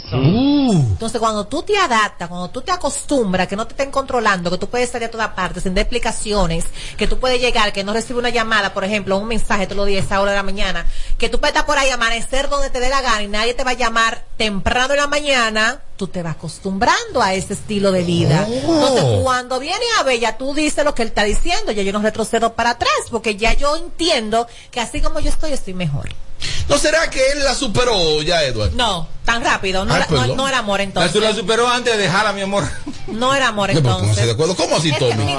compromiso. 0.00 0.16
Uh. 0.16 0.72
Entonces, 0.72 1.20
cuando 1.20 1.46
tú 1.46 1.62
te 1.62 1.76
adaptas, 1.76 2.28
cuando 2.28 2.50
tú 2.50 2.62
te 2.62 2.72
acostumbras, 2.72 3.48
que 3.48 3.56
no 3.56 3.66
te 3.66 3.72
estén 3.72 3.90
controlando, 3.90 4.50
que 4.50 4.58
tú 4.58 4.68
puedes 4.68 4.90
salir 4.90 5.08
a 5.08 5.10
todas 5.10 5.28
partes 5.28 5.62
sin 5.62 5.74
dar 5.74 5.82
explicaciones, 5.82 6.64
que 6.96 7.06
tú 7.06 7.18
puedes 7.18 7.40
llegar, 7.40 7.72
que 7.72 7.84
no 7.84 7.92
recibe 7.92 8.18
una 8.18 8.30
llamada, 8.30 8.74
por 8.74 8.84
ejemplo, 8.84 9.18
un 9.18 9.28
mensaje 9.28 9.66
todos 9.66 9.78
los 9.78 9.86
días 9.86 10.02
a 10.02 10.06
esa 10.06 10.20
hora 10.20 10.32
de 10.32 10.36
la 10.36 10.42
mañana, 10.42 10.86
que 11.18 11.28
tú 11.28 11.38
puedes 11.38 11.54
estar 11.54 11.66
por 11.66 11.78
ahí, 11.78 11.90
amanecer 11.90 12.48
donde 12.48 12.70
te 12.70 12.80
dé 12.80 12.88
la 12.88 13.02
gana 13.02 13.22
y 13.22 13.28
nadie 13.28 13.54
te 13.54 13.64
va 13.64 13.72
a 13.72 13.74
llamar 13.74 14.24
temprano 14.36 14.94
en 14.94 15.00
la 15.00 15.06
mañana, 15.06 15.80
tú 15.96 16.06
te 16.08 16.22
vas 16.22 16.36
acostumbrando 16.36 17.22
a 17.22 17.34
ese 17.34 17.54
estilo 17.54 17.90
de 17.92 18.02
vida. 18.02 18.46
Entonces, 18.50 19.04
cuando 19.22 19.58
viene 19.58 19.84
a 20.04 20.14
ya 20.14 20.36
tú 20.38 20.54
dices 20.54 20.84
lo 20.84 20.94
que 20.94 21.02
él 21.02 21.08
está 21.08 21.24
diciendo, 21.24 21.72
ya 21.72 21.82
yo 21.82 21.92
no 21.92 22.00
retrocedo 22.00 22.52
para 22.54 22.70
atrás, 22.70 22.90
porque 23.10 23.36
ya 23.36 23.54
yo 23.54 23.76
entiendo 23.76 24.46
que 24.70 24.80
así 24.80 25.00
como 25.00 25.20
yo 25.20 25.30
estoy, 25.30 25.52
estoy 25.52 25.74
mejor. 25.74 26.08
¿No 26.68 26.76
será 26.78 27.08
que 27.08 27.30
él 27.32 27.44
la 27.44 27.54
superó 27.54 28.20
ya, 28.22 28.42
Edward? 28.44 28.72
No, 28.72 29.08
tan 29.24 29.42
rápido, 29.42 29.84
no, 29.84 29.94
Ay, 29.94 30.00
era- 30.02 30.10
no- 30.10 30.20
perdón. 30.20 30.36
no 30.36 30.48
era 30.48 30.58
amor 30.58 30.80
entonces. 30.80 31.22
la 31.22 31.34
superó 31.34 31.66
antes 31.68 31.96
de 31.96 32.02
dejarla, 32.02 32.32
mi 32.32 32.42
amor. 32.42 32.64
No 33.06 33.32
era 33.32 33.48
amor 33.48 33.72
No, 33.72 33.78
entonces. 33.78 34.26
de 34.26 34.32
acuerdo. 34.32 34.56
¿Cómo 34.56 34.76
así, 34.76 34.90
Es 34.90 34.98
que, 34.98 35.08
Tommy? 35.10 35.36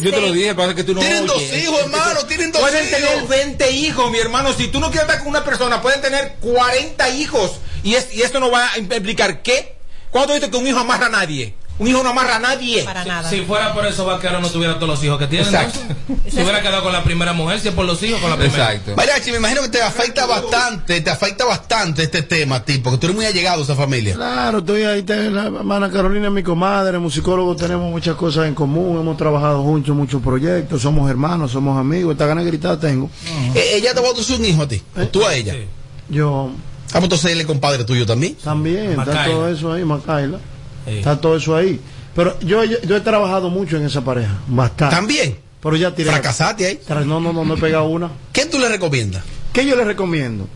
Yo 0.00 0.10
te 0.12 0.20
lo 0.20 0.32
dije, 0.32 0.54
pasa 0.54 0.72
que 0.74 0.84
tú 0.84 0.94
no 0.94 1.00
Tienen 1.00 1.26
dos 1.26 1.42
hijos, 1.42 1.80
hermano, 1.80 2.20
tienen 2.26 2.52
dos 2.52 2.62
Pueden 2.62 2.86
hijos. 2.88 3.00
tener 3.00 3.26
20 3.26 3.70
hijos, 3.72 4.10
mi 4.12 4.18
hermano. 4.18 4.52
Si 4.52 4.68
tú 4.68 4.78
no 4.78 4.86
quieres 4.90 5.02
estar 5.08 5.18
con 5.18 5.26
una 5.28 5.44
persona, 5.44 5.82
pueden 5.82 6.00
tener 6.00 6.36
40 6.40 7.08
hijos. 7.10 7.50
Y, 7.82 7.96
es, 7.96 8.14
y 8.14 8.22
esto 8.22 8.38
no 8.38 8.50
va 8.52 8.72
a 8.72 8.78
implicar 8.78 9.42
qué. 9.42 9.77
¿Cuándo 10.10 10.34
dices 10.34 10.48
que 10.50 10.56
un 10.56 10.66
hijo 10.66 10.78
amarra 10.78 11.06
a 11.06 11.10
nadie? 11.10 11.54
Un 11.80 11.86
hijo 11.86 12.02
no 12.02 12.08
amarra 12.08 12.36
a 12.36 12.38
nadie. 12.40 12.82
Para 12.82 13.04
nada. 13.04 13.30
Si 13.30 13.42
fuera 13.42 13.72
por 13.72 13.86
eso, 13.86 14.04
Vaquero 14.04 14.40
no 14.40 14.48
tuviera 14.50 14.74
todos 14.80 14.88
los 14.88 15.04
hijos 15.04 15.16
que 15.16 15.28
tiene. 15.28 15.44
Exacto. 15.44 15.78
entonces. 16.08 16.34
Se 16.34 16.42
hubiera 16.42 16.60
quedado 16.60 16.82
con 16.82 16.92
la 16.92 17.04
primera 17.04 17.32
mujer, 17.32 17.60
si 17.60 17.68
es 17.68 17.74
por 17.74 17.84
los 17.84 18.02
hijos, 18.02 18.20
con 18.20 18.30
la 18.30 18.36
primera. 18.36 18.72
Exacto. 18.72 18.96
Mariachi, 18.96 19.30
me 19.30 19.36
imagino 19.36 19.62
que 19.62 19.68
te 19.68 19.80
afecta 19.80 20.26
bastante, 20.26 21.00
te 21.00 21.08
afecta 21.10 21.44
bastante 21.44 22.02
este 22.02 22.22
tema 22.22 22.56
a 22.56 22.64
ti, 22.64 22.78
porque 22.78 22.98
tú 22.98 23.06
eres 23.06 23.14
muy 23.16 23.26
allegado 23.26 23.60
a 23.60 23.64
esa 23.64 23.76
familia. 23.76 24.16
Claro, 24.16 24.58
estoy 24.58 24.82
ahí, 24.82 25.04
ten- 25.04 25.32
la 25.32 25.44
hermana 25.46 25.88
Carolina 25.88 26.26
es 26.26 26.32
mi 26.32 26.42
comadre, 26.42 26.98
musicólogos 26.98 27.56
tenemos 27.56 27.88
muchas 27.92 28.16
cosas 28.16 28.46
en 28.48 28.56
común, 28.56 28.98
hemos 29.00 29.16
trabajado 29.16 29.62
juntos 29.62 29.94
muchos 29.94 30.20
proyectos, 30.20 30.82
somos 30.82 31.08
hermanos, 31.08 31.52
somos 31.52 31.78
amigos, 31.78 32.10
esta 32.14 32.26
gana 32.26 32.40
de 32.42 32.48
gritar 32.48 32.76
tengo. 32.80 33.08
Eh, 33.54 33.74
ella 33.74 33.94
te 33.94 34.00
va 34.00 34.08
a 34.08 34.10
un 34.36 34.44
hijo 34.44 34.62
a 34.62 34.66
ti, 34.68 34.82
o 35.00 35.06
tú 35.06 35.24
a 35.24 35.32
ella. 35.32 35.52
Sí. 35.52 35.60
Yo 36.08 36.50
Ah, 36.88 36.92
pues 36.92 37.04
entonces 37.04 37.32
él 37.32 37.40
es 37.40 37.46
compadre 37.46 37.84
tuyo 37.84 38.06
también. 38.06 38.34
también, 38.42 38.98
está 38.98 39.24
todo 39.26 39.48
eso 39.48 39.72
ahí, 39.72 39.84
Macaila, 39.84 40.38
Sí. 40.86 40.98
está 40.98 41.20
todo 41.20 41.36
eso 41.36 41.54
ahí. 41.54 41.80
Pero 42.14 42.38
yo, 42.40 42.64
yo, 42.64 42.80
yo 42.82 42.96
he 42.96 43.00
trabajado 43.00 43.50
mucho 43.50 43.76
en 43.76 43.84
esa 43.84 44.02
pareja, 44.02 44.38
bastante. 44.48 44.94
También. 44.96 45.38
Pero 45.62 45.76
ya 45.76 45.94
tiré. 45.94 46.10
Fracasaste 46.10 46.66
ahí. 46.66 46.80
No, 47.06 47.20
no, 47.20 47.32
no, 47.32 47.44
no 47.44 47.54
he 47.54 47.56
pegado 47.58 47.84
una. 47.84 48.10
¿Qué 48.32 48.46
tú 48.46 48.58
le 48.58 48.68
recomiendas? 48.68 49.22
¿Qué 49.52 49.66
yo 49.66 49.76
les 49.76 49.86
recomiendo? 49.86 50.46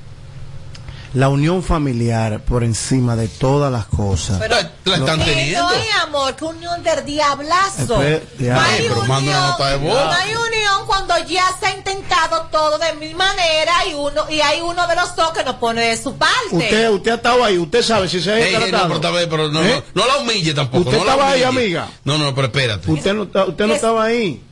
La 1.14 1.28
unión 1.28 1.62
familiar 1.62 2.40
por 2.44 2.64
encima 2.64 3.16
de 3.16 3.28
todas 3.28 3.70
las 3.70 3.84
cosas. 3.86 4.38
Pero- 4.40 4.56
la, 4.84 4.96
están 4.96 5.18
Que 5.20 5.24
teniendo. 5.26 5.60
no 5.62 5.68
hay 5.68 5.88
amor, 6.02 6.34
que 6.36 6.44
unión 6.44 6.82
del 6.82 7.04
diablazo. 7.04 8.02
Ya. 8.38 8.54
No 8.54 8.60
hay 8.60 8.88
pero 8.88 8.94
de 9.02 9.76
voz. 9.76 9.94
no 10.04 10.12
hay 10.12 10.30
unión 10.34 10.86
cuando 10.86 11.14
ya 11.28 11.44
se 11.60 11.66
ha 11.66 11.76
intentado 11.76 12.48
todo 12.50 12.78
de 12.78 12.94
mil 12.94 13.14
maneras 13.14 13.74
y 13.90 13.94
uno 13.94 14.28
y 14.30 14.40
hay 14.40 14.60
uno 14.62 14.86
de 14.86 14.96
los 14.96 15.14
dos 15.14 15.30
que 15.32 15.44
no 15.44 15.58
pone 15.60 15.82
de 15.82 15.96
su 15.96 16.16
parte. 16.16 16.32
Usted, 16.50 16.88
usted 16.90 17.10
ha 17.12 17.14
estado 17.16 17.44
ahí, 17.44 17.58
usted 17.58 17.82
sabe 17.82 18.08
si 18.08 18.20
se 18.20 18.32
ha 18.32 18.38
Ey, 18.38 18.54
no, 18.54 18.60
tratado. 18.60 18.88
pero, 18.88 19.00
tal 19.00 19.12
vez, 19.12 19.26
pero 19.30 19.48
no, 19.48 19.62
¿Eh? 19.62 19.82
no, 19.94 20.02
no 20.02 20.08
la 20.08 20.16
humille 20.18 20.54
tampoco. 20.54 20.84
¿Usted 20.88 20.92
no 20.96 20.98
estaba 21.04 21.30
ahí, 21.30 21.42
amiga? 21.42 21.88
No, 22.04 22.16
no, 22.18 22.34
pero 22.34 22.46
espérate. 22.46 22.90
Usted 22.90 23.12
no, 23.14 23.24
está- 23.24 23.44
usted 23.44 23.66
no 23.66 23.74
estaba 23.74 24.04
ahí. 24.04 24.42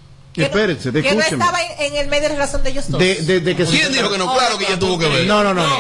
Que 0.41 0.55
no- 0.55 0.61
Espérese, 0.61 0.93
que 0.93 1.15
no 1.15 1.21
estaba 1.23 1.59
en, 1.63 1.93
en 1.93 1.97
el 1.97 2.09
medio 2.09 2.23
de 2.25 2.29
la 2.31 2.35
relación 2.37 2.63
de 2.63 2.71
ellos 2.71 2.85
dos. 2.89 2.99
De, 3.01 3.15
de- 3.23 3.41
de 3.41 3.57
que 3.57 3.67
se- 3.67 3.73
¿Quién 3.79 3.93
dijo 3.93 4.11
que 4.11 4.19
no? 4.19 4.33
Claro 4.35 4.59
que 4.59 4.65
ella 4.67 4.79
tuvo 4.79 4.99
que 4.99 5.07
ver. 5.09 5.27
No, 5.27 5.43
no, 5.45 5.55
no. 5.55 5.63
no. 5.67 5.77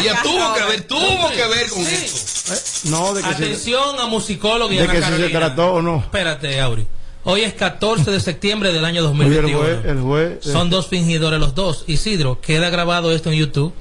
Ella 0.00 0.12
acá, 0.12 0.22
tuvo 0.22 0.54
que 0.54 0.62
ver, 0.64 0.80
tuvo 0.82 1.30
que 1.30 1.46
ver 1.46 1.70
con 1.70 1.86
eso. 1.86 2.88
No, 2.90 3.14
de 3.14 3.22
que 3.22 3.28
se, 3.28 3.34
Atención 3.34 3.98
a 4.00 4.06
musicólogos 4.06 4.72
y 4.74 4.78
de 4.78 4.86
que 4.88 5.02
si 5.02 5.12
se 5.16 5.28
trató 5.28 5.74
o 5.74 5.82
no. 5.82 5.98
Espérate, 5.98 6.60
Auri. 6.60 6.86
Hoy 7.24 7.42
es 7.42 7.52
14 7.52 8.10
de 8.10 8.18
septiembre 8.18 8.72
del 8.72 8.84
año 8.84 9.02
Oye, 9.02 9.10
el 9.10 9.18
2021. 9.18 9.58
juez, 9.58 9.78
el 9.84 10.00
juez. 10.00 10.30
eh, 10.46 10.52
Son 10.52 10.70
dos 10.70 10.86
fingidores 10.88 11.38
los 11.38 11.54
dos. 11.54 11.84
Isidro, 11.86 12.40
queda 12.40 12.70
grabado 12.70 13.12
esto 13.12 13.30
en 13.30 13.36
YouTube. 13.38 13.74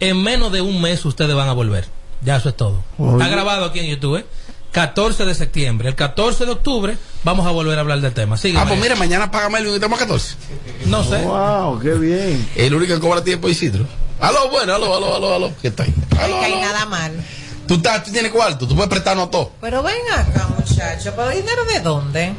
En 0.00 0.22
menos 0.22 0.52
de 0.52 0.60
un 0.60 0.80
mes 0.82 1.04
ustedes 1.04 1.34
van 1.34 1.48
a 1.48 1.52
volver. 1.52 1.86
Ya 2.20 2.36
eso 2.36 2.50
es 2.50 2.56
todo. 2.56 2.82
Oye. 2.98 3.12
Está 3.12 3.28
grabado 3.28 3.64
aquí 3.64 3.80
en 3.80 3.86
YouTube. 3.86 4.18
¿eh? 4.18 4.26
14 4.72 5.24
de 5.24 5.34
septiembre. 5.34 5.88
El 5.88 5.94
14 5.94 6.46
de 6.46 6.52
octubre 6.52 6.96
vamos 7.24 7.46
a 7.46 7.50
volver 7.50 7.78
a 7.78 7.82
hablar 7.82 8.00
del 8.00 8.12
tema. 8.12 8.36
Sigue. 8.36 8.58
Ah, 8.58 8.64
pues 8.66 8.80
mira, 8.80 8.96
mañana 8.96 9.30
págame 9.30 9.58
el 9.60 9.66
estamos 9.68 9.98
a 9.98 10.02
14. 10.02 10.34
No 10.86 11.04
sé. 11.04 11.22
Wow, 11.22 11.78
qué 11.78 11.94
bien. 11.94 12.48
El 12.56 12.74
único 12.74 12.94
que 12.94 13.00
cobra 13.00 13.22
tiempo 13.22 13.48
es 13.48 13.56
Isidro. 13.56 13.86
Aló, 14.18 14.50
bueno, 14.50 14.74
aló, 14.74 14.96
aló, 14.96 15.16
aló, 15.16 15.34
aló. 15.34 15.52
¿Qué 15.60 15.68
está 15.68 15.82
ahí? 15.82 15.94
No 16.10 16.20
Aló, 16.20 16.40
hay 16.40 16.52
aló. 16.52 16.62
nada 16.62 16.86
mal. 16.86 17.12
Tú, 17.66 17.74
estás, 17.74 18.04
tú 18.04 18.12
tienes 18.12 18.32
cuarto, 18.32 18.66
tú 18.66 18.74
puedes 18.74 18.90
prestarnos 18.90 19.30
todo. 19.30 19.52
Pero 19.60 19.82
ven 19.82 19.94
acá, 20.16 20.48
muchacho. 20.58 21.12
¿Pero 21.14 21.30
dinero 21.30 21.64
de 21.64 21.80
dónde? 21.80 22.32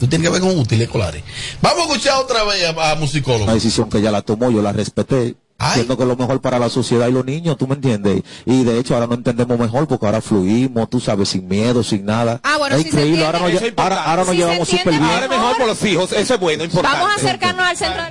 Tú 0.00 0.08
tienes 0.08 0.26
que 0.26 0.32
ver 0.32 0.40
con 0.40 0.58
útiles 0.58 0.86
escolares. 0.86 1.22
Vamos 1.60 1.80
a 1.82 1.92
escuchar 1.92 2.16
otra 2.18 2.42
vez 2.44 2.64
a, 2.64 2.90
a 2.90 2.94
musicólogo. 2.96 3.44
Una 3.44 3.54
decisión 3.54 3.88
que 3.88 3.98
ella 3.98 4.10
la 4.10 4.22
tomó, 4.22 4.50
yo 4.50 4.60
la 4.62 4.72
respeté. 4.72 5.36
Siendo 5.74 5.96
que 5.96 6.02
es 6.02 6.08
lo 6.08 6.16
mejor 6.16 6.40
para 6.40 6.58
la 6.58 6.68
sociedad 6.68 7.08
y 7.08 7.12
los 7.12 7.24
niños, 7.24 7.56
tú 7.56 7.66
me 7.66 7.74
entiendes. 7.74 8.22
Y 8.46 8.64
de 8.64 8.78
hecho 8.78 8.94
ahora 8.94 9.06
no 9.06 9.14
entendemos 9.14 9.58
mejor 9.58 9.86
porque 9.86 10.06
ahora 10.06 10.20
fluimos, 10.20 10.90
tú 10.90 11.00
sabes, 11.00 11.28
sin 11.28 11.46
miedo, 11.46 11.82
sin 11.84 12.04
nada. 12.04 12.40
Ah, 12.42 12.56
bueno, 12.58 12.76
es 12.76 12.82
se 12.82 12.88
increíble, 12.88 13.24
ahora, 13.24 13.38
entiende. 13.38 13.60
nos, 13.60 13.72
es 13.72 13.78
ahora, 13.78 14.02
ahora 14.04 14.32
llevamos 14.32 14.68
súper 14.68 14.90
bien. 14.90 15.02
Ahora 15.04 15.24
es 15.24 15.30
mejor 15.30 15.56
por 15.58 15.66
los 15.66 15.84
hijos, 15.84 16.12
eso 16.12 16.34
es 16.34 16.40
bueno, 16.40 16.64
importante. 16.64 16.98
Vamos 16.98 17.12
a 17.12 17.16
acercarnos 17.16 17.66
al 17.66 17.76
centro. 17.76 18.02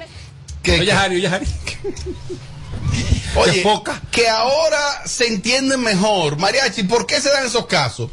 Que, 0.63 0.79
Oye, 0.79 0.91
Harry, 0.91 1.16
oye, 1.17 1.28
Harry. 1.28 1.47
oye, 3.35 3.63
foca. 3.63 4.01
que 4.12 4.28
ahora 4.29 4.78
se 5.06 5.28
entienden 5.28 5.81
mejor. 5.81 6.38
Mariachi, 6.38 6.83
¿por 6.83 7.06
qué 7.06 7.19
se 7.22 7.29
dan 7.31 7.45
esos 7.45 7.66
casos? 7.66 8.09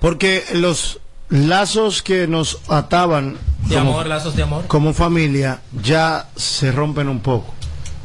Porque 0.00 0.44
los 0.54 1.00
lazos 1.28 2.02
que 2.02 2.26
nos 2.26 2.58
ataban 2.68 3.38
De 3.68 3.76
como, 3.76 3.92
amor, 3.92 4.06
lazos 4.06 4.36
de 4.36 4.42
amor. 4.42 4.66
como 4.66 4.92
familia 4.92 5.60
ya 5.82 6.28
se 6.36 6.72
rompen 6.72 7.08
un 7.08 7.20
poco. 7.20 7.54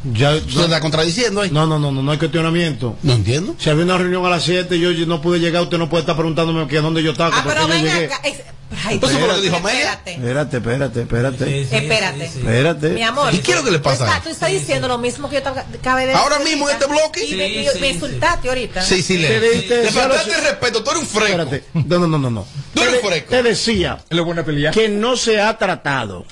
Ya, 0.03 0.39
¿Tú 0.39 0.45
te 0.59 0.61
estás 0.65 0.79
contradiciendo 0.79 1.41
ahí? 1.41 1.49
no, 1.51 1.65
no, 1.65 1.79
no, 1.79 1.91
no, 1.91 2.01
no 2.01 2.11
hay 2.11 2.17
cuestionamiento. 2.17 2.95
No 3.03 3.13
entiendo. 3.13 3.55
Si 3.57 3.69
había 3.69 3.83
una 3.83 3.97
reunión 3.97 4.25
a 4.25 4.29
las 4.29 4.43
7 4.43 4.79
yo, 4.79 4.91
yo 4.91 5.05
no 5.05 5.21
pude 5.21 5.39
llegar, 5.39 5.63
usted 5.63 5.77
no 5.77 5.89
puede 5.89 6.01
estar 6.01 6.15
preguntándome 6.15 6.67
que 6.67 6.77
dónde 6.81 7.01
yo 7.03 7.11
estaba. 7.11 7.35
Ah, 7.37 7.43
pero 7.45 7.61
yo 7.61 7.67
ven 7.67 7.87
acá. 7.89 8.21
Es- 8.23 8.41
Ay, 8.85 8.95
Entonces, 8.95 9.17
¿por 9.19 9.29
lo 9.29 9.35
que 9.35 9.41
dijo? 9.43 9.55
Espérate. 9.55 10.11
Espérate, 10.15 10.57
espérate, 10.57 11.01
espérate. 11.03 11.45
Sí, 11.45 11.69
sí, 11.69 11.75
Espérate. 11.77 12.25
sí, 12.27 12.31
sí. 12.33 12.39
Espérate. 12.39 12.89
Mi 12.89 13.01
amor. 13.01 13.33
¿Y 13.33 13.37
qué 13.37 13.51
es 13.51 13.57
lo 13.59 13.63
que 13.63 13.71
le 13.71 13.79
pasa 13.79 13.97
Tú 13.97 14.03
a 14.03 14.07
estás, 14.07 14.17
él? 14.17 14.23
tú 14.23 14.29
estás 14.31 14.51
diciendo 14.51 14.87
lo 14.89 14.97
mismo 14.97 15.29
que 15.29 15.35
yo 15.35 15.41
te 15.41 15.49
acabé 15.77 16.05
de 16.05 16.13
Ahora 16.13 16.37
decir 16.37 16.51
mismo 16.53 16.69
en 16.69 16.75
este 16.75 16.85
bloque. 16.87 17.25
Y 17.25 17.35
me, 17.37 17.47
Sí, 17.47 17.53
y 17.59 17.63
sí, 17.63 17.79
me 17.79 17.87
sí. 17.87 17.93
insultaste 17.93 18.49
ahorita. 18.49 18.81
Sí, 18.83 19.01
sí, 19.01 19.17
le. 19.19 19.39
Te 19.39 19.89
faltaste 19.89 20.31
el 20.35 20.41
respeto, 20.43 20.83
tú 20.83 20.91
eres 20.91 21.01
un 21.03 21.07
fresco. 21.07 21.41
Espérate. 21.43 21.63
No, 21.73 21.99
no, 21.99 22.07
no, 22.07 22.17
no. 22.17 22.29
no. 22.29 22.47
Tú 22.73 22.81
eres 22.81 23.01
Te- 23.01 23.07
fresco. 23.07 23.29
Te 23.29 23.43
decía 23.43 23.99
Es 24.09 24.17
lo 24.17 24.25
buena 24.25 24.43
pelea. 24.43 24.71
que 24.71 24.89
no 24.89 25.15
se 25.15 25.39
ha 25.39 25.57
tratado. 25.57 26.25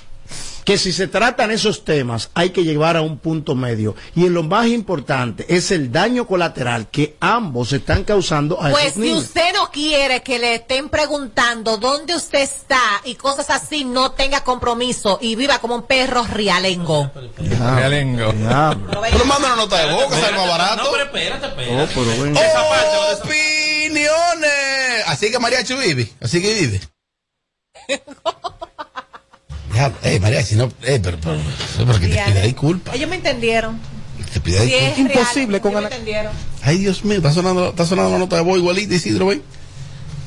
Que 0.65 0.77
si 0.79 0.91
se 0.91 1.07
tratan 1.07 1.51
esos 1.51 1.85
temas 1.85 2.31
hay 2.33 2.49
que 2.49 2.63
llevar 2.63 2.97
a 2.97 3.01
un 3.01 3.19
punto 3.19 3.53
medio. 3.55 3.95
Y 4.15 4.25
en 4.25 4.33
lo 4.33 4.41
más 4.43 4.67
importante 4.67 5.45
es 5.47 5.69
el 5.71 5.91
daño 5.91 6.25
colateral 6.25 6.87
que 6.89 7.15
ambos 7.19 7.71
están 7.71 8.03
causando 8.03 8.61
a 8.61 8.71
Pues 8.71 8.85
esos 8.85 8.95
si 8.95 8.99
niños. 9.01 9.23
usted 9.25 9.53
no 9.53 9.69
quiere 9.71 10.23
que 10.23 10.39
le 10.39 10.55
estén 10.55 10.89
preguntando 10.89 11.77
dónde 11.77 12.15
usted 12.15 12.39
está 12.41 12.79
y 13.03 13.13
cosas 13.15 13.49
así, 13.51 13.85
no 13.85 14.11
tenga 14.13 14.43
compromiso 14.43 15.19
y 15.21 15.35
viva 15.35 15.59
como 15.59 15.75
un 15.75 15.83
perro 15.83 16.23
rialengo. 16.23 17.11
Realengo. 17.37 18.33
diablo. 18.33 19.01
Pero 19.01 19.25
manda 19.25 19.47
una 19.53 19.55
nota 19.55 19.85
de 19.85 19.93
voz, 19.93 20.05
que 20.11 20.19
sale 20.19 20.35
más 20.35 20.49
barato. 20.49 20.83
No, 20.83 20.91
pero 20.91 21.03
espérate, 21.05 21.45
espérate. 21.47 21.83
Oh, 21.83 21.87
pero. 21.93 22.11
Opiniones. 23.23 25.03
Así 25.07 25.31
que 25.31 25.37
Mariachi 25.39 25.75
vive. 25.75 26.11
Así 26.21 26.41
que 26.41 26.53
vive. 26.53 26.81
Ya, 30.03 30.11
eh, 30.11 30.19
Mariachi, 30.19 30.55
no, 30.55 30.65
eh, 30.83 30.99
pero, 31.01 31.17
pero, 31.21 31.37
pero 31.77 31.93
que 31.99 32.07
te 32.07 32.13
pida 32.25 32.41
disculpas. 32.41 32.95
Ellos 32.95 33.09
me 33.09 33.15
entendieron. 33.17 33.79
Te 34.33 34.39
pida 34.39 34.61
Si 34.61 34.65
disculpas. 34.67 34.91
es 34.91 34.97
Imposible 34.99 35.59
real, 35.59 35.61
con 35.61 35.71
ellos 35.71 35.81
me 35.81 35.87
Ana- 35.87 35.95
entendieron. 35.95 36.33
Ay, 36.63 36.77
Dios 36.79 37.05
mío, 37.05 37.17
está 37.17 37.31
sonando, 37.31 37.69
está 37.69 37.85
sonando 37.85 38.11
la 38.11 38.17
nota 38.19 38.35
de 38.37 38.41
voz 38.41 38.57
igualita, 38.57 38.95
Isidro, 38.95 39.27
¿ven? 39.27 39.41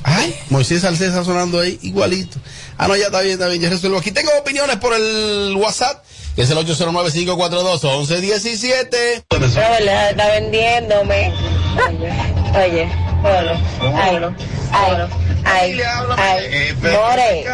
Ay, 0.05 0.33
Moisés 0.51 0.83
Salcés 0.83 1.09
está 1.09 1.25
sonando 1.25 1.59
ahí 1.61 1.79
igualito. 1.83 2.39
Ah, 2.79 2.87
no, 2.89 2.97
ya 2.97 3.07
está 3.07 3.21
bien, 3.21 3.33
está 3.35 3.49
bien, 3.49 3.61
ya 3.61 3.69
resuelvo. 3.69 3.99
Aquí 3.99 4.13
tengo 4.13 4.31
opiniones 4.41 4.77
por 4.77 4.95
el 4.95 5.55
WhatsApp, 5.57 6.03
que 6.37 6.43
es 6.43 6.51
el 6.51 6.57
809-542-1117. 6.59 9.25
Hola, 9.31 10.11
está 10.11 10.29
vendiéndome. 10.29 11.33
Oye, 12.55 12.89
hola. 13.25 13.61
Ay, 14.73 14.93
ay, 15.45 15.81
ay, 16.17 16.17
ay. 16.17 16.75
More, 16.83 17.45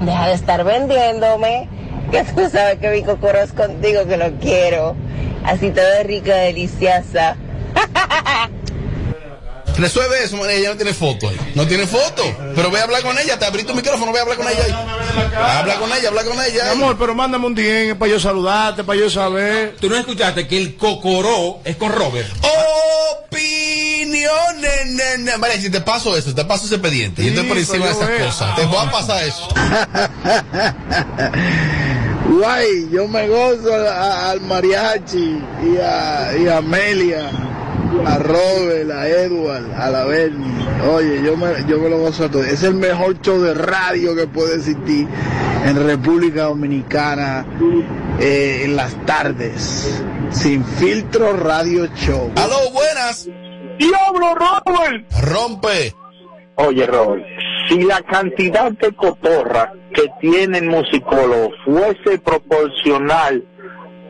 deja 0.00 0.28
de 0.28 0.34
estar 0.34 0.64
vendiéndome. 0.64 1.68
Que 2.10 2.24
tú 2.24 2.48
sabes 2.50 2.78
que 2.78 2.90
mi 2.90 3.02
cocoro 3.02 3.40
es 3.40 3.52
contigo, 3.52 4.06
que 4.06 4.16
lo 4.16 4.32
quiero. 4.38 4.94
Así 5.44 5.70
todo 5.70 6.02
rica, 6.04 6.34
deliciosa. 6.34 7.36
Resuelve 9.78 10.22
eso, 10.22 10.46
ella 10.48 10.70
no 10.70 10.76
tiene 10.76 10.92
foto 10.92 11.28
ahí. 11.28 11.38
No 11.54 11.66
tiene 11.66 11.86
foto. 11.86 12.22
Pero 12.54 12.70
voy 12.70 12.80
a 12.80 12.84
hablar 12.84 13.02
con 13.02 13.18
ella, 13.18 13.38
te 13.38 13.46
abrí 13.46 13.64
tu 13.64 13.74
micrófono, 13.74 14.10
voy 14.10 14.18
a 14.18 14.22
hablar 14.22 14.36
con 14.36 14.46
ella 14.48 14.64
ahí. 14.64 14.72
Habla 15.34 15.78
con 15.78 15.92
ella, 15.92 16.08
habla 16.08 16.24
con 16.24 16.34
ella. 16.34 16.64
Ahí. 16.64 16.72
amor, 16.72 16.96
pero 16.98 17.14
mándame 17.14 17.46
un 17.46 17.54
DM 17.54 17.96
para 17.96 18.10
yo 18.10 18.20
saludarte, 18.20 18.84
para 18.84 18.98
yo 18.98 19.08
saber. 19.08 19.76
Tú 19.80 19.88
no 19.88 19.96
escuchaste 19.96 20.46
que 20.46 20.58
el 20.58 20.76
cocoró 20.76 21.60
es 21.64 21.76
con 21.76 21.90
Robert. 21.90 22.28
Opiniones. 24.26 24.80
Opiniones. 24.80 25.38
María, 25.38 25.60
si 25.60 25.70
te 25.70 25.80
paso 25.80 26.16
eso, 26.16 26.34
te 26.34 26.44
paso 26.44 26.66
ese 26.66 26.74
expediente. 26.76 27.22
yo 27.22 27.28
estoy 27.30 27.46
por 27.48 27.58
encima 27.58 27.86
de 27.86 27.92
esas 27.92 28.08
veo. 28.08 28.26
cosas. 28.26 28.56
Te 28.56 28.66
voy 28.66 28.86
a 28.86 28.90
pasar 28.90 29.22
eso. 29.24 29.48
Guay, 32.38 32.88
yo 32.90 33.08
me 33.08 33.28
gozo 33.28 33.74
a- 33.74 34.30
al 34.30 34.40
mariachi 34.42 35.38
y 35.62 35.76
a, 35.78 36.32
y 36.38 36.48
a 36.48 36.58
Amelia, 36.58 37.30
a 38.06 38.18
Robert, 38.18 38.90
a 38.90 39.06
Edward, 39.08 39.72
a 39.74 39.90
la 39.90 40.04
Bernie. 40.04 40.50
Oye, 40.94 41.22
yo 41.22 41.36
me, 41.36 41.46
yo 41.68 41.78
me 41.78 41.88
lo 41.90 41.98
gozo 41.98 42.24
a 42.24 42.30
todo. 42.30 42.42
Es 42.42 42.62
el 42.62 42.74
mejor 42.74 43.20
show 43.20 43.40
de 43.40 43.54
radio 43.54 44.14
que 44.16 44.26
puede 44.26 44.56
existir 44.56 45.06
en 45.66 45.86
República 45.86 46.44
Dominicana 46.44 47.44
eh, 48.18 48.62
en 48.64 48.76
las 48.76 48.94
tardes. 49.04 50.00
Sin 50.30 50.64
filtro 50.64 51.34
radio 51.36 51.86
show. 51.94 52.32
Aló, 52.36 52.70
buenas. 52.72 53.28
¡Diablo, 53.82 54.34
Robert! 54.34 55.12
Rompe. 55.22 55.94
Oye, 56.56 56.86
Robert, 56.86 57.24
si 57.68 57.82
la 57.82 58.02
cantidad 58.02 58.70
de 58.72 58.92
cotorra 58.92 59.72
que 59.94 60.04
tiene 60.20 60.58
el 60.58 60.66
musicólogo 60.66 61.50
fuese 61.64 62.18
proporcional 62.18 63.44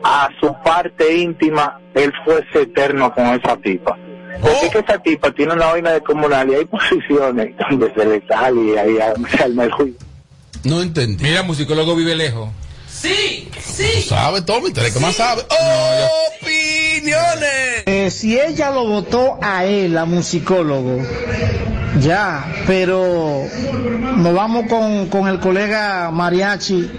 a 0.03 0.29
su 0.39 0.53
parte 0.63 1.15
íntima, 1.17 1.79
él 1.93 2.11
fuese 2.25 2.63
eterno 2.63 3.13
con 3.13 3.25
esa 3.27 3.55
tipa. 3.57 3.97
Porque 4.41 4.65
es 4.65 4.71
que 4.71 4.79
esa 4.79 4.99
tipa 4.99 5.31
tiene 5.31 5.53
una 5.53 5.67
vaina 5.67 5.91
de 5.91 6.01
comunal 6.01 6.49
y 6.49 6.55
hay 6.55 6.65
posiciones 6.65 7.55
donde 7.57 7.93
se 7.93 8.05
le 8.05 8.27
sale 8.27 8.61
y 8.61 8.77
ahí 8.77 8.97
se 9.29 9.43
arma 9.43 9.63
el 9.63 9.71
juicio. 9.71 9.99
No 10.65 10.81
entendí. 10.81 11.23
Mira, 11.23 11.43
musicólogo 11.43 11.95
vive 11.95 12.15
lejos. 12.15 12.49
Sí, 13.03 13.49
sí. 13.61 14.01
sabes, 14.07 14.45
Tommy, 14.45 14.71
tú 14.71 14.79
eres 14.79 14.93
que 14.93 14.99
más 15.01 15.15
sabe. 15.15 15.41
Opiniones. 16.39 17.83
Eh, 17.85 18.09
si 18.09 18.39
ella 18.39 18.71
lo 18.71 18.87
votó 18.87 19.37
a 19.41 19.65
él, 19.65 19.97
a 19.97 20.05
musicólogo, 20.05 21.01
ya, 21.99 22.63
pero 22.65 23.43
nos 24.15 24.33
vamos 24.33 24.67
con, 24.69 25.09
con 25.09 25.27
el 25.27 25.41
colega 25.41 26.11
Mariachi, 26.11 26.91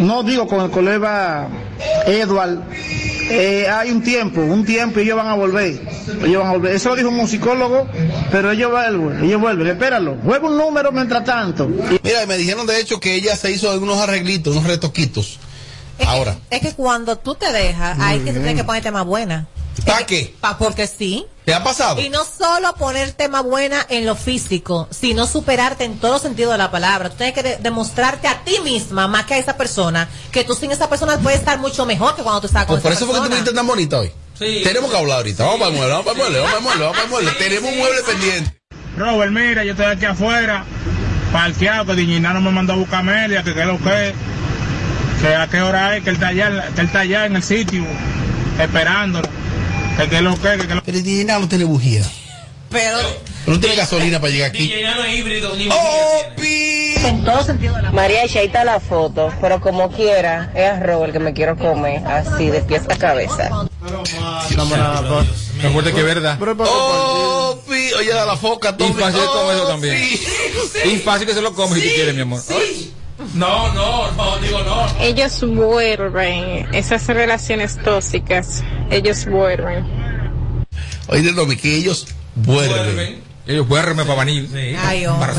no 0.00 0.22
digo 0.24 0.46
con 0.46 0.62
el 0.62 0.70
colega 0.70 1.48
Edward, 2.06 2.58
eh, 3.30 3.66
hay 3.66 3.92
un 3.92 4.02
tiempo, 4.02 4.42
un 4.42 4.62
tiempo 4.66 5.00
y 5.00 5.04
ellos 5.04 5.16
van 5.16 5.28
a 5.28 5.34
volver, 5.34 5.80
ellos 6.22 6.42
van 6.42 6.48
a 6.48 6.52
volver, 6.52 6.76
eso 6.76 6.90
lo 6.90 6.96
dijo 6.96 7.08
un 7.08 7.16
musicólogo, 7.16 7.88
pero 8.30 8.50
ellos 8.50 8.70
vuelven, 8.70 9.24
ellos 9.24 9.40
vuelven, 9.40 9.68
espéralo, 9.68 10.18
juega 10.22 10.46
un 10.46 10.58
número 10.58 10.92
mientras 10.92 11.24
tanto. 11.24 11.66
Mira, 12.02 12.26
me 12.26 12.36
dijeron 12.36 12.66
de 12.66 12.78
hecho 12.78 13.00
que 13.00 13.14
ella 13.14 13.34
se 13.36 13.50
hizo 13.52 13.74
unos 13.80 13.98
arreglitos, 13.98 14.54
unos 14.54 14.68
retoquitos. 14.68 15.38
Es 15.98 16.06
Ahora. 16.06 16.36
Que, 16.50 16.56
es 16.56 16.62
que 16.62 16.74
cuando 16.74 17.16
tú 17.16 17.34
te 17.34 17.50
dejas, 17.52 17.98
hay 18.00 18.20
que 18.20 18.32
tener 18.32 18.54
que 18.56 18.64
ponerte 18.64 18.90
más 18.90 19.04
buena. 19.04 19.46
¿Para 19.84 20.06
qué? 20.06 20.34
Pa, 20.40 20.56
porque 20.58 20.86
sí. 20.86 21.26
¿Te 21.44 21.52
ha 21.54 21.62
pasado? 21.62 22.00
Y 22.00 22.08
no 22.08 22.24
solo 22.24 22.74
ponerte 22.74 23.28
más 23.28 23.44
buena 23.44 23.84
en 23.88 24.04
lo 24.06 24.16
físico, 24.16 24.88
sino 24.90 25.26
superarte 25.26 25.84
en 25.84 25.98
todo 25.98 26.18
sentido 26.18 26.50
de 26.52 26.58
la 26.58 26.70
palabra. 26.70 27.10
Tú 27.10 27.16
tienes 27.18 27.34
que 27.34 27.42
de- 27.42 27.56
demostrarte 27.58 28.26
a 28.26 28.42
ti 28.42 28.58
misma, 28.64 29.06
más 29.06 29.26
que 29.26 29.34
a 29.34 29.38
esa 29.38 29.56
persona, 29.56 30.08
que 30.32 30.44
tú 30.44 30.54
sin 30.54 30.72
esa 30.72 30.88
persona 30.88 31.18
puedes 31.18 31.38
estar 31.40 31.58
mucho 31.58 31.84
mejor 31.86 32.16
que 32.16 32.22
cuando 32.22 32.40
tú 32.40 32.46
estás 32.46 32.64
con 32.64 32.74
Pues 32.76 32.82
por 32.82 32.92
esa 32.92 33.00
eso 33.00 33.06
fue 33.06 33.14
que 33.14 33.18
tú 33.18 33.22
persona. 33.28 33.36
viniste 33.44 33.54
tan 33.54 33.66
bonita 33.66 33.98
hoy. 34.00 34.10
Sí. 34.38 34.62
Tenemos 34.64 34.90
que 34.90 34.96
hablar 34.96 35.18
ahorita. 35.18 35.44
Vamos 35.44 35.58
para 35.60 35.70
el 35.70 35.76
mueble, 35.76 35.92
vamos 35.92 36.06
para 36.06 36.16
el 36.16 36.22
mueble, 36.32 36.38
vamos 36.40 36.52
para 36.52 36.58
el 36.58 36.64
mueble, 36.64 36.84
vamos 36.84 36.96
para 36.96 37.04
el 37.04 37.10
mueble. 37.10 37.32
Tenemos 37.38 37.70
un 37.70 37.78
mueble 37.78 38.02
pendiente. 38.02 38.60
Robert, 38.96 39.30
mira, 39.32 39.64
yo 39.64 39.72
estoy 39.72 39.86
aquí 39.86 40.04
afuera, 40.06 40.64
parqueado, 41.32 41.86
que 41.86 41.94
Diñina 41.94 42.32
no 42.32 42.40
me 42.40 42.50
mandó 42.50 42.72
a 42.72 42.76
buscar 42.76 42.96
a 42.96 42.98
Amelia, 43.00 43.42
que 43.42 43.54
qué 43.54 43.60
es 43.60 43.66
lo 43.66 43.78
que 43.78 44.08
es, 44.08 44.14
que 45.20 45.34
a 45.34 45.46
qué 45.48 45.62
hora 45.62 45.96
es, 45.96 46.04
que 46.04 46.10
él 46.10 46.16
está 46.16 46.28
allá, 46.28 46.68
que 46.74 46.80
él 46.80 46.86
está 46.86 47.00
allá 47.00 47.26
en 47.26 47.36
el 47.36 47.42
sitio, 47.42 47.84
esperándolo, 48.60 49.28
que 49.96 50.08
qué 50.08 50.16
es 50.16 50.22
lo 50.22 50.34
que 50.34 50.40
que 50.40 50.58
qué 50.58 50.62
es 50.64 50.74
lo 50.74 50.82
Pero 50.82 50.98
Dina 51.00 51.38
no 51.38 51.48
tiene 51.48 51.64
bujía. 51.64 52.02
Pero 52.70 52.98
No 53.46 53.60
tiene 53.60 53.76
gasolina 53.76 54.20
para 54.20 54.32
llegar 54.32 54.50
aquí. 54.50 54.72
No 54.82 55.04
es 55.04 55.18
híbrido 55.18 55.54
ni 55.54 55.68
Opi. 55.68 56.94
en 56.96 57.24
todo 57.24 57.44
sentido 57.44 57.74
de 57.76 57.82
la 57.82 57.92
María, 57.92 58.22
ahí 58.22 58.46
está 58.46 58.64
la 58.64 58.80
foto, 58.80 59.32
pero 59.40 59.60
como 59.60 59.90
quiera, 59.90 60.50
es 60.54 60.68
a 60.68 60.80
Robert 60.80 61.12
que 61.12 61.20
me 61.20 61.32
quiero 61.32 61.56
comer, 61.56 62.04
así 62.06 62.48
de 62.48 62.60
pies 62.62 62.82
a 62.88 62.96
cabeza. 62.96 63.48
Recuerde 65.62 65.92
que 65.92 66.00
es 66.00 66.06
verdad. 66.06 66.38
Opi. 66.40 67.92
Oye, 67.98 68.12
da 68.12 68.26
la 68.26 68.36
foca, 68.36 68.76
Tommy. 68.76 68.90
Y 68.90 68.94
fácil 68.94 69.20
de 69.20 69.26
comer 69.26 69.56
eso 69.56 69.66
también. 69.68 69.94
Opi. 69.94 70.88
Y 70.88 70.98
fácil 70.98 71.26
que 71.26 71.34
se 71.34 71.40
lo 71.40 71.54
come 71.54 71.76
si 71.76 71.88
tú 71.88 71.94
quieres, 71.94 72.14
mi 72.14 72.22
amor. 72.22 72.40
No, 73.34 73.72
no, 73.72 74.10
no, 74.12 74.38
digo 74.38 74.58
no. 74.60 74.86
Ellos 75.00 75.42
vuelven, 75.46 76.74
esas 76.74 77.06
relaciones 77.06 77.78
tóxicas, 77.82 78.62
ellos 78.90 79.26
vuelven. 79.26 79.86
Oye, 81.08 81.32
Tommy, 81.32 81.56
que 81.56 81.76
ellos 81.76 82.06
vuelven. 82.34 82.84
Vuelven. 82.84 83.22
Ellos 83.46 83.68
vuelven 83.68 84.06
para 84.06 84.24
venir. 84.24 84.48
Sí. 84.48 84.76
Ay, 84.78 85.06
hombre. 85.06 85.30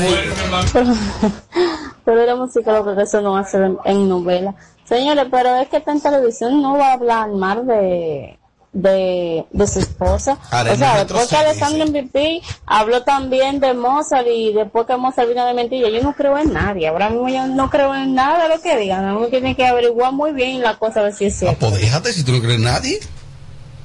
Pero 2.04 2.22
era 2.22 2.36
musicólogo 2.36 2.96
que 2.96 3.02
eso 3.02 3.20
no 3.20 3.32
va 3.32 3.40
a 3.40 3.44
ser 3.44 3.62
en, 3.62 3.78
en 3.84 4.08
novela. 4.08 4.54
Señores, 4.84 5.26
pero 5.30 5.56
es 5.56 5.68
que 5.68 5.76
está 5.76 5.92
en 5.92 6.00
televisión 6.00 6.62
no 6.62 6.78
va 6.78 6.88
a 6.88 6.92
hablar 6.94 7.28
mal 7.28 7.66
de, 7.66 8.38
de, 8.72 9.44
de 9.50 9.66
su 9.66 9.78
esposa. 9.78 10.38
Ahora, 10.50 10.72
o 10.72 10.76
sea, 10.76 11.04
después 11.04 11.26
que 11.28 11.36
Alessandro 11.36 11.86
sí. 11.86 11.92
MVP 11.92 12.42
habló 12.66 13.02
también 13.02 13.60
de 13.60 13.74
Mozart 13.74 14.26
y 14.26 14.52
después 14.52 14.86
que 14.86 14.96
Mozart 14.96 15.28
vino 15.28 15.44
de 15.46 15.54
mentira, 15.54 15.88
yo 15.88 16.02
no 16.02 16.12
creo 16.14 16.36
en 16.38 16.52
nadie. 16.52 16.88
Ahora 16.88 17.08
mismo 17.10 17.28
yo 17.28 17.46
no 17.46 17.70
creo 17.70 17.94
en 17.94 18.14
nada 18.14 18.42
de 18.46 18.54
lo 18.54 18.60
que 18.62 18.76
digan. 18.78 19.04
Uno 19.16 19.26
tiene 19.28 19.56
que 19.56 19.66
averiguar 19.66 20.12
muy 20.12 20.32
bien 20.32 20.60
la 20.62 20.76
cosa 20.78 21.00
a 21.00 21.04
ver 21.04 21.14
si 21.14 21.24
es 21.26 21.34
Ah, 21.34 21.38
cierto. 21.38 21.68
pues 21.70 21.80
déjate 21.80 22.12
si 22.12 22.22
tú 22.24 22.32
no 22.32 22.40
crees 22.40 22.56
en 22.58 22.64
nadie. 22.64 22.98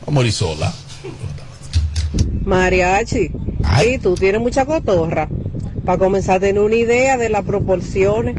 Vamos 0.01 0.07
a 0.07 0.11
morir 0.11 0.33
sola. 0.33 0.73
Mariachi, 2.45 3.31
Ay. 3.63 3.93
y 3.95 3.97
tú 3.99 4.15
tienes 4.15 4.41
mucha 4.41 4.65
cotorra. 4.65 5.29
Para 5.85 5.97
comenzar 5.97 6.37
a 6.37 6.39
tener 6.39 6.61
una 6.61 6.75
idea 6.75 7.17
de 7.17 7.29
las 7.29 7.43
proporciones. 7.43 8.35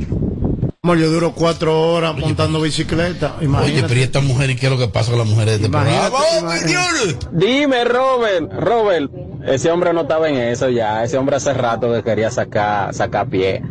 Amor, 0.85 0.99
yo 0.99 1.11
duro 1.11 1.33
cuatro 1.33 1.93
horas 1.95 2.15
montando 2.15 2.61
bicicleta. 2.61 3.37
Oye, 3.41 3.83
pero 3.89 4.01
¿y 4.01 4.03
estas 4.03 4.23
mujeres 4.23 4.61
qué 4.61 4.67
es 4.67 4.71
lo 4.73 4.77
que 4.77 4.87
pasa 4.87 5.09
con 5.13 5.19
las 5.19 5.27
mujeres 5.27 5.59
de 5.59 5.65
este. 5.65 7.17
Dime, 7.33 7.85
Robert, 7.87 8.53
Robert, 8.53 9.11
ese 9.47 9.71
hombre 9.71 9.95
no 9.95 10.03
estaba 10.03 10.29
en 10.29 10.37
eso 10.37 10.69
ya, 10.69 11.03
ese 11.03 11.17
hombre 11.17 11.37
hace 11.37 11.55
rato 11.55 11.91
que 11.91 12.03
quería 12.03 12.31
sacar, 12.31 12.93
sacar 12.93 13.31
pie. 13.31 13.63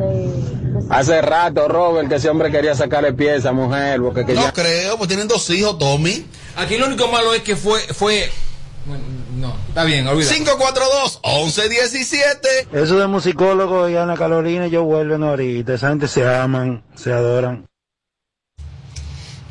Hace 0.89 1.21
rato, 1.21 1.67
Robert, 1.67 2.09
que 2.09 2.15
ese 2.15 2.31
hombre 2.31 2.49
quería 2.49 2.73
sacarle 2.73 3.13
pie 3.13 3.33
a 3.33 3.35
esa 3.35 3.51
mujer, 3.51 4.01
porque 4.01 4.25
que 4.25 4.33
No 4.33 4.45
ya... 4.45 4.51
creo, 4.51 4.97
pues 4.97 5.07
tienen 5.07 5.27
dos 5.27 5.47
hijos, 5.51 5.77
Tommy. 5.77 6.25
Aquí 6.55 6.77
lo 6.77 6.87
único 6.87 7.07
malo 7.09 7.31
es 7.35 7.43
que 7.43 7.55
fue, 7.55 7.79
fue, 7.93 8.27
bueno, 8.87 9.03
está 9.73 9.85
bien, 9.85 10.07
olvida. 10.07 10.29
542-1117. 10.29 12.67
Eso 12.73 12.99
de 12.99 13.07
musicólogo 13.07 13.89
y 13.89 13.95
Ana 13.95 14.15
Carolina, 14.15 14.67
yo 14.67 14.83
vuelven 14.83 15.23
ahorita. 15.23 15.73
Esa 15.73 15.89
gente 15.89 16.07
se 16.07 16.27
aman, 16.27 16.83
se 16.93 17.11
adoran. 17.11 17.65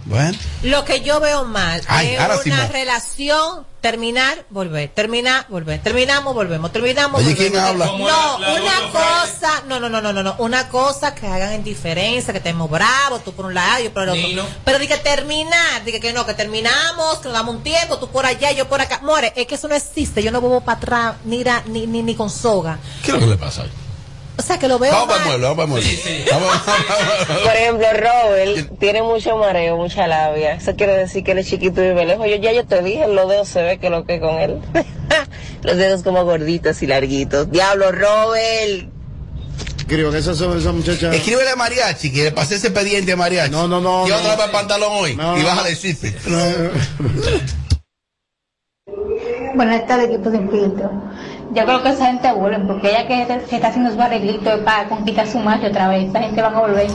Bueno, 0.04 0.36
Lo 0.62 0.84
que 0.84 1.00
yo 1.02 1.20
veo 1.20 1.44
mal 1.44 1.80
Ay, 1.86 2.08
es 2.14 2.20
ahora 2.20 2.38
una 2.44 2.66
sí, 2.66 2.72
relación, 2.72 3.64
terminar, 3.80 4.44
volver, 4.50 4.88
terminar, 4.92 5.46
volver, 5.48 5.80
terminamos, 5.80 6.34
volvemos, 6.34 6.72
terminamos, 6.72 7.20
Oye, 7.20 7.34
volvemos. 7.34 7.50
¿quién 7.50 7.64
habla? 7.64 7.86
No, 7.86 8.38
la- 8.38 8.48
la 8.48 8.60
una 8.62 8.90
cosa, 8.92 9.62
no, 9.68 9.78
no, 9.80 9.88
no, 9.88 10.00
no, 10.00 10.12
no, 10.12 10.22
no, 10.22 10.34
una 10.38 10.68
cosa 10.68 11.14
que 11.14 11.26
hagan 11.26 11.52
en 11.52 11.62
diferencia, 11.64 12.32
que 12.32 12.38
estemos 12.38 12.68
bravos, 12.68 13.22
tú 13.24 13.32
por 13.32 13.46
un 13.46 13.54
lado, 13.54 13.82
yo 13.84 13.92
por 13.92 14.02
el 14.04 14.08
otro. 14.10 14.22
Nino. 14.22 14.44
Pero 14.64 14.78
di 14.80 14.88
que 14.88 14.96
terminar, 14.98 15.84
di 15.84 15.92
que, 15.92 16.00
que 16.00 16.12
no, 16.12 16.26
que 16.26 16.34
terminamos, 16.34 17.18
que 17.18 17.24
nos 17.28 17.34
damos 17.34 17.54
un 17.56 17.62
tiempo, 17.62 17.98
tú 17.98 18.08
por 18.08 18.26
allá, 18.26 18.50
yo 18.52 18.68
por 18.68 18.80
acá. 18.80 19.00
More, 19.02 19.32
es 19.36 19.46
que 19.46 19.54
eso 19.54 19.68
no 19.68 19.74
existe, 19.74 20.22
yo 20.22 20.32
no 20.32 20.40
vuelvo 20.40 20.60
para 20.62 20.78
atrás, 20.78 21.14
ni, 21.24 21.44
ni, 21.66 21.86
ni, 21.86 22.02
ni 22.02 22.14
con 22.14 22.28
soga. 22.30 22.78
¿qué 23.04 23.08
es 23.12 23.14
lo 23.14 23.20
que 23.20 23.26
le 23.26 23.36
pasa? 23.36 23.64
O 24.42 24.44
sea, 24.44 24.58
que 24.58 24.66
lo 24.66 24.76
veo 24.80 24.90
Vamos 24.90 25.06
para 25.06 25.22
el 25.22 25.28
mal. 25.28 25.38
mueble, 25.38 25.46
vamos 25.46 25.56
para 25.56 25.64
el 25.64 25.70
mueble. 25.70 25.88
Sí, 25.88 25.96
sí. 26.02 26.24
Vamos, 26.32 26.48
vamos, 26.66 26.84
vamos. 27.28 27.42
Por 27.42 27.52
ejemplo, 27.56 27.86
Robert 27.92 28.78
tiene 28.80 29.02
mucho 29.02 29.36
mareo, 29.36 29.76
mucha 29.76 30.08
labia. 30.08 30.54
Eso 30.54 30.74
quiere 30.74 30.96
decir 30.96 31.22
que 31.22 31.30
él 31.30 31.38
es 31.38 31.46
chiquito 31.48 31.80
y 31.80 31.94
lejos. 31.94 32.26
Yo 32.28 32.34
ya 32.36 32.52
yo 32.52 32.66
te 32.66 32.82
dije, 32.82 33.06
los 33.06 33.28
dedos 33.28 33.48
se 33.48 33.62
ve 33.62 33.78
que 33.78 33.88
lo 33.88 34.04
que 34.04 34.18
con 34.18 34.34
él. 34.40 34.58
los 35.62 35.76
dedos 35.76 36.02
como 36.02 36.24
gorditos 36.24 36.82
y 36.82 36.88
larguitos. 36.88 37.52
Diablo, 37.52 37.92
Robert. 37.92 38.88
Creo 39.86 40.10
que 40.10 40.18
esas 40.18 40.36
son 40.38 40.58
esas 40.58 40.74
muchachas. 40.74 41.14
Escríbele 41.14 41.50
a 41.50 41.56
Mariachi, 41.56 42.12
que 42.12 42.24
le 42.24 42.32
pasé 42.32 42.56
ese 42.56 42.68
expediente 42.68 43.12
a 43.12 43.16
Mariachi. 43.16 43.52
No, 43.52 43.68
no, 43.68 43.80
no, 43.80 44.06
Y 44.08 44.10
no. 44.10 44.16
otra 44.16 44.34
vez 44.36 44.44
el 44.46 44.50
pantalón 44.50 44.90
hoy. 44.92 45.14
No, 45.14 45.36
y 45.38 45.40
no. 45.42 45.46
baja 45.46 45.62
de 45.64 45.76
cifre. 45.76 46.12
Buenas 49.54 49.86
tardes, 49.86 50.08
equipo 50.08 50.30
de 50.30 50.38
filtro. 50.48 50.90
Yo 51.54 51.64
creo 51.64 51.82
que 51.82 51.90
esa 51.90 52.06
gente 52.06 52.32
vuelve, 52.32 52.60
porque 52.66 52.88
ella 52.90 53.06
que 53.06 53.26
se 53.48 53.56
está 53.56 53.68
haciendo 53.68 53.92
su 53.92 54.00
arreglito 54.00 54.64
para 54.64 54.88
conquistar 54.88 55.28
su 55.28 55.38
macho 55.38 55.66
otra 55.66 55.88
vez, 55.88 56.08
esa 56.08 56.20
gente 56.20 56.40
van 56.40 56.54
a 56.54 56.60
volver. 56.60 56.86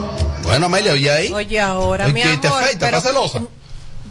Bueno, 0.44 0.66
Amelia, 0.66 0.94
oye 0.94 1.12
ahí. 1.12 1.32
Oye, 1.34 1.60
ahora, 1.60 2.06
Oye, 2.06 2.14
mi 2.14 2.22
¿qué 2.22 2.38
te 2.38 2.48
amor, 2.48 2.64
afecta? 2.64 2.86
pero- 2.88 2.98
¿Estás 2.98 3.14
celosa? 3.14 3.42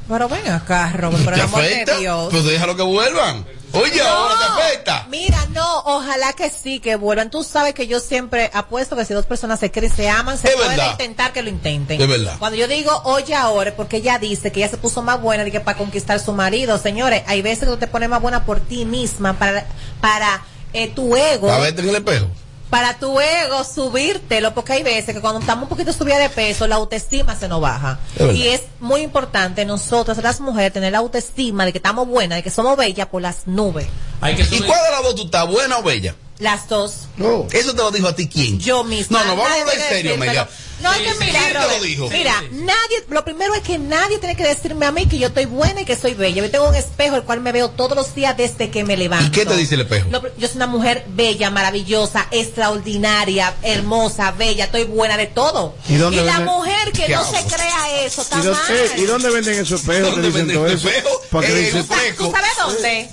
Pero 0.08 0.28
ven 0.28 0.48
acá, 0.52 0.92
Robert, 0.94 1.24
por 1.24 1.32
el 1.32 1.40
¿Te 1.40 1.44
amor 1.46 1.60
afecta? 1.62 1.94
de 1.94 1.98
Dios. 2.00 2.28
Pues 2.30 2.44
déjalo 2.44 2.76
que 2.76 2.82
vuelvan. 2.82 3.44
Oye, 3.72 4.00
ahora 4.00 4.34
te 4.38 4.44
afecta. 4.44 5.06
Mira, 5.10 5.44
no, 5.52 5.78
ojalá 5.84 6.32
que 6.32 6.48
sí, 6.50 6.80
que 6.80 6.96
vuelvan. 6.96 7.30
Tú 7.30 7.42
sabes 7.44 7.74
que 7.74 7.86
yo 7.86 8.00
siempre 8.00 8.50
apuesto 8.54 8.96
que 8.96 9.04
si 9.04 9.12
dos 9.12 9.26
personas 9.26 9.60
se 9.60 9.70
quieren, 9.70 9.94
se 9.94 10.08
aman, 10.08 10.38
se 10.38 10.48
Es 10.48 10.54
puede 10.54 10.68
verdad. 10.70 10.92
intentar 10.92 11.32
que 11.32 11.42
lo 11.42 11.50
intenten. 11.50 12.00
Es 12.00 12.08
verdad. 12.08 12.36
Cuando 12.38 12.56
yo 12.56 12.68
digo 12.68 12.90
oye 13.04 13.34
ahora, 13.34 13.74
porque 13.76 13.98
ella 13.98 14.18
dice 14.18 14.50
que 14.52 14.60
ella 14.60 14.70
se 14.70 14.78
puso 14.78 15.02
más 15.02 15.20
buena 15.20 15.44
de 15.44 15.50
que 15.50 15.60
para 15.60 15.76
conquistar 15.76 16.18
su 16.20 16.32
marido. 16.32 16.78
Señores, 16.78 17.22
hay 17.26 17.42
veces 17.42 17.60
que 17.60 17.66
tú 17.66 17.76
te 17.76 17.86
pones 17.86 18.08
más 18.08 18.22
buena 18.22 18.44
por 18.46 18.60
ti 18.60 18.84
misma 18.84 19.34
para, 19.34 19.66
para 20.00 20.42
eh, 20.72 20.88
tu 20.88 21.16
ego 21.16 21.50
A 21.50 21.58
verte 21.58 21.82
en 21.82 21.88
el 21.90 21.96
espejo. 21.96 22.26
Para 22.70 22.98
tu 22.98 23.20
ego 23.20 23.64
subírtelo, 23.64 24.54
porque 24.54 24.74
hay 24.74 24.82
veces 24.82 25.14
que 25.14 25.20
cuando 25.20 25.40
estamos 25.40 25.64
un 25.64 25.68
poquito 25.68 25.92
subida 25.92 26.18
de 26.18 26.28
peso, 26.28 26.66
la 26.66 26.76
autoestima 26.76 27.36
se 27.36 27.48
nos 27.48 27.60
baja. 27.60 27.98
Es 28.18 28.34
y 28.34 28.48
es 28.48 28.62
muy 28.80 29.02
importante 29.02 29.64
nosotras, 29.64 30.18
las 30.18 30.40
mujeres, 30.40 30.72
tener 30.72 30.92
la 30.92 30.98
autoestima 30.98 31.64
de 31.64 31.72
que 31.72 31.78
estamos 31.78 32.08
buenas, 32.08 32.36
de 32.36 32.42
que 32.42 32.50
somos 32.50 32.76
bellas 32.76 33.06
por 33.06 33.22
las 33.22 33.46
nubes. 33.46 33.86
¿Y 34.22 34.60
cuál 34.60 34.80
de 34.84 34.90
las 34.90 35.02
dos 35.02 35.14
tú 35.14 35.24
estás, 35.24 35.46
buena 35.46 35.78
o 35.78 35.82
bella? 35.82 36.14
Las 36.38 36.68
dos. 36.68 37.06
No. 37.16 37.46
¿Eso 37.50 37.72
te 37.72 37.78
lo 37.78 37.90
dijo 37.90 38.08
a 38.08 38.14
ti 38.14 38.28
quién? 38.28 38.58
Yo 38.58 38.84
misma. 38.84 39.20
No, 39.20 39.24
no, 39.24 39.36
vamos 39.36 39.52
a 39.52 39.60
hablar 39.60 39.76
en 39.76 39.88
serio. 39.88 40.16
Mega. 40.18 40.48
No, 40.80 40.92
es 40.92 40.98
que 41.00 41.10
Sí, 41.10 41.16
mira, 41.20 41.38
¿quién 41.40 41.46
te 41.48 41.54
lo 41.54 41.62
Robert, 41.64 41.82
dijo? 41.82 42.08
mira, 42.10 42.42
nadie, 42.52 43.04
lo 43.08 43.24
primero 43.24 43.54
es 43.54 43.60
que 43.62 43.78
nadie 43.78 44.18
tiene 44.18 44.36
que 44.36 44.44
decirme 44.44 44.86
a 44.86 44.92
mí 44.92 45.06
que 45.06 45.18
yo 45.18 45.28
estoy 45.28 45.46
buena 45.46 45.80
y 45.80 45.84
que 45.84 45.96
soy 45.96 46.14
bella. 46.14 46.42
Yo 46.42 46.50
tengo 46.50 46.68
un 46.68 46.74
espejo 46.74 47.16
el 47.16 47.22
cual 47.22 47.40
me 47.40 47.52
veo 47.52 47.70
todos 47.70 47.96
los 47.96 48.14
días 48.14 48.36
desde 48.36 48.70
que 48.70 48.84
me 48.84 48.96
levanto. 48.96 49.26
¿Y 49.26 49.30
qué 49.30 49.46
te 49.46 49.56
dice 49.56 49.74
el 49.76 49.82
espejo? 49.82 50.08
Lo- 50.10 50.22
yo 50.36 50.46
soy 50.48 50.56
una 50.56 50.66
mujer 50.66 51.04
bella, 51.08 51.50
maravillosa, 51.50 52.26
extraordinaria, 52.30 53.54
hermosa, 53.62 54.32
bella, 54.32 54.64
estoy 54.64 54.84
buena 54.84 55.16
de 55.16 55.26
todo. 55.26 55.74
¿Y 55.88 55.96
dónde 55.96 56.22
la 56.22 56.38
venden- 56.40 56.44
mujer 56.44 56.92
que 56.92 57.06
¿Qué 57.06 57.14
no 57.14 57.24
se 57.24 57.42
crea 57.44 58.00
eso, 58.04 58.22
está 58.22 58.36
¿Y 58.38 58.42
dónde, 58.42 58.60
mal. 58.60 58.72
eh, 58.76 58.90
¿Y 58.98 59.02
dónde 59.04 59.30
venden 59.30 59.54
esos 59.60 59.80
espejos? 59.80 60.10
¿Dónde 60.12 60.30
venden 60.30 60.56
todo 60.56 60.66
eso. 60.66 60.88
qué 60.88 60.98
Eh. 60.98 61.72
¿Tú 62.16 62.30
sabes 62.30 62.56
dónde? 62.58 63.08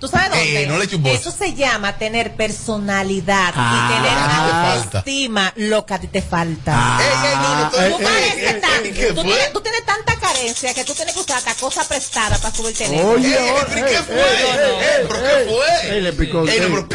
¿Tú 0.00 0.08
sabes 0.08 0.30
dónde? 0.30 0.62
Eh, 0.62 0.66
no 0.66 0.78
le. 0.78 0.86
Eso 1.14 1.30
se 1.30 1.54
llama 1.54 1.98
tener 1.98 2.34
personalidad 2.36 3.52
Ah, 3.54 3.88
y 3.90 3.94
tener 3.94 4.18
a 4.18 4.22
ti 4.22 4.34
te 4.34 4.50
falta. 4.50 4.98
autoestima, 4.98 5.52
lo 5.56 5.84
que 5.86 5.94
a 5.94 5.98
ti 6.00 6.06
te 6.08 6.22
falta. 6.22 6.72
Ah, 6.74 6.98
Tú 9.52 9.60
tienes- 9.60 9.84
tanta 9.86 10.16
carencia 10.18 10.74
que 10.74 10.84
tú 10.84 10.94
tienes 10.94 11.14
que 11.14 11.20
usar 11.20 11.36
hasta 11.38 11.54
cosa 11.54 11.86
prestada 11.86 12.36
para 12.38 12.54
subirte 12.54 12.84
en 12.84 12.94
eso. 12.94 13.08
Oye, 13.08 13.28
¿qué 13.28 13.98
fue? 14.02 14.24
¿Pero 14.54 14.78
qué 14.78 15.46
fue? 15.48 15.90
Ey, 15.94 16.00
le 16.02 16.12
picó. 16.12 16.46
Ey, 16.46 16.58
ey. 16.58 16.68
no, 16.70 16.88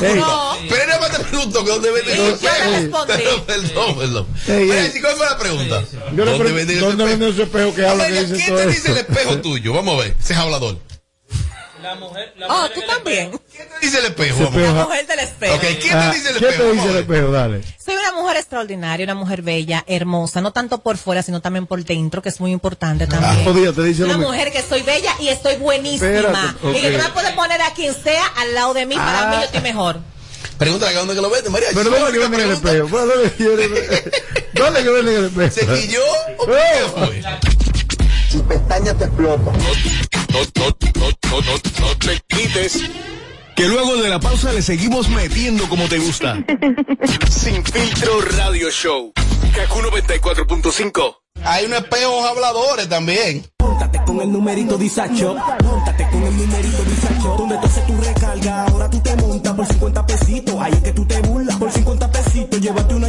pero. 0.00 0.56
Pero 0.68 0.82
él 0.82 0.88
nada 0.88 1.00
más 1.00 1.10
te 1.12 1.24
preguntó 1.24 1.64
que 1.64 1.70
dónde 1.70 1.90
venden 1.90 2.14
Sí, 2.14 2.20
los 2.30 2.40
yo 2.40 2.48
le 2.48 2.56
espejos. 2.78 3.08
respondí. 3.08 3.42
Perdón, 3.46 3.98
perdón. 3.98 4.26
Ey, 4.46 4.68
Pero, 4.68 4.72
ey. 4.74 4.92
¿y 4.94 5.00
¿Cuál 5.00 5.16
fue 5.16 5.26
la 5.26 5.38
pregunta? 5.38 5.84
Yo 6.14 6.24
le 6.24 6.30
¿Dónde 6.32 6.52
venden 6.52 6.80
¿Dónde 6.80 7.04
esos 7.04 7.10
venden 7.10 7.28
esos 7.28 7.40
espejos 7.40 7.74
que 7.74 7.82
dicen 7.82 8.36
¿Qué 8.46 8.52
te 8.52 8.66
dice 8.68 8.90
el 8.92 8.98
espejo 8.98 9.38
tuyo? 9.40 9.72
Vamos 9.72 9.98
a 9.98 10.04
ver, 10.04 10.16
ese 10.20 10.32
es 10.32 10.38
hablador. 10.38 10.78
Oh, 12.48 12.68
tú 12.74 12.80
también. 12.86 13.30
¿Qué 13.56 13.64
te 13.64 13.86
dice 13.86 13.98
el 13.98 14.04
espejo? 14.06 14.44
Espejo- 14.44 14.74
La 14.74 14.84
mujer 14.84 15.06
del 15.06 15.18
espejo. 15.20 15.54
Ok, 15.54 15.60
¿qué 15.60 15.90
Ah, 15.92 16.10
te 16.10 16.16
dice 16.16 16.30
el 16.30 16.38
¿Qué 16.38 16.44
espejo? 16.48 16.62
te 16.62 16.68
Vamos 16.68 16.74
dice 16.76 16.88
a 16.88 16.90
el 16.92 16.98
espejo? 16.98 17.30
Dale. 17.32 17.62
Soy 17.84 17.94
una 17.96 18.12
mujer 18.12 18.36
extraordinaria, 18.36 19.04
una 19.04 19.14
mujer 19.14 19.42
bella, 19.42 19.84
hermosa, 19.86 20.40
no 20.40 20.52
tanto 20.52 20.78
por 20.78 20.96
fuera, 20.98 21.22
sino 21.22 21.40
también 21.40 21.66
por 21.66 21.84
dentro, 21.84 22.22
que 22.22 22.28
es 22.28 22.40
muy 22.40 22.52
importante 22.52 23.06
también. 23.06 23.44
Te 23.74 23.82
dice 23.82 24.00
lo 24.00 24.06
una 24.06 24.16
mismo. 24.18 24.32
mujer 24.32 24.52
que 24.52 24.62
soy 24.62 24.82
bella 24.82 25.12
y 25.20 25.28
estoy 25.28 25.56
buenísima. 25.56 26.08
Espérate, 26.10 26.78
Y 26.78 26.80
que 26.80 26.90
tú 26.90 26.98
me 26.98 27.08
puedes 27.10 27.32
poner 27.32 27.60
a 27.62 27.70
quien 27.72 27.94
sea 27.94 28.26
al 28.36 28.54
lado 28.54 28.74
de 28.74 28.86
mí, 28.86 28.94
para 28.96 29.22
Ah. 29.22 29.30
mí 29.30 29.36
yo 29.36 29.42
estoy 29.44 29.60
mejor. 29.60 29.98
Pregúntale 30.58 30.94
a 30.96 30.98
dónde 30.98 31.14
que 31.14 31.20
lo 31.20 31.30
venden, 31.30 31.52
María. 31.52 31.68
Pero 31.72 31.88
¿dónde 31.90 32.12
que 32.12 32.18
venden 32.18 32.40
el 32.40 32.50
espejo? 32.52 32.88
¿Dónde 32.98 33.32
que 33.32 33.44
venden- 33.44 34.12
¿Dónde 34.54 34.82
que 34.82 34.90
venden 34.90 35.16
el 35.16 35.24
espejo? 35.26 35.54
¿Se 35.54 35.66
quilló 35.66 36.00
o 36.38 36.46
qué 36.46 36.52
fue? 36.94 37.22
Tu 38.30 38.42
pestaña 38.44 38.94
te 38.94 39.04
explota. 39.04 39.52
No, 39.52 39.58
no, 40.34 40.40
no, 40.54 41.08
no, 41.30 41.40
no, 41.40 41.52
no 41.80 41.96
te 41.98 42.20
quites. 42.28 42.82
Que 43.56 43.66
luego 43.66 43.96
de 43.96 44.08
la 44.08 44.20
pausa 44.20 44.52
le 44.52 44.62
seguimos 44.62 45.08
metiendo 45.08 45.68
como 45.68 45.88
te 45.88 45.98
gusta. 45.98 46.36
Sin 47.30 47.64
filtro 47.64 48.20
radio 48.36 48.70
show. 48.70 49.12
Kaku 49.54 49.80
94.5. 49.80 51.16
Hay 51.44 51.66
unos 51.66 51.80
espejos 51.80 52.24
habladores 52.28 52.88
también. 52.88 53.44
Móntate 53.60 54.00
con 54.04 54.20
el 54.20 54.30
numerito 54.30 54.76
disacho. 54.76 55.36
Móntate 55.64 56.08
con 56.10 56.22
el 56.22 56.36
numerito 56.36 56.82
disacho. 56.84 57.36
Donde 57.38 57.56
tú 57.58 57.66
haces 57.66 57.86
tu 57.86 57.96
recarga, 57.96 58.64
ahora 58.64 58.90
tú 58.90 59.00
te 59.00 59.16
montas 59.16 59.54
por 59.54 59.66
50 59.66 60.06
pesitos. 60.06 60.54
Ahí 60.60 60.72
es 60.72 60.80
que 60.80 60.92
tú 60.92 61.04
te 61.06 61.20
burlas. 61.22 61.56
Por 61.56 61.72
50 61.72 62.10
pesitos, 62.10 62.60
llévate 62.60 62.94
una 62.94 63.07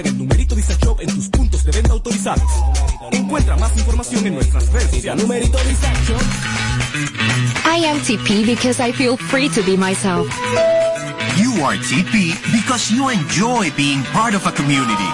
en 0.00 0.06
el 0.06 0.18
numerito 0.18 0.54
disacho 0.54 0.96
en 1.00 1.08
tus 1.14 1.28
puntos 1.28 1.64
de 1.64 1.72
venta 1.72 1.92
autorizados. 1.92 2.50
Encuentra 3.10 3.56
más 3.56 3.76
información 3.76 4.26
en 4.26 4.34
nuestras 4.34 4.70
redes 4.72 4.90
sociales. 4.90 5.24
Numerito 5.24 5.58
disacho. 5.58 6.16
I 7.64 7.84
am 7.84 7.98
TP 8.00 8.46
because 8.46 8.80
I 8.80 8.92
feel 8.92 9.16
free 9.16 9.48
to 9.48 9.62
be 9.62 9.76
myself. 9.76 10.28
You 11.36 11.64
are 11.64 11.76
TP 11.76 12.34
because 12.52 12.90
you 12.90 13.08
enjoy 13.08 13.70
being 13.76 14.02
part 14.12 14.34
of 14.34 14.46
a 14.46 14.52
community. 14.52 15.08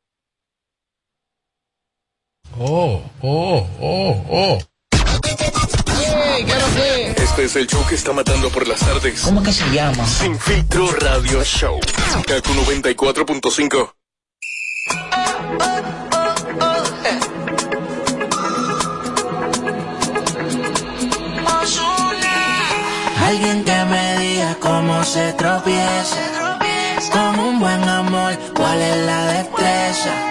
Oh, 2.59 3.01
oh, 3.21 3.67
oh, 3.79 4.25
oh. 4.29 4.57
Este 7.17 7.45
es 7.45 7.55
el 7.55 7.67
show 7.67 7.85
que 7.87 7.95
está 7.95 8.13
matando 8.13 8.49
por 8.49 8.67
las 8.67 8.79
tardes. 8.79 9.21
¿Cómo 9.21 9.41
que 9.41 9.51
se 9.51 9.69
llama? 9.71 10.05
Sin 10.05 10.37
filtro 10.37 10.91
radio 10.91 11.43
show. 11.43 11.79
Kaku 12.27 12.51
94.5. 12.53 13.93
Alguien 23.25 23.63
que 23.63 23.85
me 23.85 24.17
diga 24.19 24.57
cómo 24.59 25.03
se 25.03 25.33
tropieza. 25.33 26.17
Con 27.11 27.39
un 27.39 27.59
buen 27.59 27.83
amor, 27.83 28.37
cuál 28.55 28.81
es 28.81 28.97
la 29.05 29.25
destreza. 29.33 30.30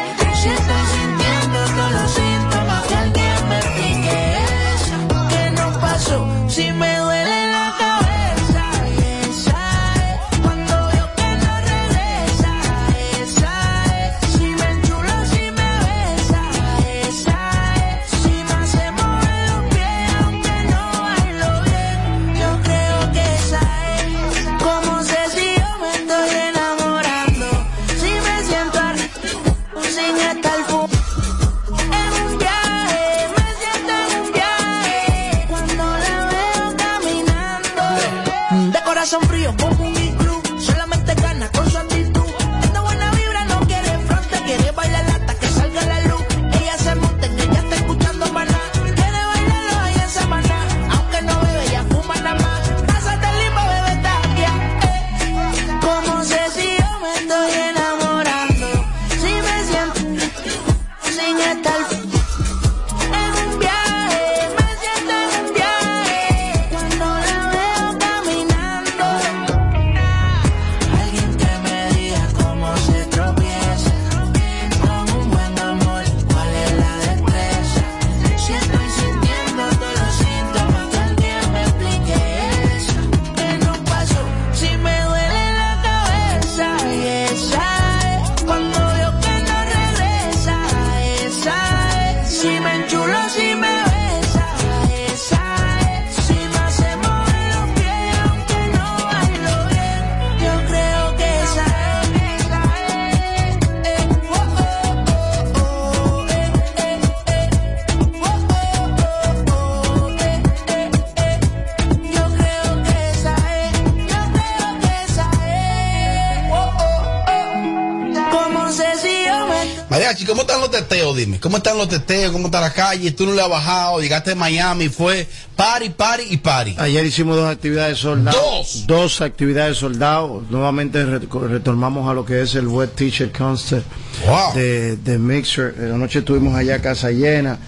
¿Cómo 121.50 121.56
están 121.56 121.78
los 121.78 121.88
teteos? 121.88 122.30
¿Cómo 122.30 122.46
está 122.46 122.60
la 122.60 122.72
calle? 122.72 123.10
Tú 123.10 123.26
no 123.26 123.32
le 123.34 123.42
has 123.42 123.48
bajado, 123.48 124.00
llegaste 124.00 124.30
a 124.30 124.34
Miami, 124.36 124.88
fue 124.88 125.26
party, 125.56 125.90
party 125.90 126.22
y 126.30 126.36
party. 126.36 126.76
Ayer 126.78 127.04
hicimos 127.04 127.34
dos 127.36 127.50
actividades 127.50 127.98
soldados. 127.98 128.40
Dos. 128.40 128.86
Dos 128.86 129.20
actividades 129.20 129.76
soldados. 129.76 130.48
Nuevamente 130.48 131.04
re- 131.04 131.18
retomamos 131.48 132.08
a 132.08 132.14
lo 132.14 132.24
que 132.24 132.40
es 132.42 132.54
el 132.54 132.68
Web 132.68 132.92
Teacher 132.94 133.32
Concert 133.32 133.84
Wow. 134.26 134.54
de, 134.54 134.96
de 134.98 135.18
Mixer. 135.18 135.74
Eh, 135.76 135.90
Anoche 135.92 136.20
estuvimos 136.20 136.54
allá 136.54 136.80
casa 136.80 137.10
llena. 137.10 137.58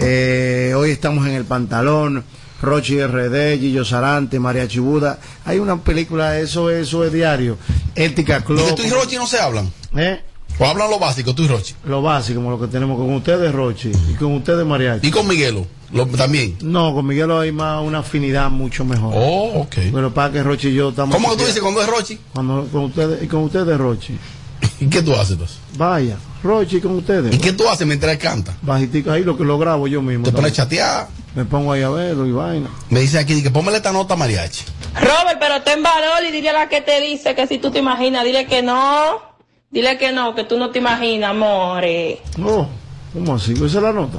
Eh, 0.00 0.72
hoy 0.76 0.90
estamos 0.90 1.24
en 1.28 1.34
el 1.34 1.44
pantalón. 1.44 2.24
Rochi 2.60 3.00
RD, 3.00 3.56
Gillo 3.60 3.84
Sarante, 3.84 4.40
María 4.40 4.66
Chibuda. 4.66 5.20
Hay 5.44 5.60
una 5.60 5.76
película, 5.76 6.40
eso, 6.40 6.70
eso 6.70 7.04
es 7.04 7.12
diario. 7.12 7.56
Ética 7.94 8.38
¿Y 8.38 8.42
Club. 8.42 8.66
que 8.66 8.72
tú 8.72 8.82
y 8.82 8.90
Rochi 8.90 9.14
no 9.14 9.28
se 9.28 9.38
hablan? 9.38 9.70
¿Eh? 9.96 10.20
¿O 10.58 10.64
hablan 10.64 10.90
lo 10.90 10.98
básico, 10.98 11.34
tú 11.34 11.44
y 11.44 11.48
Rochi? 11.48 11.74
Lo 11.84 12.02
básico, 12.02 12.40
como 12.40 12.50
lo 12.50 12.60
que 12.60 12.66
tenemos 12.66 12.98
con 12.98 13.12
ustedes, 13.14 13.52
Rochi, 13.52 13.92
y 14.10 14.14
con 14.14 14.34
ustedes, 14.34 14.66
Mariachi. 14.66 15.06
¿Y 15.06 15.10
con 15.10 15.26
Miguelo? 15.28 15.66
Lo- 15.92 16.06
también. 16.06 16.56
No, 16.62 16.92
con 16.94 17.06
Miguel 17.06 17.30
hay 17.30 17.52
más 17.52 17.80
una 17.82 17.98
afinidad 18.00 18.50
mucho 18.50 18.84
mejor. 18.84 19.14
Oh, 19.16 19.60
ok. 19.62 19.74
Pero 19.92 20.12
para 20.12 20.32
que 20.32 20.42
Rochi 20.42 20.68
y 20.68 20.74
yo 20.74 20.88
estamos. 20.90 21.14
¿Cómo 21.14 21.30
que 21.30 21.36
tú 21.36 21.46
dices 21.46 21.60
cuando 21.60 21.80
es 21.80 21.86
Rochi? 21.88 22.18
Cuando 22.34 22.66
con 22.72 22.84
ustedes, 22.84 23.22
y 23.22 23.26
con 23.28 23.44
ustedes, 23.44 23.78
Rochi. 23.78 24.18
¿Y 24.80 24.86
qué 24.88 25.00
tú 25.02 25.14
haces, 25.14 25.36
pues? 25.36 25.58
Vaya, 25.76 26.16
Rochi 26.42 26.80
con 26.80 26.96
ustedes. 26.96 27.34
¿Y 27.34 27.38
qué 27.38 27.52
tú 27.52 27.68
haces 27.68 27.86
mientras 27.86 28.12
él 28.12 28.18
canta? 28.18 28.56
Bajitico, 28.62 29.12
ahí 29.12 29.22
lo 29.22 29.36
que 29.38 29.44
lo 29.44 29.58
grabo 29.58 29.86
yo 29.86 30.02
mismo. 30.02 30.24
Te 30.24 30.32
pones 30.32 30.52
chatear. 30.52 31.08
Me 31.36 31.44
pongo 31.44 31.72
ahí 31.72 31.82
a 31.82 31.88
verlo 31.90 32.26
y 32.26 32.32
vaina. 32.32 32.68
Me 32.90 33.00
dice 33.00 33.18
aquí 33.18 33.42
que 33.42 33.50
póngale 33.50 33.76
esta 33.76 33.92
nota 33.92 34.14
a 34.14 34.16
Mariachi. 34.16 34.64
Robert, 34.94 35.38
pero 35.38 35.62
ten 35.62 35.82
valor 35.84 36.24
y 36.28 36.32
dile 36.32 36.50
a 36.50 36.52
la 36.54 36.68
que 36.68 36.80
te 36.80 37.00
dice 37.00 37.34
que 37.36 37.46
si 37.46 37.58
tú 37.58 37.70
te 37.70 37.78
imaginas, 37.78 38.24
dile 38.24 38.46
que 38.46 38.62
no. 38.62 39.27
Dile 39.70 39.98
que 39.98 40.12
no, 40.12 40.34
que 40.34 40.44
tú 40.44 40.58
no 40.58 40.70
te 40.70 40.78
imaginas, 40.78 41.30
amore. 41.30 42.22
No, 42.38 42.68
¿cómo 43.12 43.34
así? 43.34 43.52
¿Esa 43.52 43.64
es 43.66 43.74
la 43.74 43.92
nota? 43.92 44.18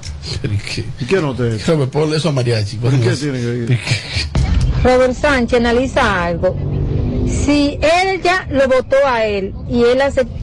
¿Y 1.00 1.06
qué 1.06 1.20
nota 1.20 1.48
es? 1.48 1.68
me 1.78 1.88
ponle 1.88 2.18
eso 2.18 2.30
a 2.30 2.32
Mariachi. 2.32 2.78
¿Por 2.78 2.92
qué 2.92 3.16
tiene 3.16 3.40
que 3.40 3.74
ir? 3.74 3.80
Robert 4.84 5.14
Sánchez 5.14 5.60
analiza 5.60 6.24
algo. 6.24 6.56
Si 7.28 7.80
él 7.82 8.22
ya 8.22 8.48
lo 8.52 8.68
votó 8.68 8.96
a 9.06 9.26
él 9.26 9.56
y 9.68 9.84
él 9.84 10.02
aceptó. 10.02 10.38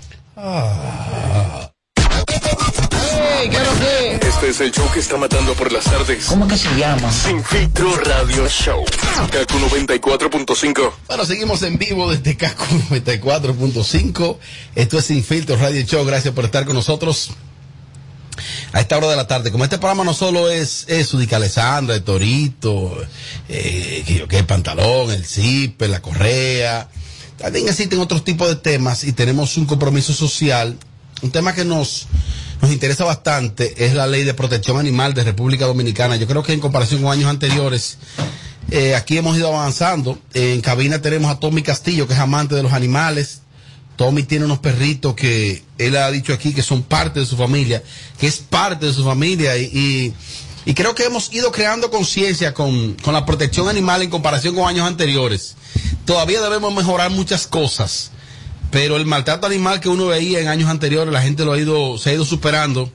Este 3.37 4.49
es 4.49 4.61
el 4.61 4.73
show 4.73 4.91
que 4.93 5.01
está 5.01 5.19
matando 5.19 5.53
por 5.55 5.71
las 5.71 5.85
tardes. 5.85 6.25
¿Cómo 6.25 6.49
que 6.49 6.57
se 6.57 6.75
llama? 6.77 7.13
Sin 7.13 7.45
filtro 7.45 7.95
radio 7.97 8.49
show. 8.49 8.83
Kaku 9.31 9.59
94.5. 9.59 10.93
Bueno, 11.07 11.27
seguimos 11.27 11.63
en 11.63 11.77
vivo 11.77 12.11
desde 12.11 12.35
KQ 12.35 12.91
94.5. 12.91 14.39
Esto 14.75 14.99
es 14.99 15.05
Sin 15.05 15.23
Filtro 15.23 15.57
Radio 15.57 15.83
Show. 15.83 16.07
Gracias 16.07 16.33
por 16.33 16.47
estar 16.47 16.65
con 16.65 16.75
nosotros 16.75 17.33
a 18.73 18.81
esta 18.81 18.97
hora 18.97 19.09
de 19.09 19.17
la 19.17 19.27
tarde. 19.27 19.53
Como 19.53 19.65
este 19.65 19.77
programa 19.77 20.05
no 20.05 20.15
solo 20.15 20.51
es 20.51 20.87
eso, 20.89 21.19
de 21.19 21.37
Alessandra, 21.37 21.95
el 21.95 22.03
Torito, 22.03 22.97
eh, 23.51 24.03
que 24.07 24.15
yo 24.15 24.29
que 24.29 24.39
el 24.39 24.47
pantalón, 24.47 25.11
el 25.11 25.27
zip, 25.27 25.83
la 25.83 26.01
correa. 26.01 26.89
También 27.37 27.69
existen 27.69 28.01
otros 28.01 28.25
tipos 28.25 28.49
de 28.49 28.57
temas 28.57 29.05
y 29.05 29.13
tenemos 29.13 29.59
un 29.59 29.67
compromiso 29.67 30.15
social. 30.15 30.79
Un 31.23 31.31
tema 31.31 31.55
que 31.55 31.65
nos, 31.65 32.07
nos 32.63 32.73
interesa 32.73 33.05
bastante 33.05 33.85
es 33.85 33.95
la 33.95 34.07
ley 34.07 34.25
de 34.25 34.35
protección 34.35 34.79
animal 34.79 35.15
de 35.15 35.25
República 35.25 35.67
Dominicana. 35.67 36.17
Yo 36.17 36.27
creo 36.27 36.43
que 36.43 36.53
en 36.53 36.61
comparación 36.61 37.03
con 37.03 37.13
años 37.13 37.29
anteriores, 37.31 37.99
eh, 38.71 38.95
aquí 38.95 39.17
hemos 39.19 39.37
ido 39.37 39.49
avanzando. 39.49 40.19
En 40.35 40.61
cabina 40.61 41.01
tenemos 41.01 41.31
a 41.31 41.39
Tommy 41.39 41.63
Castillo, 41.63 42.07
que 42.07 42.15
es 42.15 42.19
amante 42.21 42.55
de 42.55 42.63
los 42.63 42.73
animales. 42.73 43.43
Tommy 43.97 44.25
tiene 44.25 44.45
unos 44.45 44.59
perritos 44.59 45.15
que 45.15 45.63
él 45.79 45.97
ha 45.97 46.11
dicho 46.11 46.33
aquí 46.35 46.53
que 46.53 46.63
son 46.63 46.83
parte 46.83 47.21
de 47.21 47.27
su 47.27 47.37
familia, 47.37 47.83
que 48.19 48.27
es 48.27 48.37
parte 48.39 48.87
de 48.87 48.93
su 48.93 49.03
familia 49.05 49.57
y, 49.57 50.13
y- 50.67 50.75
creo 50.75 50.95
que 50.95 51.05
hemos 51.05 51.33
ido 51.33 51.51
creando 51.53 51.91
conciencia 51.91 52.53
con, 52.53 52.95
con 52.95 53.15
la 53.15 53.25
protección 53.25 53.69
animal 53.69 54.03
en 54.03 54.11
comparación 54.11 54.55
con 54.55 54.69
años 54.69 54.87
anteriores. 54.87 55.55
Todavía 56.05 56.43
debemos 56.43 56.75
mejorar 56.75 57.11
muchas 57.11 57.47
cosas, 57.47 58.11
pero 58.77 58.99
el 58.99 59.07
maltrato 59.07 59.47
animal 59.47 59.81
que 59.81 59.89
uno 59.89 60.09
veía 60.09 60.39
en 60.39 60.49
años 60.49 60.69
anteriores, 60.69 61.11
la 61.11 61.23
gente 61.23 61.47
lo 61.47 61.55
ha 61.55 61.59
ido, 61.59 61.97
se 61.97 62.11
ha 62.11 62.13
ido 62.13 62.27
superando. 62.27 62.93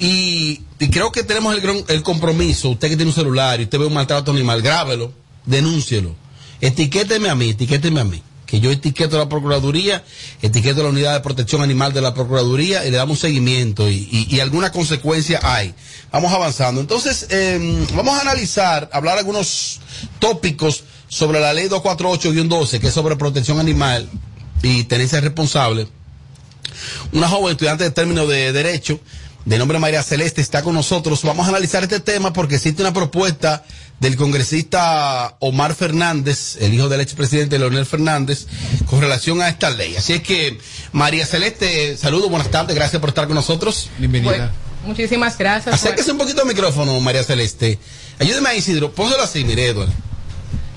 Y, 0.00 0.62
creo 0.90 1.12
que 1.12 1.22
tenemos 1.22 1.56
el, 1.86 2.02
compromiso, 2.02 2.70
usted 2.70 2.88
que 2.88 2.96
tiene 2.96 3.10
un 3.10 3.14
celular 3.14 3.60
y 3.60 3.64
usted 3.64 3.78
ve 3.78 3.86
un 3.86 3.94
maltrato 3.94 4.32
animal, 4.32 4.60
grábelo, 4.60 5.12
denúncielo. 5.46 6.16
Etiquéteme 6.60 7.28
a 7.28 7.36
mí, 7.36 7.50
etiquéteme 7.50 8.00
a 8.00 8.04
mí. 8.04 8.20
Que 8.44 8.58
yo 8.58 8.72
etiqueto 8.72 9.14
a 9.14 9.20
la 9.20 9.28
Procuraduría, 9.28 10.02
etiqueto 10.42 10.80
a 10.80 10.82
la 10.82 10.90
Unidad 10.90 11.14
de 11.14 11.20
Protección 11.20 11.62
Animal 11.62 11.92
de 11.92 12.00
la 12.00 12.12
Procuraduría 12.12 12.84
y 12.84 12.90
le 12.90 12.96
damos 12.96 13.20
seguimiento 13.20 13.88
y, 13.88 14.26
y- 14.28 14.40
alguna 14.40 14.72
consecuencia 14.72 15.38
hay. 15.44 15.76
Vamos 16.10 16.32
avanzando. 16.32 16.80
Entonces, 16.80 17.28
eh, 17.30 17.86
vamos 17.94 18.18
a 18.18 18.22
analizar, 18.22 18.90
hablar 18.92 19.16
algunos 19.16 19.78
tópicos 20.18 20.82
sobre 21.06 21.38
la 21.38 21.52
ley 21.52 21.68
248-12, 21.68 22.80
que 22.80 22.88
es 22.88 22.94
sobre 22.94 23.14
protección 23.14 23.60
animal 23.60 24.08
y 24.62 24.84
tenencia 24.84 25.20
responsable. 25.20 25.88
Una 27.12 27.28
joven 27.28 27.52
estudiante 27.52 27.84
de 27.84 27.90
término 27.90 28.26
de 28.26 28.52
Derecho, 28.52 29.00
de 29.44 29.58
nombre 29.58 29.78
María 29.78 30.02
Celeste, 30.02 30.40
está 30.40 30.62
con 30.62 30.74
nosotros. 30.74 31.22
Vamos 31.22 31.46
a 31.46 31.50
analizar 31.50 31.82
este 31.82 32.00
tema 32.00 32.32
porque 32.32 32.56
existe 32.56 32.82
una 32.82 32.92
propuesta 32.92 33.64
del 33.98 34.16
congresista 34.16 35.36
Omar 35.40 35.74
Fernández, 35.74 36.56
el 36.60 36.72
hijo 36.72 36.88
del 36.88 37.00
expresidente 37.02 37.58
Leonel 37.58 37.84
Fernández, 37.84 38.46
con 38.86 39.00
relación 39.00 39.42
a 39.42 39.48
esta 39.48 39.70
ley. 39.70 39.96
Así 39.96 40.14
es 40.14 40.22
que, 40.22 40.58
María 40.92 41.26
Celeste, 41.26 41.96
saludos, 41.96 42.30
buenas 42.30 42.50
tardes, 42.50 42.74
gracias 42.74 43.00
por 43.00 43.10
estar 43.10 43.26
con 43.26 43.34
nosotros. 43.34 43.90
Bueno, 43.98 44.50
muchísimas 44.86 45.36
gracias. 45.36 45.74
Acérquese 45.74 46.12
un 46.12 46.18
poquito 46.18 46.42
al 46.42 46.48
micrófono, 46.48 46.98
María 47.00 47.22
Celeste. 47.24 47.78
Ayúdeme 48.18 48.48
a 48.50 48.54
Isidro, 48.54 48.92
pónselo 48.92 49.22
así, 49.22 49.44
mire, 49.44 49.68
Eduardo. 49.68 49.92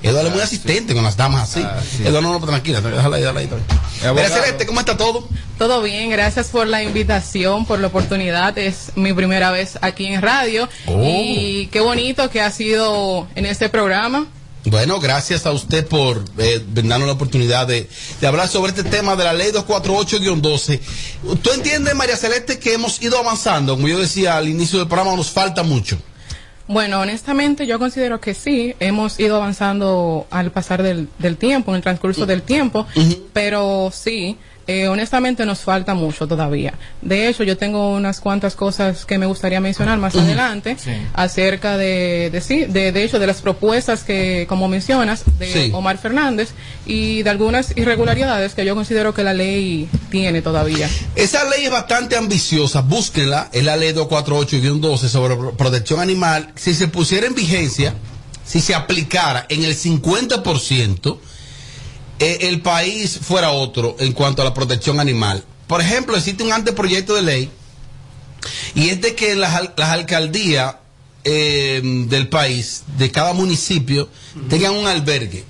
Eduardo 0.03 0.27
es 0.29 0.33
muy 0.35 0.43
asistente 0.43 0.93
con 0.93 1.03
las 1.03 1.15
damas 1.17 1.49
así. 1.49 1.65
Eduardo, 2.01 2.21
no, 2.21 2.39
no, 2.39 2.45
tranquila, 2.45 2.81
déjala 2.81 3.15
ahí, 3.15 3.21
déjala 3.21 3.39
ahí. 3.39 3.47
María 3.47 4.09
abogado. 4.09 4.35
Celeste, 4.35 4.65
¿cómo 4.65 4.79
está 4.81 4.97
todo? 4.97 5.27
Todo 5.57 5.81
bien, 5.81 6.09
gracias 6.09 6.47
por 6.47 6.67
la 6.67 6.83
invitación, 6.83 7.65
por 7.65 7.79
la 7.79 7.87
oportunidad. 7.87 8.57
Es 8.57 8.91
mi 8.95 9.13
primera 9.13 9.51
vez 9.51 9.77
aquí 9.81 10.07
en 10.07 10.21
radio 10.21 10.67
Oh. 10.87 11.01
y 11.03 11.67
qué 11.71 11.79
bonito 11.79 12.29
que 12.29 12.41
ha 12.41 12.51
sido 12.51 13.27
en 13.35 13.45
este 13.45 13.69
programa. 13.69 14.27
Bueno, 14.65 14.99
gracias 15.01 15.45
a 15.45 15.51
usted 15.51 15.85
por 15.87 16.23
eh, 16.37 16.63
darnos 16.73 17.05
la 17.07 17.13
oportunidad 17.13 17.67
de, 17.67 17.89
de 18.21 18.27
hablar 18.27 18.47
sobre 18.47 18.69
este 18.71 18.83
tema 18.85 19.15
de 19.17 19.25
la 19.25 19.33
ley 19.33 19.51
248-12. 19.51 20.79
¿Tú 21.41 21.51
entiendes, 21.51 21.93
María 21.95 22.15
Celeste, 22.17 22.59
que 22.59 22.73
hemos 22.73 23.01
ido 23.01 23.17
avanzando? 23.19 23.75
Como 23.75 23.87
yo 23.89 23.99
decía 23.99 24.37
al 24.37 24.47
inicio 24.47 24.79
del 24.79 24.87
programa, 24.87 25.15
nos 25.17 25.29
falta 25.31 25.63
mucho. 25.63 25.97
Bueno, 26.67 27.01
honestamente 27.01 27.67
yo 27.67 27.77
considero 27.77 28.21
que 28.21 28.33
sí, 28.33 28.73
hemos 28.79 29.19
ido 29.19 29.35
avanzando 29.35 30.27
al 30.29 30.51
pasar 30.51 30.81
del, 30.81 31.09
del 31.19 31.35
tiempo, 31.35 31.71
en 31.71 31.75
el 31.77 31.81
transcurso 31.81 32.25
del 32.25 32.41
tiempo, 32.41 32.87
pero 33.33 33.89
sí, 33.91 34.37
eh, 34.67 34.87
honestamente 34.87 35.45
nos 35.45 35.59
falta 35.59 35.93
mucho 35.93 36.27
todavía. 36.27 36.73
De 37.01 37.27
hecho, 37.27 37.43
yo 37.43 37.57
tengo 37.57 37.93
unas 37.93 38.19
cuantas 38.19 38.55
cosas 38.55 39.05
que 39.05 39.17
me 39.17 39.25
gustaría 39.25 39.59
mencionar 39.59 39.97
más 39.97 40.15
adelante 40.15 40.77
acerca 41.13 41.77
de, 41.77 42.29
de 42.31 42.41
sí, 42.41 42.65
de, 42.65 42.91
de 42.91 43.03
hecho, 43.03 43.19
de 43.19 43.27
las 43.27 43.41
propuestas 43.41 44.03
que, 44.03 44.45
como 44.47 44.67
mencionas, 44.67 45.23
de 45.39 45.51
Sí. 45.53 45.71
Omar 45.73 45.97
Fernández 45.97 46.49
y 46.85 47.23
de 47.23 47.29
algunas 47.29 47.75
irregularidades 47.77 48.53
que 48.53 48.65
yo 48.65 48.73
considero 48.75 49.13
que 49.13 49.23
la 49.23 49.33
ley 49.33 49.87
tiene 50.09 50.41
todavía. 50.41 50.89
Esa 51.15 51.43
ley 51.49 51.65
es 51.65 51.71
bastante 51.71 52.15
ambiciosa, 52.17 52.81
búsquenla, 52.81 53.49
es 53.51 53.63
la 53.63 53.75
ley 53.77 53.93
248-12 53.93 54.97
sobre 55.09 55.35
pro- 55.35 55.51
protección 55.57 55.99
animal. 55.99 56.51
Si 56.55 56.73
se 56.73 56.87
pusiera 56.87 57.27
en 57.27 57.35
vigencia, 57.35 57.93
si 58.45 58.61
se 58.61 58.73
aplicara 58.75 59.45
en 59.49 59.63
el 59.63 59.75
50%, 59.75 61.17
eh, 62.23 62.37
el 62.49 62.61
país 62.61 63.19
fuera 63.21 63.51
otro 63.51 63.95
en 63.99 64.11
cuanto 64.13 64.41
a 64.41 64.45
la 64.45 64.53
protección 64.53 64.99
animal. 64.99 65.43
Por 65.67 65.81
ejemplo, 65.81 66.15
existe 66.17 66.43
un 66.43 66.51
anteproyecto 66.53 67.15
de 67.15 67.21
ley 67.21 67.49
y 68.75 68.89
es 68.89 69.01
de 69.01 69.15
que 69.15 69.35
las, 69.35 69.69
las 69.77 69.89
alcaldías 69.89 70.75
eh, 71.23 71.81
del 71.83 72.27
país, 72.27 72.83
de 72.97 73.11
cada 73.11 73.33
municipio, 73.33 74.09
tengan 74.49 74.73
un 74.73 74.87
albergue. 74.87 75.45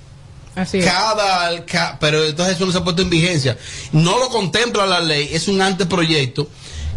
Así 0.54 0.78
es. 0.78 0.84
Cada, 0.84 1.46
alca- 1.48 1.98
pero 2.00 2.24
entonces 2.24 2.54
eso 2.56 2.64
no 2.66 2.70
se 2.72 2.78
ha 2.78 2.84
puesto 2.84 3.02
en 3.02 3.10
vigencia. 3.10 3.58
No 3.92 4.18
lo 4.18 4.28
contempla 4.28 4.86
la 4.86 5.00
ley, 5.00 5.28
es 5.32 5.48
un 5.48 5.60
anteproyecto. 5.60 6.48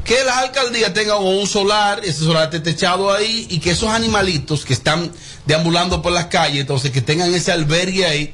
Que 0.07 0.23
las 0.23 0.37
alcaldías 0.37 0.93
tengan 0.93 1.21
un 1.21 1.45
solar, 1.45 1.99
ese 2.01 2.23
solar 2.23 2.45
esté 2.45 2.61
techado 2.61 3.11
ahí, 3.11 3.45
y 3.49 3.59
que 3.59 3.71
esos 3.71 3.89
animalitos 3.89 4.63
que 4.63 4.71
están 4.71 5.11
deambulando 5.45 6.01
por 6.01 6.13
las 6.13 6.27
calles, 6.27 6.61
entonces 6.61 6.91
que 6.91 7.01
tengan 7.01 7.33
ese 7.33 7.51
albergue 7.51 8.05
ahí, 8.05 8.33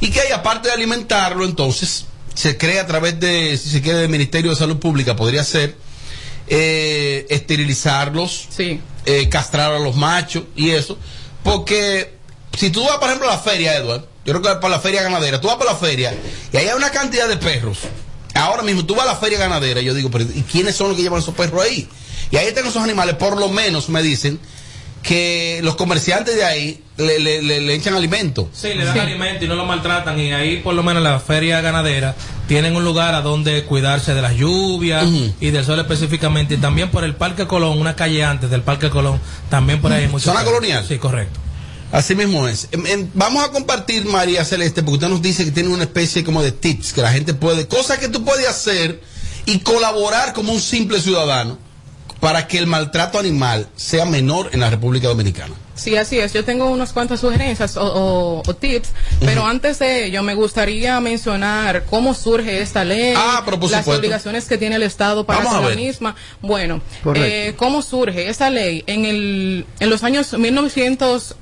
y 0.00 0.10
que 0.10 0.20
ahí, 0.20 0.32
aparte 0.32 0.68
de 0.68 0.74
alimentarlo, 0.74 1.46
entonces 1.46 2.04
se 2.34 2.58
crea 2.58 2.82
a 2.82 2.86
través 2.86 3.18
de, 3.18 3.56
si 3.56 3.70
se 3.70 3.80
quiere, 3.80 4.00
del 4.00 4.10
Ministerio 4.10 4.50
de 4.50 4.56
Salud 4.56 4.76
Pública, 4.76 5.16
podría 5.16 5.42
ser, 5.44 5.78
eh, 6.46 7.24
esterilizarlos, 7.30 8.48
eh, 8.58 9.28
castrar 9.30 9.72
a 9.72 9.78
los 9.78 9.96
machos 9.96 10.44
y 10.54 10.72
eso, 10.72 10.98
porque 11.42 12.18
si 12.58 12.68
tú 12.68 12.84
vas, 12.84 12.98
por 12.98 13.08
ejemplo, 13.08 13.30
a 13.30 13.36
la 13.36 13.38
feria, 13.38 13.74
Edward, 13.74 14.04
yo 14.26 14.34
creo 14.34 14.42
que 14.42 14.60
para 14.60 14.76
la 14.76 14.80
feria 14.80 15.02
ganadera, 15.02 15.40
tú 15.40 15.46
vas 15.46 15.56
para 15.56 15.72
la 15.72 15.78
feria 15.78 16.14
y 16.52 16.56
ahí 16.58 16.68
hay 16.68 16.74
una 16.74 16.90
cantidad 16.90 17.28
de 17.28 17.38
perros 17.38 17.78
Ahora 18.34 18.62
mismo 18.62 18.84
tú 18.84 18.94
vas 18.94 19.04
a 19.06 19.12
la 19.12 19.16
feria 19.16 19.38
ganadera 19.38 19.80
y 19.80 19.84
yo 19.84 19.94
digo, 19.94 20.10
pero 20.10 20.24
¿y 20.24 20.42
quiénes 20.42 20.74
son 20.74 20.88
los 20.88 20.96
que 20.96 21.02
llevan 21.02 21.20
esos 21.20 21.34
perros 21.34 21.62
ahí? 21.64 21.88
Y 22.30 22.36
ahí 22.36 22.46
están 22.48 22.66
esos 22.66 22.82
animales, 22.82 23.14
por 23.16 23.38
lo 23.38 23.48
menos 23.48 23.88
me 23.88 24.02
dicen 24.02 24.38
que 25.02 25.60
los 25.62 25.76
comerciantes 25.76 26.34
de 26.34 26.44
ahí 26.44 26.82
le, 26.96 27.18
le, 27.18 27.42
le- 27.42 27.60
le 27.60 27.74
echan 27.74 27.94
alimento. 27.94 28.48
Sí, 28.54 28.68
le 28.74 28.84
dan 28.86 28.98
alimento 29.00 29.44
y 29.44 29.48
no 29.48 29.54
lo 29.54 29.66
maltratan. 29.66 30.18
Y 30.18 30.32
ahí, 30.32 30.58
por 30.58 30.74
lo 30.74 30.82
menos, 30.82 31.02
la 31.02 31.20
feria 31.20 31.60
ganadera 31.60 32.14
tienen 32.48 32.74
un 32.74 32.84
lugar 32.84 33.14
a 33.14 33.20
donde 33.20 33.64
cuidarse 33.64 34.14
de 34.14 34.22
las 34.22 34.34
lluvias 34.34 35.04
y 35.40 35.50
del 35.50 35.62
sol 35.64 35.78
específicamente. 35.78 36.54
Y 36.54 36.56
también 36.56 36.90
por 36.90 37.04
el 37.04 37.14
Parque 37.16 37.46
Colón, 37.46 37.78
una 37.78 37.94
calle 37.96 38.24
antes 38.24 38.48
del 38.50 38.62
Parque 38.62 38.88
Colón, 38.88 39.20
también 39.50 39.80
por 39.82 39.92
ahí 39.92 40.04
hay 40.04 40.08
muchos. 40.08 40.24
¿Zona 40.32 40.42
colonial? 40.44 40.84
Sí, 40.88 40.96
correcto. 40.96 41.38
Así 41.94 42.16
mismo 42.16 42.48
es. 42.48 42.66
Em, 42.72 42.84
em, 42.86 43.08
vamos 43.14 43.44
a 43.44 43.52
compartir, 43.52 44.04
María 44.04 44.44
Celeste, 44.44 44.82
porque 44.82 44.94
usted 44.94 45.08
nos 45.08 45.22
dice 45.22 45.44
que 45.44 45.52
tiene 45.52 45.68
una 45.68 45.84
especie 45.84 46.24
como 46.24 46.42
de 46.42 46.50
tips 46.50 46.92
que 46.92 47.00
la 47.00 47.12
gente 47.12 47.34
puede, 47.34 47.68
cosas 47.68 47.98
que 47.98 48.08
tú 48.08 48.24
puedes 48.24 48.48
hacer 48.48 49.00
y 49.46 49.60
colaborar 49.60 50.32
como 50.32 50.52
un 50.52 50.60
simple 50.60 51.00
ciudadano 51.00 51.56
para 52.18 52.48
que 52.48 52.58
el 52.58 52.66
maltrato 52.66 53.20
animal 53.20 53.68
sea 53.76 54.06
menor 54.06 54.50
en 54.52 54.58
la 54.58 54.70
República 54.70 55.06
Dominicana. 55.06 55.54
Sí, 55.74 55.96
así 55.96 56.18
es. 56.18 56.32
Yo 56.32 56.44
tengo 56.44 56.66
unas 56.70 56.92
cuantas 56.92 57.20
sugerencias 57.20 57.76
o, 57.76 57.82
o- 57.84 58.42
o 58.46 58.54
tips, 58.54 58.90
pero 59.20 59.44
antes 59.44 59.78
de 59.80 60.06
ello 60.06 60.22
me 60.22 60.34
gustaría 60.34 61.00
mencionar 61.00 61.84
cómo 61.90 62.14
surge 62.14 62.60
esta 62.60 62.84
ley, 62.84 63.14
Ah, 63.16 63.42
pero 63.44 63.58
por 63.58 63.70
las 63.70 63.80
supuesto. 63.80 63.98
obligaciones 64.00 64.46
que 64.46 64.56
tiene 64.58 64.76
el 64.76 64.82
Estado 64.84 65.24
para 65.24 65.40
Vamos 65.40 65.54
a 65.54 65.68
la 65.70 65.74
misma. 65.76 66.14
Bueno, 66.40 66.80
eh, 67.14 67.54
¿cómo 67.56 67.82
surge 67.82 68.28
esta 68.28 68.50
ley? 68.50 68.84
En, 68.86 69.04
el, 69.04 69.66
en 69.80 69.90
los 69.90 70.02
años 70.04 70.32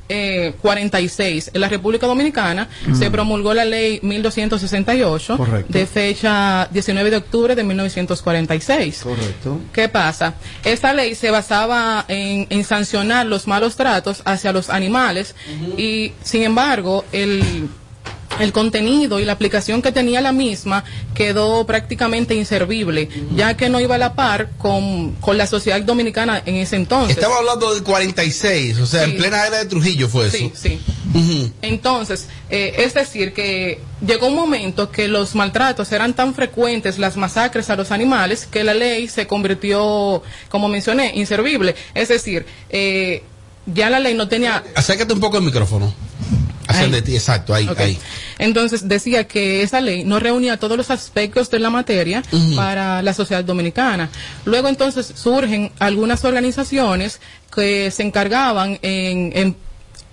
1946, 0.09 1.51
en 1.55 1.61
la 1.61 1.69
República 1.69 2.07
Dominicana, 2.07 2.69
se 2.99 3.11
promulgó 3.11 3.55
la 3.55 3.65
ley 3.65 4.01
1268, 4.03 5.37
Correcto. 5.37 5.73
de 5.73 5.87
fecha 5.87 6.69
19 6.71 7.11
de 7.11 7.17
octubre 7.17 7.55
de 7.55 7.65
1946. 7.65 9.01
Correcto. 9.03 9.61
¿Qué 9.73 9.89
pasa? 9.89 10.35
Esta 10.65 10.93
ley 10.93 11.15
se 11.15 11.31
basaba 11.31 12.05
en, 12.09 12.47
en 12.51 12.65
sancionar 12.65 13.27
los 13.27 13.47
malos 13.47 13.77
tratos 13.77 14.23
hacia 14.33 14.53
los 14.53 14.71
animales 14.71 15.35
y, 15.77 16.13
sin 16.23 16.43
embargo, 16.43 17.05
el, 17.13 17.69
el 18.41 18.53
contenido 18.53 19.21
y 19.21 19.25
la 19.25 19.33
aplicación 19.33 19.83
que 19.83 19.93
tenía 19.93 20.21
la 20.21 20.33
misma 20.33 20.85
quedó 21.15 21.67
prácticamente 21.67 22.35
inservible, 22.35 23.09
ya 23.35 23.57
que 23.57 23.69
no 23.69 23.81
iba 23.81 23.97
a 23.97 23.99
la 23.99 24.15
par 24.15 24.51
con, 24.59 25.13
con 25.17 25.37
la 25.37 25.47
sociedad 25.47 25.81
dominicana 25.83 26.43
en 26.45 26.57
ese 26.57 26.77
entonces. 26.77 27.17
Estaba 27.17 27.39
hablando 27.39 27.75
del 27.75 27.83
46, 27.83 28.79
o 28.79 28.87
sea, 28.87 29.05
en 29.05 29.17
plena 29.17 29.47
era 29.47 29.59
de 29.59 29.67
Trujillo 29.67 30.09
fue 30.09 30.29
eso. 30.29 30.37
Sí, 30.37 30.53
sí. 30.55 30.81
Entonces, 31.61 32.29
eh, 32.49 32.75
es 32.79 32.95
decir, 32.95 33.35
que 33.35 33.81
llegó 34.07 34.29
un 34.29 34.35
momento 34.35 34.91
que 34.91 35.09
los 35.09 35.35
maltratos 35.35 35.93
eran 35.93 36.15
tan 36.15 36.35
frecuentes, 36.35 36.99
las 36.99 37.17
masacres 37.17 37.69
a 37.71 37.77
los 37.77 37.91
animales, 37.91 38.47
que 38.47 38.65
la 38.65 38.73
ley 38.73 39.09
se 39.09 39.27
convirtió, 39.27 40.23
como 40.49 40.69
mencioné, 40.69 41.13
inservible. 41.15 41.75
Es 41.95 42.09
decir, 42.09 42.47
eh, 42.71 43.23
ya 43.67 43.91
la 43.91 44.01
ley 44.01 44.15
no 44.15 44.29
tenía 44.29 44.63
Acércate 44.75 45.13
un 45.13 45.21
poco 45.21 45.39
el 45.39 45.45
micrófono. 45.45 45.93
De 46.91 47.03
ti, 47.03 47.15
exacto, 47.15 47.53
ahí, 47.53 47.69
ahí. 47.77 47.99
Entonces 48.39 48.89
decía 48.89 49.29
que 49.29 49.63
esa 49.63 49.81
ley 49.83 50.05
no 50.05 50.19
reunía 50.19 50.57
todos 50.59 50.77
los 50.79 50.91
aspectos 50.91 51.51
de 51.51 51.59
la 51.59 51.69
materia 51.69 52.23
para 52.57 53.03
la 53.03 53.13
sociedad 53.13 53.45
dominicana. 53.45 54.09
Luego 54.47 54.69
entonces 54.69 55.13
surgen 55.15 55.71
algunas 55.79 56.25
organizaciones 56.25 57.21
que 57.55 57.91
se 57.91 58.03
encargaban 58.05 58.79
en, 58.81 59.33
en- 59.37 59.57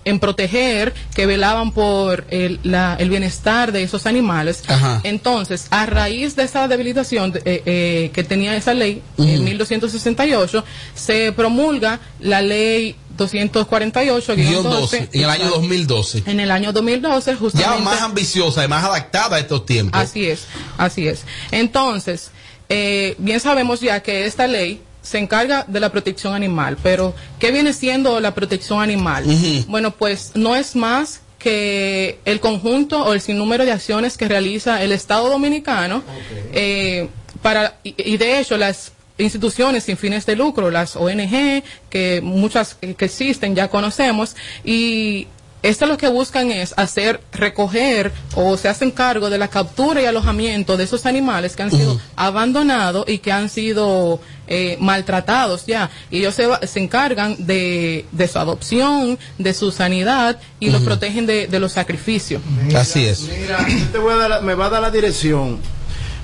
en 0.05 0.19
proteger, 0.19 0.93
que 1.13 1.25
velaban 1.25 1.71
por 1.71 2.25
el, 2.29 2.59
la- 2.63 2.95
el 2.99 3.09
bienestar 3.09 3.71
de 3.71 3.83
esos 3.83 4.05
animales. 4.05 4.63
Ajá. 4.67 5.01
Entonces, 5.03 5.67
a 5.69 5.85
raíz 5.85 6.35
de 6.35 6.43
esa 6.43 6.67
debilitación 6.67 7.33
eh, 7.45 7.61
eh, 7.65 8.11
que 8.13 8.23
tenía 8.23 8.55
esa 8.55 8.73
ley 8.73 9.01
en 9.17 9.35
Ujú. 9.35 9.43
1268, 9.43 10.63
se 10.95 11.31
promulga 11.33 11.99
la 12.21 12.41
ley 12.41 12.95
248 13.19 14.35
Guión 14.35 14.63
12, 14.63 15.09
en 15.11 15.21
el 15.23 15.29
año 15.29 15.49
2012. 15.49 16.23
en 16.25 16.39
el 16.39 16.51
año 16.51 16.71
2012, 16.73 17.35
justamente. 17.35 17.77
Ya 17.77 17.83
más 17.83 18.01
ambiciosa 18.01 18.63
y 18.63 18.67
más 18.67 18.83
adaptada 18.83 19.37
a 19.37 19.39
estos 19.39 19.65
tiempos. 19.65 19.99
Así 19.99 20.25
es, 20.25 20.45
así 20.77 21.07
es. 21.07 21.23
Entonces, 21.51 22.31
eh, 22.69 23.15
bien 23.17 23.39
sabemos 23.39 23.81
ya 23.81 24.01
que 24.01 24.25
esta 24.25 24.47
ley 24.47 24.81
se 25.01 25.17
encarga 25.17 25.65
de 25.67 25.79
la 25.79 25.91
protección 25.91 26.33
animal, 26.33 26.77
pero 26.81 27.13
¿qué 27.39 27.51
viene 27.51 27.73
siendo 27.73 28.19
la 28.19 28.33
protección 28.33 28.81
animal? 28.81 29.25
Bueno, 29.67 29.91
pues 29.91 30.31
no 30.35 30.55
es 30.55 30.75
más 30.75 31.21
que 31.39 32.19
el 32.25 32.39
conjunto 32.39 33.03
o 33.05 33.13
el 33.13 33.21
sinnúmero 33.21 33.65
de 33.65 33.71
acciones 33.71 34.17
que 34.17 34.27
realiza 34.27 34.83
el 34.83 34.91
Estado 34.91 35.29
Dominicano 35.29 36.03
eh, 36.51 37.07
para 37.41 37.77
y, 37.83 37.95
y 37.97 38.17
de 38.17 38.39
hecho 38.41 38.57
las 38.57 38.91
instituciones 39.19 39.83
sin 39.83 39.97
fines 39.97 40.25
de 40.25 40.35
lucro, 40.35 40.71
las 40.71 40.95
ONG, 40.95 41.63
que 41.89 42.21
muchas 42.23 42.75
que 42.75 43.05
existen 43.05 43.55
ya 43.55 43.67
conocemos, 43.69 44.35
y 44.63 45.27
esto 45.61 45.85
lo 45.87 45.97
que 45.97 46.07
buscan 46.07 46.51
es 46.51 46.73
hacer, 46.77 47.19
recoger 47.33 48.13
o 48.33 48.55
se 48.55 48.69
hacen 48.69 48.91
cargo 48.91 49.29
de 49.29 49.37
la 49.37 49.49
captura 49.49 50.01
y 50.01 50.05
alojamiento 50.05 50.77
de 50.77 50.85
esos 50.85 51.05
animales 51.05 51.57
que 51.57 51.63
han 51.63 51.69
sido 51.71 51.99
abandonados 52.15 53.03
y 53.09 53.17
que 53.17 53.33
han 53.33 53.49
sido 53.49 54.21
eh, 54.47 54.77
maltratados 54.79 55.65
ya. 55.65 55.89
Y 56.11 56.19
ellos 56.19 56.33
se, 56.35 56.47
va- 56.47 56.61
se 56.65 56.79
encargan 56.79 57.35
de, 57.45 58.05
de 58.13 58.27
su 58.29 58.39
adopción, 58.39 59.19
de 59.37 59.53
su 59.53 59.73
sanidad 59.73 60.39
y 60.61 60.69
los 60.69 60.81
protegen 60.81 61.25
de, 61.25 61.47
de 61.47 61.59
los 61.59 61.73
sacrificios. 61.73 62.41
Así 62.75 63.05
es. 63.05 63.23
Mira, 63.23 63.67
yo 63.67 63.85
te 63.91 63.97
voy 63.97 64.13
a 64.13 64.17
dar 64.17 64.29
la- 64.29 64.39
me 64.41 64.53
va 64.53 64.67
a 64.67 64.69
dar 64.69 64.81
la 64.81 64.91
dirección. 64.91 65.59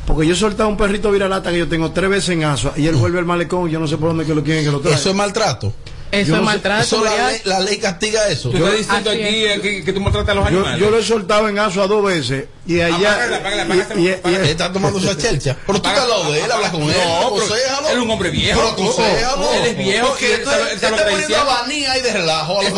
Porque 0.06 0.28
yo 0.28 0.34
he 0.34 0.38
soltado 0.38 0.70
un 0.70 0.78
perrito 0.78 1.12
viralata 1.12 1.50
que 1.52 1.58
yo 1.60 1.68
tengo 1.68 1.92
tres 1.92 2.10
veces 2.10 2.30
en 2.30 2.44
Asua 2.44 2.74
y 2.78 2.86
él 2.88 2.96
vuelve 2.96 3.20
al 3.20 3.26
malecón. 3.26 3.70
Yo 3.70 3.80
no 3.80 3.88
sé 3.88 3.98
por 3.98 4.10
dónde 4.10 4.26
que 4.26 4.36
lo 4.36 4.44
quieren 4.44 4.64
que 4.64 4.72
lo 4.72 4.80
traigan. 4.80 5.00
Eso 5.00 5.10
es 5.10 5.16
maltrato. 5.16 5.74
Eso 6.12 6.28
Yo 6.30 6.36
es 6.36 6.40
no 6.42 6.46
maltrato. 6.46 6.84
Eso 6.84 7.04
la 7.04 7.28
ley, 7.32 7.42
la 7.46 7.60
ley 7.62 7.78
castiga 7.80 8.28
eso. 8.30 8.50
Tú 8.52 8.58
estás 8.58 8.78
diciendo 8.78 9.10
aquí 9.10 9.22
es. 9.22 9.58
eh, 9.58 9.62
que, 9.62 9.84
que 9.84 9.94
tú 9.94 10.00
maltratas 10.02 10.30
a 10.30 10.36
los 10.36 10.44
Yo, 10.52 10.60
animales. 10.60 10.80
yo 10.80 10.90
lo 10.92 11.00
he 11.00 11.04
soltado 11.04 11.50
en 11.50 11.58
Asua 11.60 11.88
dos 11.88 12.06
veces 12.06 12.46
y 12.68 12.82
allá. 12.82 13.18
Y- 13.96 14.00
y- 14.02 14.08
y-. 14.10 14.50
Está 14.50 14.72
tomando 14.72 15.00
su 15.00 15.14
chelcha. 15.16 15.56
Pero 15.66 15.82
tú 15.82 15.90
te 15.90 16.32
de 16.32 16.44
él, 16.44 16.52
habla 16.52 16.72
con 16.72 16.82
él. 16.84 16.96
No, 17.06 17.36
él 17.38 17.98
es 17.98 18.04
un 18.04 18.10
hombre 18.12 18.30
viejo. 18.30 18.60
Pero 18.60 18.72
aconsejalo. 18.72 19.54
Él 19.54 19.66
es 19.66 19.78
viejo 19.78 20.08
Porque 20.08 20.30
y 20.30 20.32
él 20.34 20.44
tú- 20.44 20.50
sabe- 20.50 20.64
lo 20.64 20.70
está 20.70 20.88
que 20.88 20.96
está 20.96 21.04
poniendo 21.10 21.28
diciendo. 21.28 21.92
ahí 21.92 22.02
de 22.02 22.14
relajo 22.14 22.60
a 22.60 22.64
los. 22.64 22.72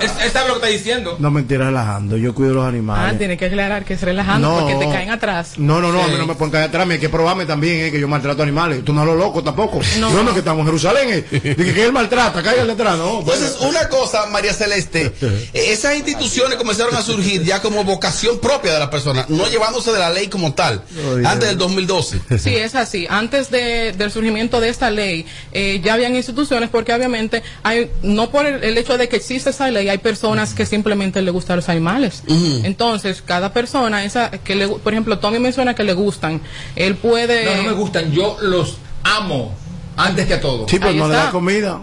Él, 0.00 0.30
sabe 0.32 0.48
lo 0.48 0.54
que 0.60 0.66
está 0.66 0.66
diciendo. 0.68 1.16
No 1.18 1.30
mentira, 1.30 1.66
relajando. 1.66 2.16
Yo 2.16 2.34
cuido 2.34 2.54
los 2.54 2.64
Ah, 2.64 2.68
animales. 2.68 3.18
tiene 3.18 3.36
que 3.36 3.46
aclarar 3.46 3.84
que 3.84 3.94
es 3.94 4.00
relajando 4.02 4.48
No. 4.50 4.58
porque 4.60 4.74
te 4.84 4.90
caen 4.92 5.10
atrás. 5.10 5.52
No, 5.56 5.80
no, 5.80 5.92
no, 5.92 6.02
a 6.02 6.08
mí 6.08 6.14
no 6.16 6.26
me 6.26 6.34
pueden 6.34 6.52
caer 6.52 6.64
atrás, 6.68 6.86
me 6.86 6.94
hay 6.94 7.00
que 7.00 7.08
probarme 7.08 7.46
también, 7.46 7.86
eh, 7.86 7.90
que 7.90 8.00
yo 8.00 8.08
maltrato 8.08 8.42
animales. 8.42 8.84
Tú 8.84 8.92
no 8.92 9.04
lo 9.04 9.14
loco 9.14 9.42
tampoco. 9.42 9.80
No. 9.98 10.10
No, 10.10 10.32
que 10.32 10.40
estamos 10.40 10.60
en 10.60 10.66
Jerusalén, 10.66 11.08
eh. 11.10 11.24
Dije 11.56 11.74
que 11.74 11.84
él 11.84 11.92
maltrata, 11.92 12.42
cállale 12.42 12.72
atrás, 12.72 12.96
no. 12.98 13.20
Entonces, 13.20 13.56
una 13.60 13.88
cosa, 13.88 14.26
María 14.26 14.52
Celeste, 14.52 15.12
esas 15.54 15.96
instituciones 15.96 16.56
comenzaron 16.58 16.94
a 16.96 17.02
surgir 17.02 17.42
ya 17.44 17.60
como 17.62 17.82
vocación 17.84 18.38
propia 18.38 18.67
de 18.72 18.78
las 18.78 18.88
personas, 18.88 19.28
no 19.30 19.48
llevándose 19.48 19.92
de 19.92 19.98
la 19.98 20.10
ley 20.10 20.28
como 20.28 20.54
tal, 20.54 20.82
antes 21.24 21.48
del 21.48 21.58
2012. 21.58 22.20
Sí, 22.38 22.54
es 22.56 22.74
así. 22.74 23.06
Antes 23.08 23.50
de- 23.50 23.92
del 23.92 24.10
surgimiento 24.10 24.60
de 24.60 24.68
esta 24.68 24.90
ley, 24.90 25.26
eh, 25.52 25.80
ya 25.84 25.94
habían 25.94 26.14
instituciones 26.16 26.70
porque 26.70 26.92
obviamente 26.92 27.42
hay, 27.62 27.90
no 28.02 28.30
por 28.30 28.46
el, 28.46 28.62
el 28.64 28.76
hecho 28.78 28.96
de 28.98 29.08
que 29.08 29.16
existe 29.16 29.50
esa 29.50 29.70
ley, 29.70 29.88
hay 29.88 29.98
personas 29.98 30.54
que 30.54 30.66
simplemente 30.66 31.22
le 31.22 31.30
gustan 31.30 31.56
los 31.56 31.68
animales. 31.68 32.22
Entonces, 32.64 33.22
cada 33.24 33.52
persona, 33.52 34.04
esa 34.04 34.30
que 34.30 34.54
le, 34.54 34.68
por 34.68 34.92
ejemplo, 34.92 35.18
Tommy 35.18 35.38
menciona 35.38 35.74
que 35.74 35.84
le 35.84 35.92
gustan, 35.94 36.40
él 36.76 36.96
puede... 36.96 37.44
No, 37.44 37.56
no 37.56 37.62
me 37.64 37.72
gustan. 37.72 38.12
Yo 38.12 38.36
los 38.40 38.76
amo 39.04 39.54
antes 39.96 40.26
que 40.26 40.34
a 40.34 40.40
todos. 40.40 40.70
Sí, 40.70 40.78
pues 40.78 40.92
Ahí 40.92 40.98
no 40.98 41.08
le 41.08 41.14
da 41.14 41.30
comida. 41.30 41.80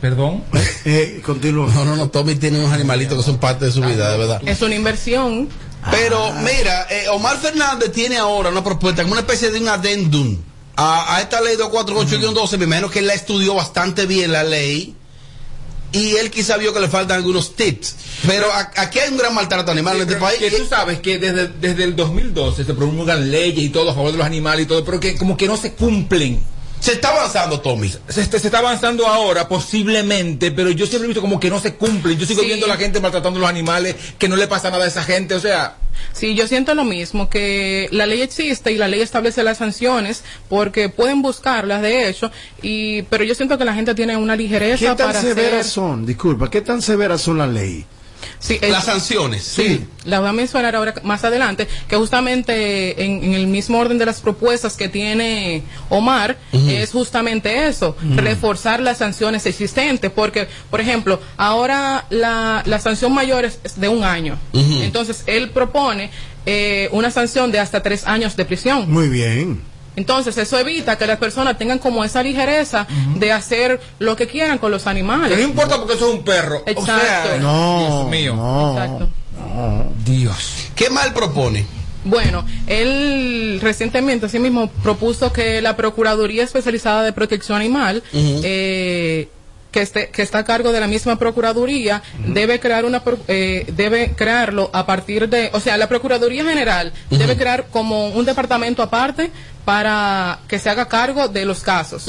Perdón. 0.00 0.42
Eh, 0.84 1.22
continúa. 1.24 1.70
No, 1.72 1.84
no, 1.84 1.94
no, 1.94 2.08
Tommy 2.08 2.34
tiene 2.34 2.58
unos 2.58 2.72
animalitos 2.72 3.16
que 3.18 3.22
son 3.24 3.38
parte 3.38 3.66
de 3.66 3.70
su 3.72 3.80
vida, 3.82 4.10
de 4.10 4.18
verdad. 4.18 4.42
Es 4.46 4.60
una 4.62 4.74
inversión. 4.74 5.48
Pero 5.90 6.32
mira, 6.34 6.86
eh, 6.90 7.08
Omar 7.08 7.38
Fernández 7.38 7.92
tiene 7.92 8.16
ahora 8.16 8.50
una 8.50 8.62
propuesta, 8.62 9.02
como 9.02 9.12
una 9.12 9.22
especie 9.22 9.50
de 9.50 9.58
un 9.60 9.68
adendum 9.68 10.38
a, 10.76 11.16
a 11.16 11.20
esta 11.20 11.40
ley 11.40 11.56
248-12. 11.56 12.58
Me 12.58 12.64
imagino 12.64 12.90
que 12.90 13.00
él 13.00 13.06
la 13.06 13.14
estudió 13.14 13.54
bastante 13.54 14.06
bien 14.06 14.32
la 14.32 14.44
ley 14.44 14.94
y 15.92 16.16
él 16.16 16.30
quizá 16.30 16.56
vio 16.56 16.72
que 16.72 16.80
le 16.80 16.88
faltan 16.88 17.18
algunos 17.18 17.54
tips. 17.54 17.96
Pero 18.26 18.46
aquí 18.76 18.98
hay 18.98 19.10
un 19.10 19.18
gran 19.18 19.34
maltrato 19.34 19.70
animal 19.70 19.96
en 19.96 20.02
este 20.02 20.16
país. 20.16 20.38
Que 20.38 20.50
tú 20.50 20.64
sabes 20.66 21.00
que 21.00 21.18
desde, 21.18 21.48
desde 21.48 21.84
el 21.84 21.94
2012 21.94 22.64
se 22.64 22.74
promulgan 22.74 23.30
leyes 23.30 23.62
y 23.62 23.68
todo 23.68 23.90
a 23.90 23.94
favor 23.94 24.12
de 24.12 24.18
los 24.18 24.26
animales 24.26 24.64
y 24.64 24.68
todo, 24.68 24.84
pero 24.84 24.98
que 24.98 25.16
como 25.16 25.36
que 25.36 25.46
no 25.46 25.56
se 25.56 25.74
cumplen. 25.74 26.42
Se 26.82 26.94
está 26.94 27.10
avanzando, 27.10 27.60
Tommy. 27.60 27.88
Se, 28.08 28.20
está- 28.22 28.40
se 28.40 28.48
está 28.48 28.58
avanzando 28.58 29.06
ahora, 29.06 29.46
posiblemente, 29.46 30.50
pero 30.50 30.70
yo 30.72 30.84
siempre 30.84 31.04
he 31.06 31.08
visto 31.08 31.20
como 31.20 31.38
que 31.38 31.48
no 31.48 31.60
se 31.60 31.74
cumplen. 31.74 32.18
Yo 32.18 32.26
sigo 32.26 32.40
Sí. 32.40 32.48
viendo 32.48 32.66
a 32.66 32.70
la 32.70 32.76
gente 32.76 33.00
maltratando 33.00 33.38
a 33.38 33.42
los 33.42 33.48
animales, 33.50 33.94
que 34.18 34.28
no 34.28 34.34
le 34.34 34.48
pasa 34.48 34.68
nada 34.68 34.84
a 34.84 34.88
esa 34.88 35.04
gente, 35.04 35.34
o 35.36 35.40
sea, 35.40 35.76
Sí, 36.12 36.34
yo 36.34 36.48
siento 36.48 36.74
lo 36.74 36.82
mismo, 36.84 37.30
que 37.30 37.86
la 37.92 38.06
ley 38.06 38.22
existe 38.22 38.72
y 38.72 38.76
la 38.78 38.88
ley 38.88 39.00
establece 39.00 39.44
las 39.44 39.58
sanciones 39.58 40.24
porque 40.48 40.88
pueden 40.88 41.22
buscarlas, 41.22 41.82
de 41.82 42.08
hecho, 42.08 42.32
y 42.62 43.02
pero 43.02 43.22
yo 43.22 43.34
siento 43.36 43.56
que 43.56 43.64
la 43.64 43.74
gente 43.74 43.94
tiene 43.94 44.16
una 44.16 44.34
ligereza 44.34 44.78
¿Qué 44.90 44.96
tan 44.96 45.08
para 45.08 45.20
severas 45.20 45.60
hacer... 45.60 45.64
son? 45.72 46.04
Disculpa, 46.04 46.50
¿qué 46.50 46.62
tan 46.62 46.82
severas 46.82 47.20
son 47.20 47.38
las 47.38 47.50
leyes? 47.50 47.84
Sí, 48.38 48.58
Las 48.62 48.84
sanciones. 48.84 49.42
Sí, 49.42 49.84
la 50.04 50.20
voy 50.20 50.28
a 50.28 50.32
mencionar 50.32 50.74
ahora 50.76 50.94
más 51.02 51.24
adelante, 51.24 51.68
que 51.88 51.96
justamente 51.96 53.04
en, 53.04 53.22
en 53.24 53.34
el 53.34 53.46
mismo 53.46 53.78
orden 53.78 53.98
de 53.98 54.06
las 54.06 54.20
propuestas 54.20 54.76
que 54.76 54.88
tiene 54.88 55.62
Omar, 55.88 56.38
es 56.52 56.90
justamente 56.90 57.66
eso, 57.68 57.96
reforzar 58.16 58.80
las 58.80 58.98
sanciones 58.98 59.46
existentes, 59.46 60.10
porque, 60.10 60.48
por 60.70 60.80
ejemplo, 60.80 61.20
ahora 61.36 62.06
la, 62.10 62.62
la 62.66 62.78
sanción 62.80 63.12
mayor 63.12 63.44
es 63.44 63.60
de 63.76 63.88
un 63.88 64.04
año. 64.04 64.38
Entonces, 64.52 65.22
él 65.26 65.50
propone 65.50 66.10
eh, 66.46 66.88
una 66.92 67.10
sanción 67.10 67.52
de 67.52 67.60
hasta 67.60 67.82
tres 67.82 68.06
años 68.06 68.36
de 68.36 68.44
prisión. 68.44 68.90
Muy 68.90 69.08
bien. 69.08 69.71
Entonces, 69.96 70.36
eso 70.38 70.58
evita 70.58 70.96
que 70.96 71.06
las 71.06 71.18
personas 71.18 71.58
tengan 71.58 71.78
como 71.78 72.04
esa 72.04 72.22
ligereza 72.22 72.86
de 73.16 73.32
hacer 73.32 73.80
lo 73.98 74.16
que 74.16 74.26
quieran 74.26 74.58
con 74.58 74.70
los 74.70 74.86
animales. 74.86 75.36
No 75.38 75.44
importa 75.44 75.76
porque 75.76 75.94
eso 75.94 76.08
es 76.08 76.14
un 76.14 76.24
perro. 76.24 76.62
Exacto. 76.66 76.92
O 76.92 76.96
sea, 76.96 77.38
No, 77.40 78.08
Dios 78.08 78.10
mío. 78.10 78.72
Exacto. 78.72 79.08
Dios. 80.04 80.68
¿Qué 80.74 80.88
mal 80.90 81.12
propone? 81.12 81.66
Bueno, 82.04 82.44
él 82.66 83.60
recientemente 83.62 84.26
asimismo 84.26 84.68
propuso 84.82 85.32
que 85.32 85.62
la 85.62 85.76
Procuraduría 85.76 86.42
Especializada 86.42 87.02
de 87.02 87.12
Protección 87.12 87.56
Animal, 87.56 88.02
eh, 88.12 89.28
que, 89.72 89.82
esté, 89.82 90.10
que 90.10 90.22
está 90.22 90.38
a 90.38 90.44
cargo 90.44 90.70
de 90.70 90.78
la 90.78 90.86
misma 90.86 91.18
Procuraduría, 91.18 92.02
debe 92.28 92.60
crear 92.60 92.84
una 92.84 93.02
eh, 93.26 93.66
debe 93.74 94.12
crearlo 94.14 94.70
a 94.72 94.86
partir 94.86 95.28
de, 95.28 95.50
o 95.52 95.60
sea, 95.60 95.76
la 95.76 95.88
Procuraduría 95.88 96.44
General 96.44 96.92
debe 97.10 97.36
crear 97.36 97.66
como 97.70 98.08
un 98.08 98.24
departamento 98.24 98.82
aparte 98.82 99.32
para 99.64 100.40
que 100.48 100.58
se 100.58 100.68
haga 100.68 100.88
cargo 100.88 101.28
de 101.28 101.44
los 101.44 101.60
casos. 101.60 102.04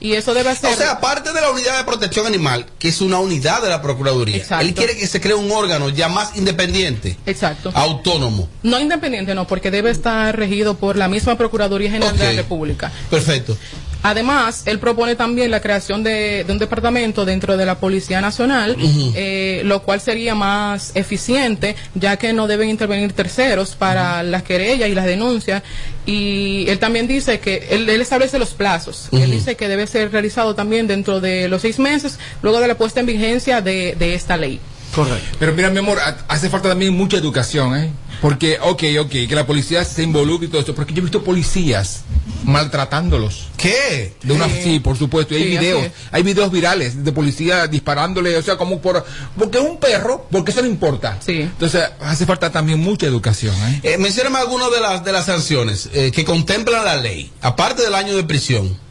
Y 0.00 0.14
eso 0.14 0.34
debe 0.34 0.54
ser 0.56 0.72
O 0.72 0.76
sea, 0.76 0.92
aparte 0.92 1.32
de 1.32 1.40
la 1.40 1.50
unidad 1.50 1.78
de 1.78 1.84
protección 1.84 2.26
animal, 2.26 2.66
que 2.78 2.88
es 2.88 3.00
una 3.00 3.18
unidad 3.18 3.62
de 3.62 3.68
la 3.68 3.82
Procuraduría, 3.82 4.36
Exacto. 4.36 4.64
él 4.66 4.74
quiere 4.74 4.96
que 4.96 5.06
se 5.06 5.20
cree 5.20 5.34
un 5.34 5.50
órgano 5.52 5.90
ya 5.90 6.08
más 6.08 6.36
independiente, 6.36 7.16
Exacto. 7.26 7.70
autónomo. 7.74 8.48
No 8.62 8.80
independiente, 8.80 9.34
no, 9.34 9.46
porque 9.46 9.70
debe 9.70 9.90
estar 9.90 10.36
regido 10.36 10.76
por 10.76 10.96
la 10.96 11.08
misma 11.08 11.36
Procuraduría 11.36 11.90
General 11.90 12.16
de 12.16 12.24
la 12.24 12.42
República. 12.42 12.90
Perfecto. 13.10 13.56
Además, 14.04 14.64
él 14.66 14.78
propone 14.78 15.16
también 15.16 15.50
la 15.50 15.60
creación 15.60 16.02
de, 16.02 16.44
de 16.44 16.52
un 16.52 16.58
departamento 16.58 17.24
dentro 17.24 17.56
de 17.56 17.64
la 17.64 17.76
Policía 17.76 18.20
Nacional, 18.20 18.76
eh, 18.78 19.62
lo 19.64 19.82
cual 19.82 19.98
sería 19.98 20.34
más 20.34 20.92
eficiente, 20.94 21.74
ya 21.94 22.18
que 22.18 22.34
no 22.34 22.46
deben 22.46 22.68
intervenir 22.68 23.14
terceros 23.14 23.76
para 23.76 24.22
las 24.22 24.42
querellas 24.42 24.90
y 24.90 24.94
las 24.94 25.06
denuncias. 25.06 25.62
Y 26.04 26.66
él 26.68 26.78
también 26.78 27.08
dice 27.08 27.40
que 27.40 27.66
él, 27.70 27.88
él 27.88 28.02
establece 28.02 28.38
los 28.38 28.50
plazos. 28.50 29.08
Él 29.10 29.30
dice 29.30 29.56
que 29.56 29.68
debe 29.68 29.86
ser 29.86 30.12
realizado 30.12 30.54
también 30.54 30.86
dentro 30.86 31.22
de 31.22 31.48
los 31.48 31.62
seis 31.62 31.78
meses, 31.78 32.18
luego 32.42 32.60
de 32.60 32.68
la 32.68 32.74
puesta 32.74 33.00
en 33.00 33.06
vigencia 33.06 33.62
de, 33.62 33.96
de 33.98 34.14
esta 34.14 34.36
ley. 34.36 34.60
Correcto. 34.94 35.36
Pero 35.38 35.52
mira, 35.54 35.70
mi 35.70 35.78
amor, 35.78 35.98
ha- 35.98 36.18
hace 36.28 36.48
falta 36.50 36.68
también 36.68 36.94
mucha 36.94 37.16
educación, 37.16 37.76
¿eh? 37.76 37.90
Porque, 38.20 38.58
ok, 38.60 38.82
ok, 39.00 39.10
que 39.28 39.34
la 39.34 39.44
policía 39.46 39.84
se 39.84 40.02
involucre 40.02 40.46
y 40.46 40.50
todo 40.50 40.62
eso, 40.62 40.74
porque 40.74 40.94
yo 40.94 41.00
he 41.00 41.02
visto 41.02 41.22
policías 41.22 42.04
maltratándolos. 42.44 43.48
¿Qué? 43.56 44.14
De 44.22 44.32
una, 44.32 44.48
sí, 44.48 44.78
por 44.80 44.96
supuesto, 44.96 45.34
y 45.34 45.38
hay 45.38 45.42
Sí, 45.44 45.48
videos, 45.50 45.90
hay 46.10 46.22
videos 46.22 46.50
virales 46.50 47.04
de 47.04 47.12
policía 47.12 47.66
disparándole, 47.66 48.36
o 48.36 48.42
sea, 48.42 48.56
como 48.56 48.80
por, 48.80 49.04
porque 49.36 49.58
es 49.58 49.64
un 49.64 49.78
perro, 49.78 50.26
porque 50.30 50.52
eso 50.52 50.62
no 50.62 50.68
importa. 50.68 51.18
Sí. 51.24 51.40
Entonces, 51.40 51.82
hace 52.00 52.24
falta 52.24 52.50
también 52.50 52.78
mucha 52.78 53.06
educación, 53.06 53.54
¿eh? 53.56 53.80
Eh, 53.82 53.98
algunas 54.36 54.70
de 54.70 54.80
las, 54.80 55.04
de 55.04 55.12
las 55.12 55.26
sanciones 55.26 55.88
eh, 55.92 56.10
que 56.12 56.24
contempla 56.24 56.82
la 56.82 56.96
ley, 56.96 57.30
aparte 57.40 57.82
del 57.82 57.94
año 57.94 58.14
de 58.16 58.24
prisión. 58.24 58.83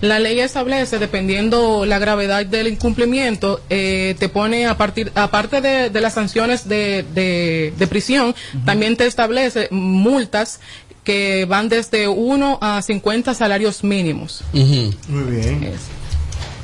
La 0.00 0.18
ley 0.18 0.38
establece, 0.40 0.98
dependiendo 0.98 1.84
la 1.84 1.98
gravedad 1.98 2.46
del 2.46 2.68
incumplimiento, 2.68 3.60
eh, 3.68 4.14
te 4.18 4.28
pone 4.28 4.66
a 4.66 4.76
partir, 4.76 5.10
aparte 5.14 5.60
de, 5.60 5.90
de 5.90 6.00
las 6.00 6.14
sanciones 6.14 6.68
de, 6.68 7.04
de, 7.14 7.72
de 7.76 7.86
prisión, 7.86 8.34
también 8.64 8.96
te 8.96 9.06
establece 9.06 9.68
multas 9.70 10.60
que 11.04 11.46
van 11.46 11.68
desde 11.68 12.06
1 12.06 12.58
a 12.60 12.82
50 12.82 13.34
salarios 13.34 13.82
mínimos. 13.82 14.42
Muy 15.08 15.22
bien. 15.36 15.72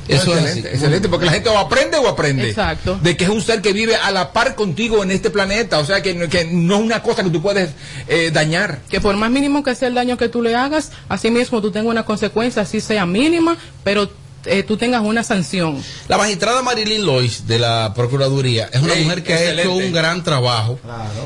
Eso 0.07 0.31
es 0.33 0.37
excelente, 0.39 0.67
así. 0.69 0.75
excelente, 0.77 1.09
porque 1.09 1.25
la 1.25 1.31
gente 1.31 1.49
o 1.49 1.57
aprende 1.57 1.97
o 1.97 2.07
aprende. 2.07 2.49
Exacto. 2.49 2.99
De 3.01 3.17
que 3.17 3.23
es 3.23 3.29
un 3.29 3.41
ser 3.41 3.61
que 3.61 3.73
vive 3.73 3.95
a 3.95 4.11
la 4.11 4.31
par 4.33 4.55
contigo 4.55 5.03
en 5.03 5.11
este 5.11 5.29
planeta, 5.29 5.79
o 5.79 5.85
sea, 5.85 6.01
que, 6.01 6.13
no- 6.13 6.29
que 6.29 6.45
no 6.45 6.75
es 6.75 6.81
una 6.81 7.01
cosa 7.01 7.23
que 7.23 7.29
tú 7.29 7.41
puedes 7.41 7.71
eh, 8.07 8.31
dañar. 8.33 8.79
Que 8.89 9.01
por 9.01 9.15
más 9.17 9.31
mínimo 9.31 9.63
que 9.63 9.73
sea 9.75 9.87
el 9.87 9.93
daño 9.95 10.17
que 10.17 10.29
tú 10.29 10.41
le 10.41 10.55
hagas, 10.55 10.91
así 11.09 11.31
mismo 11.31 11.61
tú 11.61 11.71
tengas 11.71 11.89
una 11.91 12.05
consecuencia, 12.05 12.61
así 12.61 12.81
sea 12.81 13.05
mínima, 13.05 13.57
pero 13.83 14.09
eh, 14.45 14.61
tú 14.61 14.77
tengas 14.77 15.01
una 15.01 15.23
sanción. 15.23 15.83
La 16.07 16.17
magistrada 16.19 16.61
Marilyn 16.61 17.03
Lois 17.03 17.47
de 17.47 17.57
la 17.57 17.93
Procuraduría 17.95 18.69
es 18.71 18.81
una 18.81 18.93
Ey, 18.93 19.03
mujer 19.03 19.23
que 19.23 19.33
ha 19.33 19.53
hecho 19.53 19.73
un 19.73 19.91
gran 19.91 20.23
trabajo. 20.23 20.79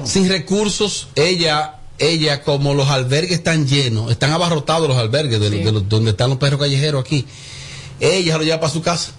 Sin 0.06 0.30
recursos, 0.30 1.10
ella, 1.16 1.76
ella, 1.98 2.42
como 2.44 2.74
los 2.74 2.88
albergues 2.90 3.34
están 3.40 3.68
llenos, 3.68 4.10
están 4.10 4.32
abarrotados 4.32 4.88
los 4.88 4.96
albergues 4.98 5.42
de, 5.42 5.50
los- 5.50 5.66
de 5.66 5.72
los- 5.74 5.90
donde 5.90 6.12
están 6.12 6.30
los 6.30 6.40
perros 6.40 6.62
callejeros 6.62 7.02
aquí, 7.02 7.26
ella 8.00 8.38
lo 8.38 8.44
lleva 8.44 8.60
para 8.60 8.72
su 8.74 8.82
casa. 8.82 9.12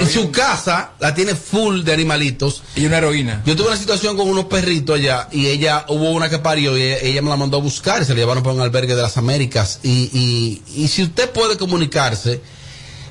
En 0.00 0.08
su 0.08 0.32
casa 0.32 0.92
la 0.98 1.14
tiene 1.14 1.36
full 1.36 1.82
de 1.84 1.92
animalitos. 1.92 2.62
Y 2.74 2.86
una 2.86 2.98
heroína. 2.98 3.42
Yo 3.46 3.54
tuve 3.54 3.68
una 3.68 3.76
situación 3.76 4.16
con 4.16 4.28
unos 4.28 4.46
perritos 4.46 4.98
allá 4.98 5.28
y 5.30 5.46
ella, 5.46 5.84
hubo 5.88 6.10
una 6.10 6.28
que 6.28 6.40
parió 6.40 6.76
y 6.76 6.82
ella, 6.82 6.98
ella 7.02 7.22
me 7.22 7.30
la 7.30 7.36
mandó 7.36 7.58
a 7.58 7.60
buscar 7.60 8.02
y 8.02 8.04
se 8.04 8.12
la 8.14 8.18
llevaron 8.18 8.42
para 8.42 8.54
un 8.56 8.60
albergue 8.62 8.96
de 8.96 9.02
las 9.02 9.16
Américas. 9.16 9.78
Y, 9.84 10.10
y, 10.12 10.62
y 10.82 10.88
si 10.88 11.04
usted 11.04 11.30
puede 11.30 11.56
comunicarse 11.56 12.40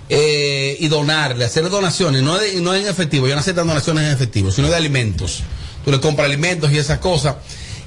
eh, 0.10 0.76
y 0.82 0.88
donarle, 0.90 1.46
hacer 1.46 1.70
donaciones, 1.70 2.24
no, 2.24 2.38
de- 2.38 2.60
no 2.60 2.74
en 2.76 2.88
efectivo, 2.88 3.26
yo 3.28 3.36
no 3.36 3.40
aceptan 3.40 3.66
donaciones 3.66 4.04
en 4.04 4.12
efectivo, 4.12 4.52
sino 4.52 4.68
de 4.68 4.76
alimentos. 4.76 5.44
Tú 5.86 5.92
le 5.92 6.02
compras 6.02 6.26
alimentos 6.28 6.72
y 6.74 6.78
esas 6.78 7.00
cosas. 7.00 7.36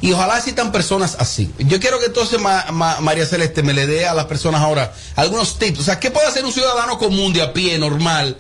Y 0.03 0.13
ojalá 0.13 0.37
existan 0.37 0.71
personas 0.73 1.17
así. 1.19 1.51
Yo 1.59 1.81
quiero 1.81 1.99
que 2.01 2.07
entonces 2.07 2.39
Ma- 2.41 2.67
Ma- 2.73 3.01
María 3.01 3.25
Celeste 3.25 3.63
me 3.63 3.73
le 3.73 3.87
dé 3.87 4.05
a 4.07 4.13
las 4.13 4.27
personas 4.27 4.61
ahora 4.61 4.93
algunos 5.17 5.59
tips. 5.59 5.79
O 5.79 5.83
sea, 5.83 5.99
¿qué 5.99 6.11
puede 6.11 6.27
hacer 6.27 6.45
un 6.45 6.53
ciudadano 6.53 6.99
común 6.99 7.33
de 7.33 7.41
a 7.41 7.53
pie, 7.55 7.79
normal, 7.79 8.37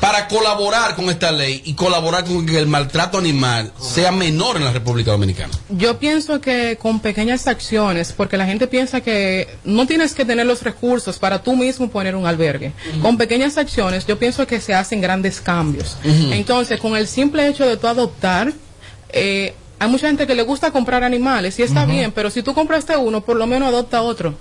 para 0.00 0.28
colaborar 0.28 0.94
con 0.94 1.10
esta 1.10 1.32
ley 1.32 1.60
y 1.64 1.74
colaborar 1.74 2.24
con 2.24 2.46
que 2.46 2.56
el 2.56 2.66
maltrato 2.68 3.18
animal 3.18 3.72
sea 3.80 4.12
menor 4.12 4.56
en 4.58 4.64
la 4.64 4.70
República 4.70 5.10
Dominicana? 5.10 5.52
Yo 5.70 5.98
pienso 5.98 6.40
que 6.40 6.76
con 6.80 7.00
pequeñas 7.00 7.46
acciones, 7.48 8.12
porque 8.12 8.36
la 8.36 8.44
gente 8.46 8.66
piensa 8.68 9.00
que 9.00 9.48
no 9.64 9.86
tienes 9.86 10.12
que 10.14 10.24
tener 10.26 10.44
los 10.46 10.62
recursos 10.62 11.18
para 11.18 11.42
tú 11.42 11.56
mismo 11.56 11.88
poner 11.88 12.14
un 12.16 12.26
albergue. 12.26 12.72
Con 13.02 13.16
pequeñas 13.16 13.56
acciones, 13.56 14.06
yo 14.06 14.18
pienso 14.18 14.46
que 14.46 14.60
se 14.60 14.74
hacen 14.74 15.00
grandes 15.00 15.40
cambios. 15.40 15.96
Entonces, 16.04 16.78
con 16.78 16.96
el 16.96 17.08
simple 17.08 17.48
hecho 17.48 17.66
de 17.66 17.76
tú 17.78 17.86
adoptar, 17.88 18.52
eh, 19.10 19.54
hay 19.78 19.88
mucha 19.88 20.06
gente 20.08 20.26
que 20.26 20.34
le 20.34 20.42
gusta 20.42 20.70
comprar 20.70 21.04
animales 21.04 21.58
y 21.58 21.62
está 21.62 21.84
bien, 21.86 22.12
pero 22.12 22.30
si 22.30 22.42
tú 22.42 22.52
compraste 22.54 22.96
uno, 22.96 23.20
por 23.20 23.36
lo 23.36 23.46
menos 23.46 23.68
adopta 23.68 24.02
otro. 24.02 24.34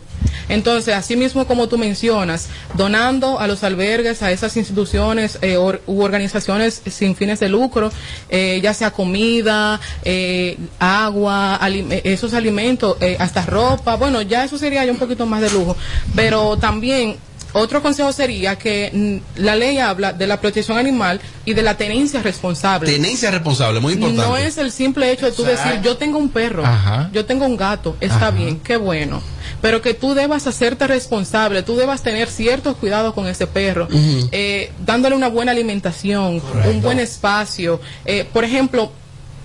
Entonces, 0.49 0.95
así 0.95 1.15
mismo 1.17 1.45
como 1.45 1.67
tú 1.67 1.77
mencionas, 1.77 2.47
donando 2.75 3.37
a 3.39 3.47
los 3.47 3.63
albergues, 3.65 4.23
a 4.23 4.31
esas 4.31 4.55
instituciones 4.55 5.37
eh, 5.41 5.57
or- 5.57 5.81
u 5.87 6.01
organizaciones 6.01 6.81
sin 6.89 7.15
fines 7.15 7.39
de 7.41 7.49
lucro, 7.49 7.91
eh, 8.29 8.59
ya 8.63 8.73
sea 8.73 8.91
comida, 8.91 9.79
eh, 10.05 10.57
agua, 10.79 11.55
ali- 11.57 11.85
eh, 11.89 12.01
esos 12.05 12.33
alimentos, 12.33 12.95
eh, 13.01 13.17
hasta 13.19 13.45
ropa, 13.45 13.95
bueno, 13.95 14.21
ya 14.21 14.43
eso 14.45 14.57
sería 14.57 14.85
ya 14.85 14.91
un 14.91 14.97
poquito 14.97 15.25
más 15.25 15.41
de 15.41 15.49
lujo, 15.51 15.75
pero 16.15 16.55
también 16.57 17.17
otro 17.53 17.81
consejo 17.81 18.11
sería 18.13 18.57
que 18.57 18.91
mm, 18.93 19.41
la 19.41 19.55
ley 19.55 19.77
habla 19.79 20.13
de 20.13 20.27
la 20.27 20.39
protección 20.39 20.77
animal 20.77 21.19
y 21.45 21.53
de 21.53 21.61
la 21.61 21.75
tenencia 21.77 22.21
responsable. 22.21 22.91
Tenencia 22.91 23.31
responsable, 23.31 23.79
muy 23.79 23.93
importante. 23.93 24.21
No 24.27 24.37
es 24.37 24.57
el 24.57 24.71
simple 24.71 25.11
hecho 25.11 25.25
de 25.25 25.31
tú 25.31 25.43
decir, 25.43 25.81
yo 25.81 25.97
tengo 25.97 26.17
un 26.17 26.29
perro, 26.29 26.65
Ajá. 26.65 27.09
yo 27.13 27.25
tengo 27.25 27.45
un 27.45 27.57
gato, 27.57 27.95
está 27.99 28.15
Ajá. 28.27 28.31
bien, 28.31 28.59
qué 28.59 28.77
bueno. 28.77 29.21
Pero 29.61 29.81
que 29.81 29.93
tú 29.93 30.13
debas 30.13 30.45
hacerte 30.45 30.85
responsable, 30.87 31.63
tú 31.63 31.75
debas 31.77 32.03
tener 32.03 32.27
ciertos 32.29 32.75
cuidados 32.75 33.13
con 33.13 33.27
ese 33.27 33.47
perro, 33.47 33.87
eh, 34.31 34.71
dándole 34.85 35.15
una 35.15 35.29
buena 35.29 35.51
alimentación, 35.51 36.41
un 36.69 36.81
buen 36.81 36.99
espacio. 36.99 37.81
Eh, 38.05 38.27
por 38.31 38.43
ejemplo, 38.43 38.91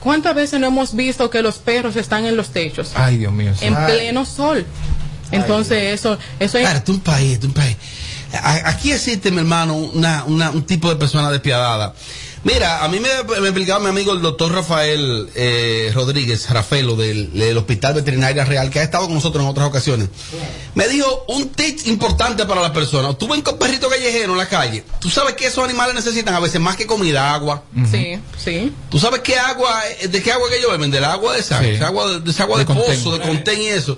¿cuántas 0.00 0.34
veces 0.34 0.60
no 0.60 0.66
hemos 0.66 0.94
visto 0.94 1.30
que 1.30 1.40
los 1.40 1.58
perros 1.58 1.96
están 1.96 2.26
en 2.26 2.36
los 2.36 2.50
techos? 2.50 2.92
Ay, 2.94 3.18
Dios 3.18 3.32
mío. 3.32 3.52
sí. 3.56 3.64
En 3.66 3.74
pleno 3.86 4.26
sol. 4.26 4.66
Entonces, 5.32 5.94
eso, 5.98 6.18
eso 6.38 6.58
es... 6.58 6.64
Claro, 6.64 6.82
un 6.88 7.00
país, 7.00 7.38
un 7.42 7.52
país. 7.52 7.76
A- 8.32 8.68
Aquí 8.70 8.92
existe, 8.92 9.30
mi 9.30 9.38
hermano, 9.38 9.74
una, 9.76 10.24
una- 10.24 10.50
un 10.50 10.62
tipo 10.64 10.88
de 10.88 10.96
persona 10.96 11.30
despiadada. 11.30 11.94
Mira, 12.44 12.82
a 12.82 12.88
mí 12.88 12.98
me, 12.98 13.08
me 13.40 13.48
explicaba 13.48 13.78
mi 13.78 13.86
amigo 13.90 14.12
el 14.12 14.20
doctor 14.20 14.50
Rafael 14.50 15.28
eh, 15.36 15.92
Rodríguez, 15.94 16.50
Rafelo, 16.50 16.96
del, 16.96 17.32
del 17.34 17.56
Hospital 17.56 17.94
Veterinaria 17.94 18.44
Real, 18.44 18.68
que 18.68 18.80
ha 18.80 18.82
estado 18.82 19.04
con 19.04 19.14
nosotros 19.14 19.44
en 19.44 19.48
otras 19.50 19.68
ocasiones. 19.68 20.08
Me 20.74 20.88
dijo 20.88 21.24
un 21.28 21.50
tip 21.50 21.78
importante 21.86 22.44
para 22.44 22.60
la 22.60 22.72
persona. 22.72 23.14
Tú 23.14 23.28
ven 23.28 23.42
con 23.42 23.58
perrito 23.58 23.88
callejero 23.88 24.32
en 24.32 24.38
la 24.38 24.48
calle. 24.48 24.82
Tú 24.98 25.08
sabes 25.08 25.34
que 25.36 25.46
esos 25.46 25.62
animales 25.62 25.94
necesitan 25.94 26.34
a 26.34 26.40
veces 26.40 26.60
más 26.60 26.74
que 26.74 26.84
comida, 26.84 27.32
agua. 27.32 27.62
Sí, 27.88 28.18
sí. 28.42 28.72
¿Tú 28.90 28.98
sabes 28.98 29.20
qué 29.20 29.38
agua, 29.38 29.80
de 30.10 30.20
qué 30.22 30.32
agua 30.32 30.48
que 30.50 30.56
ellos 30.58 30.72
beben? 30.72 30.90
Del 30.90 31.04
agua 31.04 31.34
de 31.34 31.40
esa, 31.40 31.60
Sí. 31.60 31.68
esa 31.68 31.86
agua 31.86 32.08
de, 32.08 32.20
de 32.32 32.42
agua 32.42 32.58
de, 32.58 32.64
De 32.64 32.66
contén. 32.74 32.96
pozo, 32.96 33.18
de 33.18 33.20
contén 33.24 33.62
y 33.62 33.66
eso. 33.66 33.96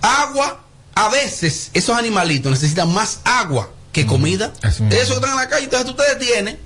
Agua, 0.00 0.60
a 0.94 1.08
veces 1.08 1.70
esos 1.74 1.96
animalitos 1.96 2.52
necesitan 2.52 2.92
más 2.92 3.20
agua 3.24 3.70
que 3.92 4.06
comida. 4.06 4.52
Así 4.62 4.82
mismo. 4.82 5.00
Eso 5.00 5.08
que 5.08 5.14
están 5.14 5.30
en 5.30 5.36
la 5.36 5.48
calle, 5.48 5.64
entonces 5.64 5.86
tú 5.86 5.94
te 5.94 6.14
detienes 6.14 6.56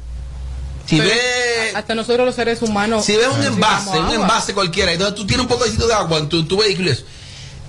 Si 0.86 0.98
Pero 0.98 1.08
ve 1.08 1.72
hasta 1.74 1.94
nosotros 1.94 2.26
los 2.26 2.34
seres 2.34 2.60
humanos. 2.62 3.04
Si 3.04 3.16
ves 3.16 3.28
un 3.28 3.42
envase, 3.42 3.90
un 3.90 4.06
agua. 4.06 4.14
envase 4.14 4.54
cualquiera, 4.54 4.92
entonces 4.92 5.14
tú 5.14 5.26
tienes 5.26 5.46
un 5.46 5.48
poquito 5.48 5.86
de 5.86 5.94
agua 5.94 6.18
en 6.18 6.28
tu, 6.28 6.44
tu 6.46 6.58
vehículo, 6.58 6.88
y 6.88 6.92
eso. 6.92 7.04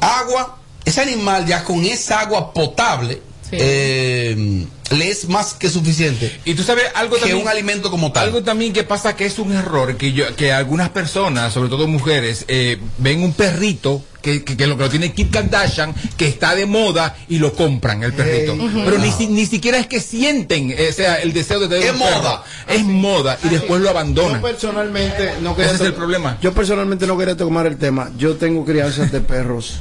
agua, 0.02 0.58
ese 0.84 1.02
animal 1.02 1.46
ya 1.46 1.64
con 1.64 1.84
esa 1.86 2.22
agua 2.22 2.54
potable 2.54 3.22
eh, 3.52 4.66
le 4.92 5.10
es 5.10 5.28
más 5.30 5.54
que 5.54 5.70
suficiente. 5.70 6.40
Y 6.46 6.54
tú 6.56 6.64
sabes 6.64 6.86
algo 6.96 7.16
que 7.16 7.22
también. 7.22 7.42
un 7.42 7.48
alimento 7.48 7.90
como 7.90 8.12
tal. 8.12 8.26
Algo 8.26 8.44
también 8.44 8.74
que 8.74 8.84
pasa 8.84 9.16
que 9.16 9.26
es 9.26 9.40
un 9.40 9.54
error, 9.54 9.98
que 9.98 10.12
yo, 10.14 10.36
que 10.36 10.52
algunas 10.52 10.90
personas, 10.90 11.54
sobre 11.54 11.70
todo 11.70 11.88
mujeres, 11.88 12.46
eh, 12.48 12.78
ven 12.98 13.24
un 13.24 13.34
perrito 13.34 14.04
que, 14.22 14.44
que, 14.44 14.56
que 14.56 14.68
lo 14.68 14.78
que 14.78 14.84
lo 14.84 14.90
tiene 14.90 15.12
Kim 15.14 15.30
Kardashian, 15.30 15.94
que 16.16 16.28
está 16.28 16.56
de 16.56 16.66
moda 16.66 17.16
y 17.28 17.40
lo 17.40 17.54
compran 17.54 18.04
el 18.04 18.14
perrito. 18.14 18.56
Pero 18.86 18.98
no. 18.98 19.04
ni, 19.04 19.12
si- 19.12 19.28
ni 19.28 19.46
siquiera 19.46 19.78
es 19.80 19.88
que 19.88 20.00
sienten 20.00 20.72
eh, 20.72 20.88
o 20.90 20.94
sea, 20.94 21.16
el 21.16 21.34
deseo 21.34 21.60
de 21.60 21.68
tener 21.68 21.84
Es 21.88 21.92
un 21.94 22.00
perro. 22.00 22.16
moda. 22.22 22.44
Es 22.68 22.84
moda 22.84 23.38
y 23.44 23.50
después 23.50 23.82
lo 23.82 23.90
abandonan. 23.90 24.42
Yo 24.42 24.48
personalmente 24.48 25.34
no 25.42 25.56
quería 25.56 25.72
Ese 25.72 25.84
es 25.84 25.88
el 25.90 25.94
problema. 25.94 26.38
Yo 26.42 26.54
personalmente 26.54 27.08
no 27.08 27.18
quería 27.18 27.36
tomar 27.36 27.66
el 27.68 27.78
tema. 27.78 28.12
Yo 28.18 28.36
tengo 28.36 28.64
crianzas 28.64 29.12
de 29.12 29.20
perros, 29.22 29.78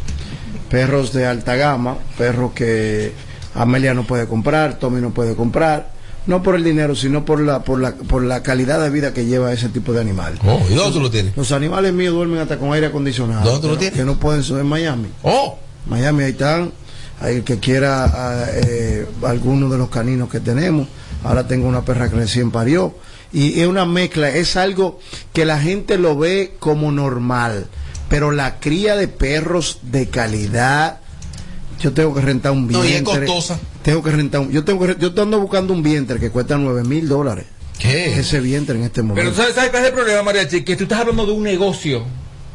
perros 0.71 1.12
de 1.12 1.27
alta 1.27 1.55
gama, 1.57 1.99
perros 2.19 2.53
que 2.53 3.12
Amelia 3.55 3.95
no 3.95 4.05
puede 4.05 4.27
comprar, 4.27 4.79
Tommy 4.79 5.01
no 5.01 5.11
puede 5.11 5.35
comprar, 5.35 5.91
no 6.27 6.43
por 6.43 6.55
el 6.55 6.65
dinero, 6.65 6.95
sino 6.95 7.25
por 7.25 7.41
la 7.41 7.62
por 7.65 7.81
la 7.81 7.95
por 7.95 8.23
la 8.23 8.43
calidad 8.43 8.81
de 8.81 8.91
vida 8.91 9.12
que 9.12 9.27
lleva 9.27 9.53
ese 9.53 9.69
tipo 9.69 9.93
de 9.93 10.01
animal. 10.01 10.38
Oh, 10.45 10.61
¿y 10.71 10.75
dónde 10.75 10.93
tú 10.93 11.01
lo 11.01 11.11
tienes? 11.11 11.37
Los 11.37 11.53
animales 11.53 11.93
míos 11.93 12.15
duermen 12.15 12.38
hasta 12.38 12.59
con 12.59 12.73
aire 12.73 12.87
acondicionado. 12.87 13.45
¿Dónde 13.45 13.61
tú 13.61 13.69
lo 13.69 13.79
tienes? 13.79 13.99
Que 13.99 14.05
no 14.05 14.19
pueden 14.19 14.43
subir 14.43 14.62
en 14.62 14.69
Miami. 14.69 15.09
Oh, 15.23 15.59
Miami 15.87 16.25
ahí 16.25 16.31
están. 16.33 16.73
El 17.21 17.45
que 17.45 17.59
quiera 17.61 18.05
ah, 18.05 18.47
eh, 18.53 19.07
alguno 19.25 19.69
de 19.69 19.79
los 19.79 19.88
caninos 19.91 20.29
que 20.29 20.41
tenemos. 20.41 20.88
Ahora 21.25 21.47
tengo 21.47 21.69
una 21.69 21.85
perra 21.85 22.11
que 22.11 22.17
recién 22.17 22.51
parió. 22.51 22.95
Y 23.33 23.61
es 23.61 23.67
una 23.67 23.87
mezcla, 23.87 24.29
es 24.29 24.57
algo 24.57 24.99
que 25.33 25.45
la 25.45 25.59
gente 25.59 25.99
lo 25.99 26.17
ve 26.17 26.55
como 26.59 26.93
normal. 26.93 27.67
Pero 28.09 28.31
la 28.31 28.59
cría 28.59 28.97
de 28.97 29.09
perros 29.09 29.79
de 29.83 30.09
calidad, 30.09 31.01
yo 31.83 31.92
tengo 31.92 32.14
que 32.14 32.21
rentar 32.21 32.53
un 32.53 32.66
No, 32.68 32.81
vientre. 32.81 32.92
y 32.92 33.25
es 33.25 33.31
costosa. 33.31 33.59
Tengo 33.83 34.03
que 34.03 34.11
rentar 34.11 34.40
un, 34.40 34.51
yo 34.51 34.64
tengo 34.64 34.87
que 34.87 34.97
yo 34.99 35.12
ando 35.23 35.40
buscando 35.40 35.73
un 35.75 35.83
vientre 35.83 36.18
que 36.21 36.31
cuesta 36.31 36.57
nueve 36.57 36.85
mil 36.85 37.09
dólares. 37.09 37.47
¿Qué? 37.79 38.18
Ese 38.18 38.38
vientre 38.40 38.77
en 38.77 38.85
este 38.85 39.03
momento. 39.03 39.21
Pero 39.31 39.35
¿sabes, 39.35 39.55
¿sabes 39.57 39.71
cuál 39.71 39.83
es 39.83 39.88
el 39.88 39.95
problema, 39.95 40.23
Mariachi? 40.23 40.62
Que 40.62 40.77
tú 40.77 40.85
estás 40.85 41.01
hablando 41.01 41.27
de 41.27 41.33
un 41.33 41.42
negocio. 41.42 42.05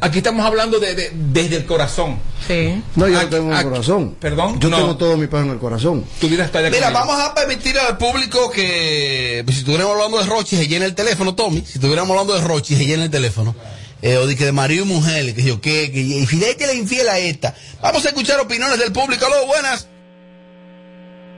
Aquí 0.00 0.18
estamos 0.18 0.46
hablando 0.46 0.78
de, 0.78 0.94
de- 0.94 1.10
desde 1.32 1.56
el 1.56 1.66
corazón. 1.66 2.18
Sí. 2.46 2.80
no, 2.94 3.08
yo 3.08 3.16
Aquí- 3.18 3.24
no 3.26 3.30
tengo 3.36 3.52
en 3.52 3.58
el 3.58 3.64
corazón. 3.64 4.16
¿Perdón? 4.20 4.60
Yo 4.60 4.70
No. 4.70 4.76
tengo 4.76 4.96
todo 4.96 5.16
mi 5.16 5.26
perro 5.26 5.42
en 5.42 5.50
el 5.50 5.58
corazón. 5.58 6.04
Tu 6.20 6.28
vida 6.28 6.44
está 6.44 6.60
Mira, 6.70 6.90
vamos 6.90 7.18
a 7.20 7.34
permitir 7.34 7.76
al 7.78 7.98
público 7.98 8.48
que, 8.50 9.42
pues, 9.44 9.56
si 9.56 9.60
estuviéramos 9.62 9.94
hablando 9.96 10.18
de 10.18 10.26
Rochi, 10.26 10.56
se 10.56 10.68
llena 10.68 10.84
el 10.86 10.94
teléfono, 10.94 11.34
Tommy. 11.34 11.62
Si 11.66 11.74
estuviéramos 11.74 12.10
hablando 12.12 12.34
de 12.34 12.40
Rochi, 12.46 12.76
se 12.76 12.86
llena 12.86 13.04
el 13.04 13.10
teléfono. 13.10 13.56
Eh, 14.00 14.16
o 14.16 14.26
de 14.26 14.36
que 14.36 14.44
de 14.44 14.52
marido 14.52 14.84
y 14.84 14.88
mujer, 14.88 15.34
que 15.34 15.42
yo, 15.42 15.60
que, 15.60 15.90
que, 15.90 15.98
y 16.00 16.24
Fidel 16.26 16.56
que 16.56 16.66
le 16.68 16.74
infiel 16.74 17.08
a 17.08 17.18
esta. 17.18 17.54
Vamos 17.82 18.04
a 18.04 18.08
escuchar 18.08 18.38
opiniones 18.40 18.78
del 18.78 18.92
público. 18.92 19.26
Aló, 19.26 19.46
buenas. 19.46 19.88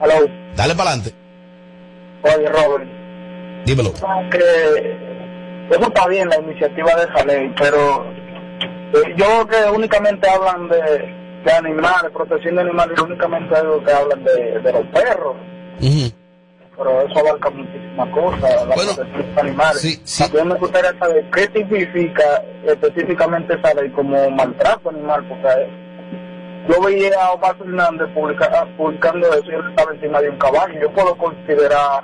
Hello. 0.03 0.27
Dale 0.57 0.75
para 0.75 0.91
adelante. 0.91 1.15
Oye, 2.23 2.49
Robert, 2.49 2.85
Dímelo. 3.65 3.95
que 4.31 4.39
eso 5.71 5.83
está 5.83 6.07
bien, 6.09 6.29
la 6.29 6.39
iniciativa 6.39 6.95
de 6.97 7.05
esa 7.05 7.25
ley, 7.25 7.55
pero 7.59 8.05
eh, 8.93 9.15
yo 9.17 9.47
creo 9.47 9.47
que 9.47 9.71
únicamente 9.71 10.29
hablan 10.29 10.69
de, 10.69 10.81
de 11.45 11.53
animales, 11.53 12.11
protección 12.13 12.57
de 12.57 12.63
animales, 12.63 12.99
y 12.99 13.03
únicamente 13.03 13.55
algo 13.57 13.83
que 13.83 13.93
hablan 13.93 14.23
de, 14.25 14.61
de 14.61 14.73
los 14.73 14.87
perros. 14.89 15.37
Pero 16.81 17.03
eso 17.03 17.19
abarca 17.19 17.51
muchísimas 17.51 18.09
cosas, 18.09 18.67
la 18.67 18.75
Bueno, 18.75 18.95
protección 18.95 19.35
de 19.35 19.41
animales. 19.43 19.83
sí, 19.83 20.01
sí. 20.03 20.23
También 20.25 20.49
me 20.49 20.55
gustaría 20.55 20.99
saber 20.99 21.31
qué 21.31 21.47
tipifica 21.49 22.43
específicamente 22.67 23.55
esa 23.55 23.75
ley 23.75 23.91
como 23.91 24.31
maltrato 24.31 24.89
animal, 24.89 25.23
porque 25.29 25.47
eh, 25.47 25.69
yo 26.69 26.81
veía 26.83 27.11
a 27.23 27.33
Omar 27.33 27.57
Fernández 27.59 28.09
publica- 28.15 28.67
publicando 28.79 29.27
eso 29.35 29.51
y 29.51 29.55
él 29.55 29.63
estaba 29.69 29.93
encima 29.93 30.21
de 30.23 30.31
un 30.31 30.39
caballo. 30.39 30.75
Yo 30.81 30.91
puedo 30.93 31.17
considerar 31.19 32.03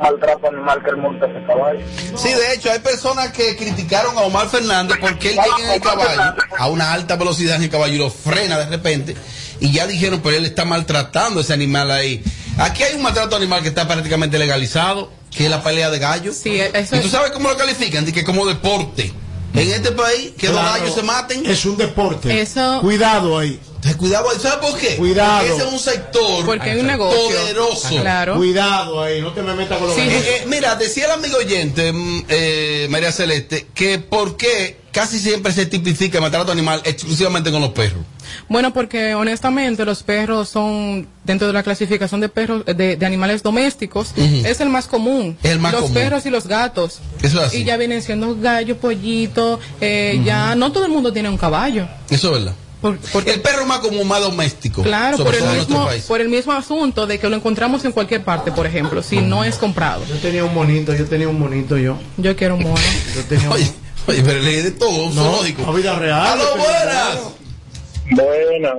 maltrato 0.00 0.48
animal 0.48 0.82
que 0.84 0.90
él 0.90 0.96
monta 0.98 1.26
ese 1.26 1.44
caballo. 1.44 1.80
Sí, 2.14 2.28
de 2.32 2.54
hecho, 2.54 2.70
hay 2.70 2.78
personas 2.78 3.32
que 3.32 3.56
criticaron 3.56 4.16
a 4.16 4.20
Omar 4.20 4.46
Fernández 4.48 4.98
porque 5.00 5.30
él 5.30 5.34
llega 5.36 5.66
en 5.66 5.70
el 5.74 5.80
caballo 5.80 6.34
a 6.58 6.68
una 6.68 6.92
alta 6.92 7.16
velocidad 7.16 7.56
en 7.56 7.64
el 7.64 7.70
caballo 7.70 7.94
y 7.94 7.98
lo 7.98 8.10
frena 8.10 8.56
de 8.58 8.66
repente. 8.66 9.16
Y 9.60 9.72
ya 9.72 9.86
dijeron, 9.86 10.20
pero 10.22 10.36
él 10.36 10.44
está 10.44 10.64
maltratando 10.64 11.40
a 11.40 11.42
ese 11.42 11.52
animal 11.52 11.90
ahí. 11.90 12.22
Aquí 12.58 12.82
hay 12.82 12.94
un 12.94 13.02
maltrato 13.02 13.36
animal 13.36 13.62
que 13.62 13.68
está 13.68 13.86
prácticamente 13.86 14.38
legalizado, 14.38 15.10
que 15.30 15.44
es 15.44 15.50
la 15.50 15.62
pelea 15.62 15.90
de 15.90 15.98
gallos. 15.98 16.36
Sí, 16.36 16.60
eso 16.60 16.96
¿Y 16.96 17.00
tú 17.00 17.06
es- 17.06 17.12
sabes 17.12 17.30
cómo 17.32 17.48
lo 17.48 17.56
califican? 17.56 18.04
De 18.04 18.12
que 18.12 18.24
como 18.24 18.46
deporte. 18.46 19.12
En 19.54 19.70
este 19.70 19.92
país, 19.92 20.32
que 20.38 20.48
los 20.48 20.56
gallos 20.56 20.94
se 20.94 21.02
maten. 21.02 21.44
Es 21.44 21.64
un 21.66 21.76
deporte. 21.76 22.40
Eso- 22.40 22.78
Cuidado 22.80 23.38
ahí. 23.38 23.60
Entonces, 23.84 23.96
cuidado, 23.96 24.30
ahí. 24.30 24.36
¿sabes 24.40 24.70
por 24.70 24.78
qué? 24.78 24.96
Cuidado. 24.96 25.40
Porque 25.40 25.54
ese 25.56 25.66
es 25.66 25.72
un 25.72 25.78
sector 25.80 26.46
Porque 26.46 26.70
hay 26.70 26.78
un 26.80 26.86
negocio. 26.86 27.36
poderoso. 27.36 27.88
Claro. 28.00 28.36
Cuidado 28.36 29.02
ahí. 29.02 29.20
No 29.20 29.32
te 29.32 29.42
me 29.42 29.54
metas 29.54 29.78
con 29.78 29.88
los 29.88 29.96
Sí, 29.96 30.02
gallos. 30.06 30.22
Eh, 30.22 30.36
eh, 30.36 30.44
mira, 30.46 30.76
decía 30.76 31.06
el 31.06 31.10
amigo 31.10 31.36
oyente, 31.38 31.92
mm, 31.92 32.24
eh, 32.28 32.86
María 32.90 33.10
Celeste, 33.10 33.66
que 33.74 33.98
por 33.98 34.36
qué 34.36 34.78
casi 34.92 35.18
siempre 35.18 35.52
se 35.52 35.66
tipifica 35.66 36.18
el 36.18 36.22
maltrato 36.22 36.52
animal 36.52 36.80
exclusivamente 36.84 37.50
con 37.50 37.60
los 37.60 37.70
perros. 37.70 38.02
Bueno, 38.48 38.72
porque 38.72 39.16
honestamente 39.16 39.84
los 39.84 40.04
perros 40.04 40.48
son, 40.48 41.08
dentro 41.24 41.48
de 41.48 41.52
la 41.52 41.64
clasificación 41.64 42.20
de 42.20 42.28
perros, 42.28 42.64
de, 42.64 42.96
de 42.96 43.06
animales 43.06 43.42
domésticos, 43.42 44.12
es 44.16 44.60
el 44.60 44.68
más 44.68 44.86
común. 44.86 45.36
El 45.42 45.58
más 45.58 45.72
los 45.72 45.82
común. 45.82 45.94
perros 45.94 46.24
y 46.24 46.30
los 46.30 46.46
gatos. 46.46 47.00
Eso 47.20 47.40
es 47.40 47.48
así. 47.48 47.56
Y 47.58 47.64
ya 47.64 47.76
vienen 47.78 48.00
siendo 48.00 48.36
gallo, 48.36 48.76
pollito, 48.76 49.58
eh, 49.80 50.20
ya 50.24 50.54
no 50.54 50.70
todo 50.70 50.84
el 50.84 50.92
mundo 50.92 51.12
tiene 51.12 51.28
un 51.28 51.36
caballo. 51.38 51.88
Eso 52.08 52.28
es 52.28 52.44
verdad. 52.44 52.54
Por- 52.82 52.98
porque- 53.12 53.32
El 53.34 53.40
perro 53.40 53.64
más 53.64 53.78
como 53.78 54.02
más 54.04 54.20
doméstico. 54.20 54.82
Claro, 54.82 55.16
sobre 55.16 55.30
por 55.30 55.34
el, 55.36 55.40
todo 55.40 55.48
en 55.50 55.56
nuestro 55.56 55.76
mismo, 55.76 55.88
país. 55.88 56.04
por 56.04 56.20
el 56.20 56.28
mismo 56.28 56.52
asunto 56.52 57.06
de 57.06 57.18
que 57.18 57.28
lo 57.30 57.36
encontramos 57.36 57.84
en 57.86 57.92
cualquier 57.92 58.24
parte, 58.24 58.52
por 58.52 58.66
ejemplo, 58.66 59.02
si 59.02 59.20
no 59.22 59.44
es 59.44 59.56
comprado. 59.56 60.04
Yo 60.06 60.16
tenía 60.16 60.44
un 60.44 60.52
monito, 60.52 60.92
yo 60.92 61.06
tenía 61.06 61.28
un 61.28 61.38
monito 61.38 61.78
yo. 61.78 61.96
Yo 62.18 62.36
quiero 62.36 62.56
un 62.56 62.64
mono. 62.64 62.74
Yo 63.14 63.22
tenía 63.24 63.46
un 63.48 63.54
Oye, 63.54 63.72
oye, 64.08 64.22
pero 64.24 64.40
leí 64.40 64.56
de 64.62 64.72
todo, 64.72 65.04
un 65.06 65.14
No, 65.14 65.22
zoológico. 65.22 65.64
a 65.70 65.74
vida 65.74 65.98
real. 65.98 66.26
¡Aló, 66.26 66.42
yo 66.44 66.52
tenía 66.54 66.66
buenas! 66.84 67.14
un 67.16 68.10
mono. 68.10 68.24
Buena. 68.26 68.74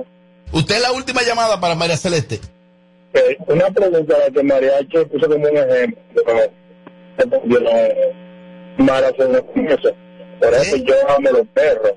Usted 0.52 0.74
es 0.76 0.82
la 0.82 0.92
última 0.92 1.22
llamada 1.22 1.58
para 1.58 1.74
María 1.74 1.96
Celeste. 1.96 2.40
Eh, 3.14 3.36
una 3.48 3.66
pregunta 3.70 4.14
la 4.18 4.30
que 4.32 4.42
Mariachi 4.42 4.98
puso 5.10 5.26
como 5.28 5.46
un 5.48 5.56
ejemplo. 5.56 6.00
Yo 7.48 7.60
no 8.78 8.92
hacer 8.92 9.44
eso. 9.70 9.94
Por 10.40 10.54
eso 10.54 10.76
yo 10.76 10.94
amo 11.16 11.30
los 11.30 11.46
perros. 11.54 11.92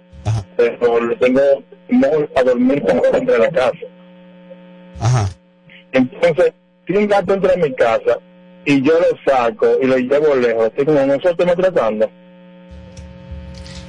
Pero 0.56 1.00
lo 1.02 1.18
tengo 1.18 1.42
a 2.36 2.44
dormir 2.44 2.84
dentro 2.84 3.34
de 3.34 3.40
la 3.40 3.50
casa. 3.50 3.78
Ajá. 5.00 5.30
Entonces, 5.92 6.54
si 6.86 6.94
un 6.94 7.08
gato 7.08 7.34
entra 7.34 7.54
en 7.54 7.62
mi 7.62 7.74
casa 7.74 8.18
y 8.66 8.82
yo 8.82 8.94
lo 8.94 9.18
saco 9.32 9.68
y 9.82 9.86
lo 9.86 9.98
llevo 9.98 10.36
lejos, 10.36 10.72
así 10.76 10.86
como 10.86 11.06
nosotros 11.06 11.46
me 11.46 11.56
tratando. 11.56 12.10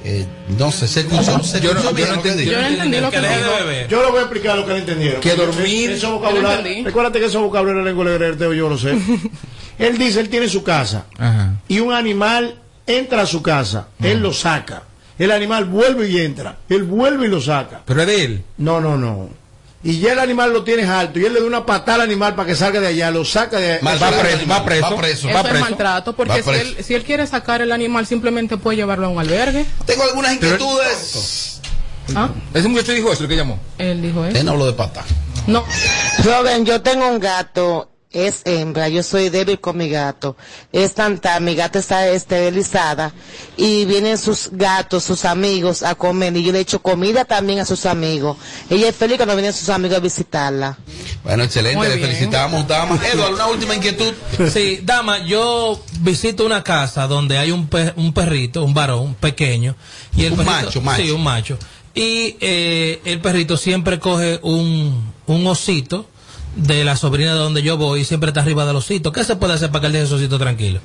Eh, 0.05 0.25
no 0.57 0.71
sé, 0.71 0.87
se 0.87 1.01
escuchó, 1.01 1.43
se 1.43 1.59
Yo 1.59 1.73
no- 1.73 1.81
yo 1.81 1.83
no 1.83 1.91
lo 1.91 1.95
que 1.95 2.03
entendí. 2.29 2.45
Yo 2.45 2.61
no 2.61 2.67
entendí 2.67 2.99
lo 3.01 3.11
que 3.11 3.19
de 3.19 3.27
dijo. 3.27 3.49
beber. 3.59 3.87
Yo 3.89 4.01
le 4.01 4.09
voy 4.11 4.19
a 4.19 4.21
explicar 4.21 4.57
lo 4.57 4.65
que 4.65 4.71
le 4.73 4.79
entendieron. 4.79 5.19
Que 5.21 5.35
dormir- 5.35 6.01
lo 6.01 6.11
vocabulario. 6.19 6.85
Recuérdate 6.85 7.19
que 7.19 7.25
ese 7.25 7.37
vocabulario 7.37 7.83
de 7.83 7.89
lengua 7.89 8.05
de 8.09 8.57
yo 8.57 8.69
lo 8.69 8.77
sé. 8.77 8.97
él 9.79 9.97
dice, 9.97 10.21
él 10.21 10.29
tiene 10.29 10.47
su 10.47 10.63
casa. 10.63 11.05
Ajá. 11.17 11.55
Y 11.67 11.79
un 11.81 11.93
animal 11.93 12.55
entra 12.87 13.23
a 13.23 13.25
su 13.25 13.41
casa. 13.41 13.89
Él 14.01 14.21
lo 14.21 14.31
saca. 14.31 14.83
El 15.19 15.31
animal 15.31 15.65
vuelve 15.65 16.09
y 16.09 16.19
entra. 16.19 16.57
Él 16.69 16.83
vuelve 16.83 17.27
y 17.27 17.29
lo 17.29 17.39
saca. 17.41 17.81
Pero 17.85 18.01
es 18.01 18.07
de 18.07 18.23
él. 18.23 18.43
No, 18.57 18.79
no, 18.81 18.97
no. 18.97 19.29
Y 19.83 19.99
ya 19.99 20.11
el 20.13 20.19
animal 20.19 20.51
lo 20.51 20.63
tienes 20.63 20.87
alto 20.89 21.19
y 21.19 21.25
él 21.25 21.33
le 21.33 21.39
da 21.39 21.45
una 21.45 21.65
patada 21.65 21.95
al 21.95 22.01
animal 22.01 22.35
para 22.35 22.47
que 22.47 22.55
salga 22.55 22.81
de 22.81 22.87
allá, 22.87 23.11
lo 23.11 23.23
saca 23.23 23.57
de 23.59 23.79
Mal- 23.81 24.01
Va 24.01 24.09
va 24.11 24.19
preso, 24.19 24.47
va 24.49 24.65
preso. 24.65 24.81
va 24.89 24.97
preso. 24.97 25.27
Eso 25.29 25.33
Va 25.35 25.41
es 25.41 25.47
preso. 25.47 25.65
maltrato, 25.65 26.11
Va 26.11 26.17
porque 26.17 26.35
si 26.37 26.41
preso. 26.49 26.61
él, 26.77 26.83
si 26.83 26.93
él 26.95 27.03
quiere 27.03 27.25
sacar 27.27 27.61
el 27.61 27.71
animal, 27.71 28.05
simplemente 28.05 28.57
puede 28.57 28.75
llevarlo 28.77 29.05
a 29.05 29.09
un 29.09 29.19
albergue. 29.19 29.65
Tengo 29.85 30.03
algunas 30.03 30.33
inquietudes. 30.33 31.61
¿Ah? 32.15 32.29
Ese 32.53 32.67
muchacho 32.67 32.91
dijo 32.91 33.13
eso, 33.13 33.23
lo 33.23 33.29
que 33.29 33.35
llamó. 33.37 33.59
Él 33.77 34.01
dijo 34.01 34.25
eso. 34.25 34.43
no 34.43 34.51
habló 34.51 34.65
de 34.65 34.73
pata. 34.73 35.03
No. 35.47 35.63
Robin, 36.25 36.65
yo 36.65 36.81
tengo 36.81 37.07
un 37.07 37.19
gato, 37.19 37.89
es 38.11 38.41
hembra, 38.45 38.89
yo 38.89 39.03
soy 39.03 39.29
débil 39.29 39.59
con 39.59 39.77
mi 39.77 39.87
gato. 39.87 40.35
Es 40.71 40.95
tanta, 40.95 41.39
mi 41.39 41.53
gata 41.53 41.77
está 41.77 42.07
esterilizada 42.07 43.13
y 43.55 43.85
vienen 43.85 44.17
sus 44.17 44.49
gatos, 44.51 45.03
sus 45.03 45.25
amigos 45.25 45.83
a 45.83 45.93
comer 45.93 46.35
y 46.35 46.43
yo 46.43 46.51
le 46.51 46.59
echo 46.59 46.81
comida 46.81 47.25
también 47.25 47.59
a 47.59 47.65
sus 47.65 47.85
amigos. 47.85 48.37
Ella 48.69 48.89
es 48.89 48.95
feliz 48.95 49.17
cuando 49.17 49.35
vienen 49.35 49.53
sus 49.53 49.69
amigos 49.69 49.97
a 49.97 50.01
visitarla. 50.01 50.77
Bueno, 51.23 51.43
excelente, 51.43 51.77
Muy 51.77 51.87
le 51.87 51.97
bien. 51.97 52.07
felicitamos, 52.09 52.67
dama. 52.67 52.99
Eduardo, 53.13 53.35
una 53.35 53.47
última 53.47 53.75
inquietud. 53.75 54.13
Sí, 54.51 54.79
dama, 54.83 55.19
yo 55.25 55.79
visito 55.99 56.45
una 56.45 56.63
casa 56.63 57.05
donde 57.05 57.37
hay 57.37 57.51
un, 57.51 57.67
pe- 57.67 57.93
un 57.95 58.11
perrito, 58.13 58.63
un 58.63 58.73
varón 58.73 59.13
pequeño. 59.19 59.75
Y 60.15 60.25
el 60.25 60.33
Un 60.33 60.39
perrito- 60.39 60.45
macho, 60.65 60.81
macho. 60.81 61.03
Sí, 61.03 61.11
un 61.11 61.23
macho. 61.23 61.59
Y 61.93 62.37
eh, 62.39 63.01
el 63.05 63.19
perrito 63.21 63.55
siempre 63.57 63.99
coge 63.99 64.39
un, 64.41 65.11
un 65.27 65.45
osito 65.47 66.07
de 66.55 66.83
la 66.83 66.95
sobrina 66.97 67.33
de 67.33 67.39
donde 67.39 67.61
yo 67.61 67.77
voy 67.77 68.01
y 68.01 68.05
siempre 68.05 68.29
está 68.29 68.41
arriba 68.41 68.65
del 68.65 68.75
osito. 68.75 69.11
¿Qué 69.11 69.23
se 69.23 69.35
puede 69.35 69.53
hacer 69.53 69.69
para 69.71 69.81
que 69.81 69.87
él 69.87 69.93
deje 69.93 70.05
ese 70.05 70.13
osito 70.15 70.37
tranquilo? 70.39 70.79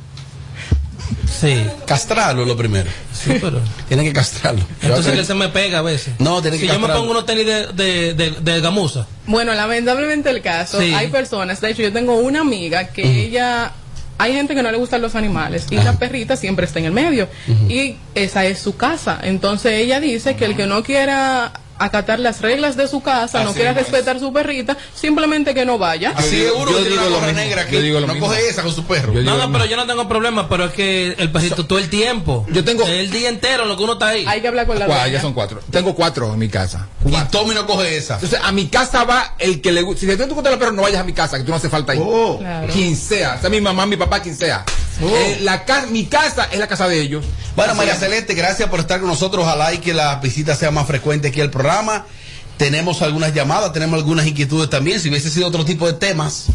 Sí. 1.31 1.63
Castrarlo 1.87 2.43
es 2.43 2.49
lo 2.49 2.57
primero. 2.57 2.89
Sí, 3.13 3.33
pero. 3.41 3.61
Tienen 3.89 4.07
que 4.07 4.13
castrarlo. 4.13 4.63
Entonces 4.83 5.13
que 5.15 5.25
se 5.25 5.35
me 5.35 5.49
pega 5.49 5.79
a 5.81 5.83
veces. 5.83 6.15
No, 6.19 6.41
tiene 6.41 6.59
Si 6.59 6.67
que 6.67 6.73
yo 6.73 6.79
me 6.81 6.89
pongo 6.89 7.11
unos 7.11 7.27
tenis 7.27 7.45
de, 7.47 7.67
de, 7.73 8.15
de, 8.15 8.31
de 8.41 8.61
gamuza. 8.61 9.07
Bueno, 9.27 9.53
lamentablemente 9.55 10.31
el 10.31 10.41
caso, 10.43 10.81
Sí. 10.81 10.93
hay 10.95 11.09
personas, 11.09 11.61
de 11.61 11.71
hecho 11.71 11.83
yo 11.83 11.93
tengo 11.93 12.17
una 12.17 12.41
amiga 12.41 12.89
que 12.89 13.25
ella, 13.27 13.73
hay 14.19 14.33
gente 14.33 14.55
que 14.55 14.63
no 14.63 14.71
le 14.71 14.79
gustan 14.79 15.03
los 15.03 15.15
animales 15.15 15.67
y 15.71 15.77
la 15.77 15.99
perrita 15.99 16.37
siempre 16.37 16.67
está 16.67 16.79
en 16.79 16.85
el 16.87 16.93
medio 16.93 17.29
y 17.69 17.97
esa 18.15 18.45
es 18.47 18.59
su 18.61 18.77
casa. 18.77 19.19
Entonces 19.23 19.73
ella 19.81 20.01
dice 20.01 20.37
que 20.37 20.45
el 20.45 20.57
que 20.57 20.67
no 20.67 20.83
quiera 20.83 21.53
acatar 21.79 22.19
las 22.21 22.41
reglas 22.41 22.77
de 22.77 22.89
su 22.89 23.03
casa, 23.03 23.43
no 23.45 23.53
quiera 23.53 23.71
es. 23.71 23.77
respetar 23.77 24.19
su 24.21 24.33
perrita, 24.33 24.77
simplemente 24.95 25.55
que 25.55 25.65
no 25.65 25.79
vaya. 25.79 26.13
Así 26.17 26.39
Yo 26.43 26.53
seguro 26.53 26.71
digo- 26.71 26.79
que 26.79 26.85
yo 26.85 26.89
tiene 26.91 26.95
una 26.95 27.05
digo 27.07 27.21
lo 27.21 27.27
mismo. 27.27 27.41
negra 27.41 27.63
Yo 27.65 27.71
que 27.71 27.81
digo 27.83 28.01
lo 28.01 28.07
no 28.07 28.13
mismo. 28.15 28.29
coge 28.29 28.49
esa 28.49 28.63
con 28.63 28.73
su 28.75 28.85
perro. 28.85 29.13
Yo 29.13 29.21
digo 29.21 29.33
No, 29.33 29.39
no, 29.47 29.53
pero 29.53 29.65
yo 29.67 29.77
no 29.77 29.87
tengo 29.87 30.09
problema, 30.09 30.49
pero 30.49 30.67
es 30.67 30.73
que 30.73 31.15
el 31.19 31.31
perrito 31.33 31.67
todo 31.67 31.79
el 31.79 31.89
tiempo. 31.91 32.47
Yo 32.51 32.65
tengo- 32.65 32.87
El 32.87 33.11
día 33.11 33.29
entero 33.29 33.65
lo 33.65 33.77
que 33.77 33.83
uno 33.83 33.95
está 33.95 34.09
ahí. 34.09 34.25
Hay 34.27 34.41
que 34.41 34.49
hablar 34.49 34.67
con 34.67 34.79
la 34.79 34.87
Cuatro, 34.87 35.03
dueña. 35.03 35.17
ya 35.19 35.21
son 35.23 35.33
cuatro. 35.33 35.61
Tengo 35.71 35.95
cuatro 35.95 36.33
en 36.33 36.39
mi 36.39 36.49
casa. 36.49 36.87
Y 37.05 37.13
Tommy 37.31 37.55
no 37.55 37.67
coge 37.67 37.97
esa. 37.97 38.15
Entonces, 38.15 38.39
a 38.43 38.53
mi 38.53 38.69
casa 38.69 39.05
va 39.05 39.35
el 39.39 39.61
que 39.61 39.73
le 39.73 39.83
gusta. 39.83 40.01
Si 40.01 40.07
te 40.07 40.17
tú 40.17 40.35
gustan 40.35 40.53
los 40.53 40.59
perros, 40.59 40.75
no 40.75 40.83
vayas 40.83 41.01
a 41.01 41.05
mi 41.05 41.13
casa, 41.13 41.37
que 41.39 41.45
tú 41.45 41.51
no 41.51 41.57
hace 41.57 41.69
falta 41.69 41.93
ahí. 41.93 41.99
Oh. 42.03 42.39
Claro. 42.39 42.73
Quien 42.73 42.97
sea, 42.97 43.39
sea 43.41 43.51
mi 43.51 43.61
mamá, 43.61 43.85
mi 43.87 43.97
papá, 43.97 44.21
quien 44.21 44.37
sea. 44.37 44.65
Eh, 45.01 45.39
la 45.43 45.65
ca- 45.65 45.87
mi 45.87 46.07
casa 46.07 46.45
es 46.53 46.59
la 46.59 46.67
casa 46.69 46.87
de 46.89 47.01
ellos. 47.01 47.25
Bueno, 47.57 47.73
Así 47.73 47.79
María 47.79 47.95
es. 47.95 48.01
Celeste, 48.01 48.35
gracias 48.35 48.69
por 48.69 48.81
estar 48.81 49.01
con 49.01 49.09
nosotros. 49.09 49.45
Ojalá 49.45 49.73
y 49.75 49.79
que 49.79 49.93
las 49.95 50.21
visitas 50.23 50.59
sean 50.59 50.75
más 50.75 50.87
frecuentes 50.87 51.31
aquí 51.31 51.41
al 51.41 51.51
programa. 51.51 52.07
Tenemos 52.57 53.03
algunas 53.03 53.35
llamadas, 53.35 53.73
tenemos 53.73 53.99
algunas 53.99 54.27
inquietudes 54.27 54.71
también. 54.71 55.01
Si 55.01 55.09
hubiese 55.09 55.31
sido 55.31 55.49
otro 55.49 55.65
tipo 55.65 55.87
de 55.87 55.95
temas, 55.95 56.47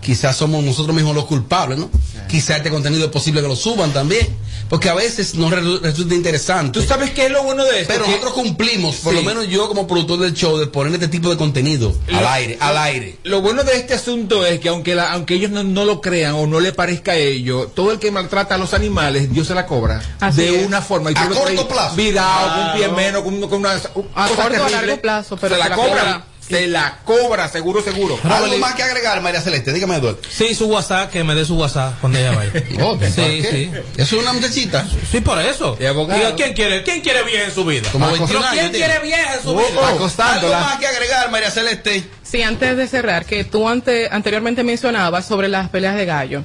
quizás 0.00 0.36
somos 0.36 0.62
nosotros 0.62 0.94
mismos 0.94 1.14
los 1.14 1.24
culpables, 1.26 1.78
¿no? 1.78 1.90
Quizás 2.28 2.58
este 2.58 2.70
contenido 2.70 3.04
es 3.06 3.10
posible 3.10 3.42
que 3.42 3.48
lo 3.48 3.56
suban 3.56 3.92
también. 3.92 4.28
Porque 4.70 4.88
a 4.88 4.94
veces 4.94 5.34
nos 5.34 5.50
re- 5.50 5.60
resulta 5.82 6.14
interesante. 6.14 6.80
¿Tú 6.80 6.86
sabes 6.86 7.10
qué 7.10 7.26
es 7.26 7.30
lo 7.32 7.42
bueno 7.42 7.64
de 7.64 7.80
esto? 7.80 7.92
Pero 7.92 8.04
Que- 8.04 8.10
nosotros 8.12 8.32
cumplimos, 8.34 8.96
por 8.96 9.12
Sí. 9.12 9.18
lo 9.18 9.24
menos 9.26 9.48
yo 9.48 9.66
como 9.68 9.86
productor 9.86 10.20
del 10.20 10.32
show, 10.32 10.56
de 10.58 10.68
poner 10.68 10.94
este 10.94 11.08
tipo 11.08 11.28
de 11.28 11.36
contenido 11.36 11.92
al 12.08 12.20
Lo- 12.22 12.28
aire, 12.30 12.56
al 12.60 12.78
aire. 12.78 13.18
Lo 13.24 13.40
bueno 13.42 13.64
de 13.64 13.76
este 13.76 13.94
asunto 13.94 14.46
es 14.46 14.60
que 14.60 14.68
aunque 14.68 14.94
la- 14.94 15.10
aunque 15.12 15.34
ellos 15.34 15.50
no, 15.50 15.64
no 15.64 15.84
lo 15.84 16.00
crean 16.00 16.34
o 16.34 16.46
no 16.46 16.60
le 16.60 16.72
parezca 16.72 17.12
a 17.12 17.16
ellos, 17.16 17.74
todo 17.74 17.90
el 17.90 17.98
que 17.98 18.10
maltrata 18.12 18.54
a 18.54 18.58
los 18.58 18.72
animales, 18.72 19.32
Dios 19.32 19.48
se 19.48 19.54
la 19.54 19.66
cobra 19.66 20.00
Así 20.20 20.40
de 20.42 20.60
es. 20.60 20.66
una 20.66 20.80
forma. 20.80 21.10
Y 21.10 21.14
A 21.16 21.26
corto 21.26 21.42
traes 21.42 21.60
plazo. 21.64 21.96
Vidao, 21.96 22.48
con 22.54 22.66
un 22.68 22.72
pie 22.74 22.88
menos, 22.88 23.22
con, 23.22 23.40
con 23.48 23.58
una 23.58 23.72
A 23.72 23.78
corto 23.80 24.04
o 24.14 24.36
terrible, 24.48 24.70
largo 24.70 25.00
plazo, 25.02 25.36
pero 25.36 25.56
se 25.56 25.58
la 25.58 25.64
se 25.64 25.70
la 25.70 25.76
cobra. 25.76 25.90
cobra. 25.90 26.24
Se 26.50 26.66
la 26.66 26.98
cobra, 27.04 27.48
seguro, 27.48 27.82
seguro. 27.82 28.18
Algo 28.24 28.58
más 28.58 28.74
que 28.74 28.82
agregar, 28.82 29.20
María 29.22 29.40
Celeste, 29.40 29.72
dígame, 29.72 29.96
Eduardo. 29.96 30.20
Sí, 30.28 30.54
su 30.54 30.66
WhatsApp, 30.66 31.10
que 31.10 31.22
me 31.24 31.34
dé 31.34 31.44
su 31.44 31.56
WhatsApp 31.56 31.94
cuando 32.00 32.18
ella 32.18 32.32
vaya. 32.32 32.52
Oh, 32.82 32.98
¿por 32.98 33.06
sí, 33.08 33.42
sí. 33.48 33.70
Eso 33.96 34.16
es 34.16 34.22
una 34.22 34.32
muchachita. 34.32 34.86
Sí, 35.10 35.20
por 35.20 35.38
eso. 35.40 35.76
Y. 35.78 35.82
Diga, 35.84 36.34
¿quién 36.36 36.52
quiere, 36.54 36.82
quién 36.82 37.00
quiere 37.00 37.22
vieja 37.22 37.44
en 37.44 37.54
su 37.54 37.64
vida? 37.64 37.88
Como 37.92 38.06
Pero 38.06 38.18
21 38.18 38.46
años 38.46 38.52
¿quién 38.60 38.72
tiene. 38.72 38.86
quiere 38.86 39.00
vieja 39.06 39.34
en 39.36 39.42
su 39.42 39.50
Oh, 39.50 39.56
vida? 39.56 39.68
oh. 39.80 39.84
Acostándola. 39.86 40.58
Algo 40.58 40.70
más 40.70 40.78
que 40.80 40.86
agregar, 40.88 41.30
María 41.30 41.50
Celeste. 41.50 42.04
Sí, 42.30 42.42
antes 42.42 42.76
de 42.76 42.86
cerrar, 42.86 43.24
que 43.24 43.42
tú 43.42 43.68
ante, 43.68 44.08
anteriormente 44.10 44.62
mencionabas 44.62 45.26
sobre 45.26 45.48
las 45.48 45.68
peleas 45.68 45.96
de 45.96 46.06
gallo. 46.06 46.44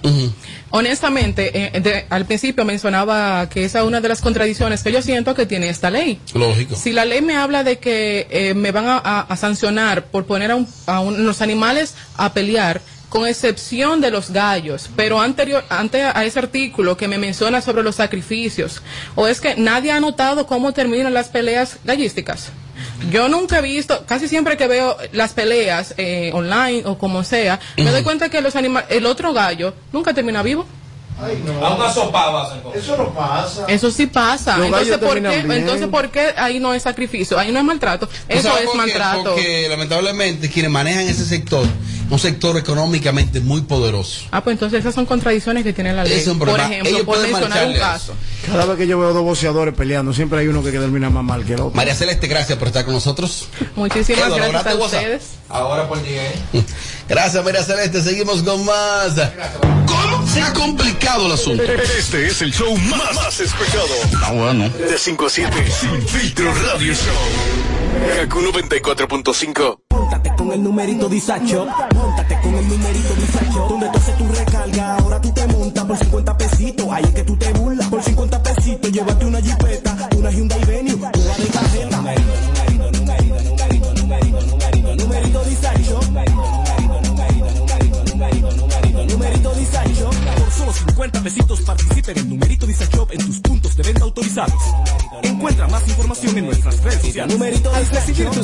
Honestamente, 0.71 1.51
eh, 1.77 1.79
de- 1.79 2.05
al 2.09 2.25
principio 2.25 2.65
mencionaba 2.65 3.47
que 3.49 3.65
esa 3.65 3.79
es 3.79 3.86
una 3.86 4.01
de 4.01 4.09
las 4.09 4.21
contradicciones 4.21 4.81
que 4.81 4.91
yo 4.91 5.01
siento 5.01 5.36
que 5.36 5.45
tiene 5.45 5.69
esta 5.69 5.91
ley. 5.91 6.19
Lógico. 6.33 6.75
Si 6.75 6.91
la 6.91 7.05
ley 7.05 7.21
me 7.21 7.36
habla 7.38 7.63
de 7.63 7.77
que 7.77 8.27
eh, 8.31 8.53
me 8.55 8.71
van 8.71 8.88
a, 8.88 8.97
a- 8.97 9.21
a 9.21 9.38
sancionar 9.38 10.05
por 10.05 10.25
poner 10.25 10.51
a, 10.51 10.55
un- 10.55 10.67
a 10.88 10.99
un- 11.01 11.25
los 11.25 11.41
animales 11.41 11.93
a 12.17 12.33
pelear, 12.33 12.81
con 13.09 13.27
excepción 13.27 14.01
de 14.01 14.11
los 14.11 14.31
gallos, 14.31 14.89
pero 14.95 15.21
anterior, 15.21 15.63
antes 15.69 16.03
a 16.13 16.25
ese 16.25 16.39
artículo 16.39 16.97
que 16.97 17.07
me 17.07 17.17
menciona 17.17 17.61
sobre 17.61 17.83
los 17.83 17.95
sacrificios, 17.95 18.81
o 19.13 19.27
es 19.27 19.39
que 19.39 19.55
nadie 19.55 19.91
ha 19.91 19.99
notado 20.01 20.47
cómo 20.47 20.73
terminan 20.73 21.13
las 21.13 21.29
peleas 21.29 21.77
gallísticas. 21.86 22.49
Yo 23.11 23.29
nunca 23.29 23.59
he 23.59 23.61
visto, 23.61 24.05
casi 24.05 24.27
siempre 24.27 24.57
que 24.57 24.67
veo 24.67 24.97
las 25.11 25.33
peleas 25.33 25.93
eh, 25.97 26.31
online 26.33 26.83
o 26.86 26.97
como 26.97 27.23
sea, 27.23 27.59
me 27.77 27.91
doy 27.91 28.03
cuenta 28.03 28.29
que 28.29 28.41
los 28.41 28.55
animales, 28.55 28.89
el 28.91 29.05
otro 29.05 29.33
gallo 29.33 29.73
nunca 29.91 30.13
termina 30.13 30.41
vivo. 30.43 30.65
A 31.61 31.73
una 31.73 31.93
sopa 31.93 32.61
Eso 32.75 32.97
no 32.97 33.13
pasa. 33.13 33.65
Eso 33.69 33.89
sí 33.89 34.07
pasa. 34.07 34.57
Los 34.57 34.67
Entonces 34.67 34.97
¿por, 34.97 35.13
qué, 35.15 35.43
bien. 35.43 35.51
entonces, 35.51 35.88
¿por 35.88 36.11
qué 36.11 36.33
ahí 36.36 36.59
no 36.59 36.73
es 36.73 36.83
sacrificio? 36.83 37.39
Ahí 37.39 37.53
no 37.53 37.59
es 37.59 37.65
maltrato. 37.65 38.07
¿Tú 38.07 38.13
Eso 38.27 38.57
es 38.57 38.65
por 38.65 38.75
maltrato. 38.75 39.23
Porque 39.23 39.67
lamentablemente 39.69 40.49
quienes 40.49 40.71
manejan 40.71 41.07
ese 41.07 41.25
sector, 41.25 41.65
un 42.09 42.19
sector 42.19 42.57
económicamente 42.57 43.39
muy 43.39 43.61
poderoso. 43.61 44.25
Ah, 44.31 44.43
pues 44.43 44.55
entonces 44.55 44.79
esas 44.79 44.95
son 44.95 45.05
contradicciones 45.05 45.63
que 45.63 45.73
tiene 45.73 45.93
la 45.93 46.03
ley. 46.03 46.13
Ese 46.13 46.21
es 46.21 46.27
un 46.27 46.39
Por 46.39 46.59
ejemplo, 46.59 46.89
Ellos 46.89 47.03
por 47.03 47.15
pueden 47.15 47.31
mencionar 47.31 47.67
un 47.67 47.73
caso. 47.73 48.13
Cada 48.45 48.65
vez 48.65 48.77
que 48.77 48.87
yo 48.87 48.99
veo 48.99 49.13
dos 49.13 49.23
boxeadores 49.23 49.73
peleando, 49.73 50.13
siempre 50.13 50.39
hay 50.39 50.47
uno 50.47 50.63
que 50.63 50.71
termina 50.71 51.09
más 51.09 51.23
mal 51.23 51.43
que 51.43 51.53
el 51.53 51.61
otro. 51.61 51.75
María 51.75 51.95
Celeste, 51.95 52.27
gracias 52.27 52.57
por 52.57 52.67
estar 52.67 52.85
con 52.85 52.93
nosotros. 52.93 53.47
Muchísimas 53.75 54.27
Eduardo, 54.27 54.49
gracias 54.49 54.75
a 54.75 54.77
ustedes. 54.77 55.23
Ahora 55.49 55.87
por 55.87 56.03
llegué. 56.03 56.31
Gracias, 57.07 57.43
María 57.45 57.63
Celeste. 57.63 58.01
Seguimos 58.01 58.41
con 58.41 58.65
más. 58.65 59.13
¿Cómo 59.85 60.27
se 60.27 60.41
ha 60.41 60.51
complicado 60.53 61.27
el 61.27 61.33
asunto? 61.33 61.61
Este 61.63 62.25
es 62.25 62.41
el 62.41 62.51
show 62.51 62.75
más, 62.75 63.13
más 63.13 63.39
escuchado. 63.39 63.85
Ah, 64.23 64.31
bueno. 64.31 64.69
De 64.69 64.97
5 64.97 65.25
a 65.25 65.29
7. 65.29 65.51
Sin 65.79 66.01
filtro 66.07 66.51
radio 66.51 66.93
show. 66.93 68.15
Kaku 68.15 68.41
94.5. 68.41 69.84
Con 70.45 70.53
el 70.53 70.61
numerito 70.61 71.09
Disacho. 71.09 71.65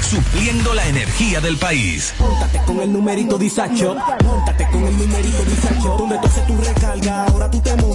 supliendo 0.00 0.74
la 0.74 0.86
energía 0.86 1.40
del 1.40 1.56
país. 1.56 2.14
Póntate 2.18 2.58
con 2.66 2.80
el 2.80 2.92
numerito 2.92 3.38
disacho, 3.38 3.96
póntate 4.18 4.66
con 4.70 4.86
el 4.86 4.98
numerito 4.98 5.44
disacho, 5.44 5.96
donde 5.98 6.18
tú 6.18 6.26
haces 6.26 6.46
tu 6.46 6.56
recarga, 6.56 7.26
ahora 7.26 7.50
tú 7.50 7.60
te 7.60 7.74
mueves. 7.76 7.91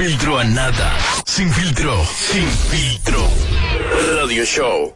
filtro 0.00 0.38
a 0.38 0.44
nada. 0.44 0.96
Sin 1.26 1.52
filtro. 1.52 1.92
Sin 2.06 2.48
filtro. 2.70 3.20
Radio 4.16 4.46
Show. 4.46 4.94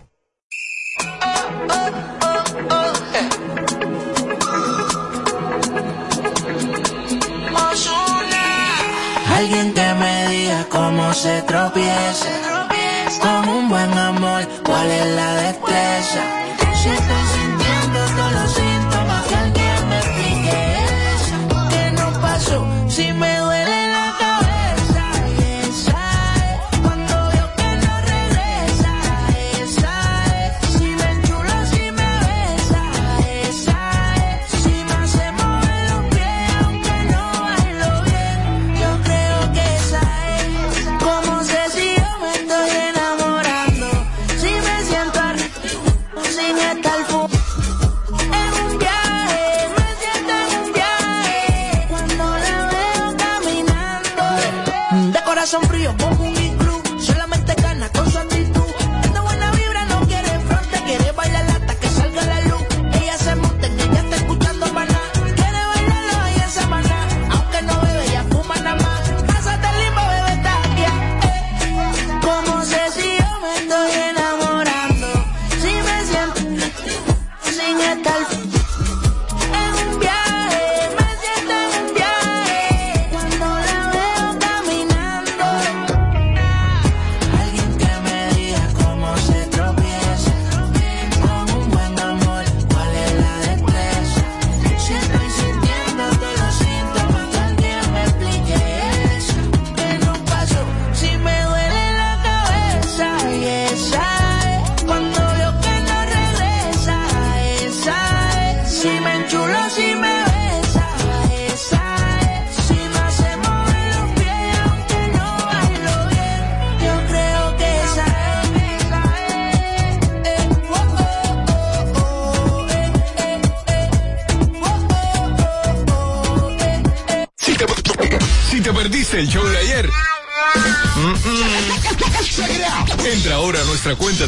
Alguien 9.36 9.74
que 9.74 9.94
me 10.00 10.28
diga 10.28 10.66
cómo 10.70 11.12
se 11.12 11.42
tropieza. 11.42 12.30
Con 13.20 13.48
un 13.48 13.68
buen 13.68 13.92
amor, 13.98 14.48
¿cuál 14.64 14.90
es 14.90 15.06
la 15.18 15.34
destreza? 15.34 16.53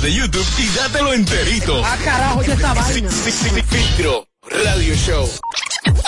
de 0.06 0.14
YouTube 0.14 0.46
y 0.58 0.68
dátelo 0.76 1.12
enterito. 1.12 1.84
Ah, 1.84 1.96
carajo, 2.04 2.40
ya 2.42 2.54
está 2.54 2.74
Radio 2.74 3.10
Show. 4.94 5.28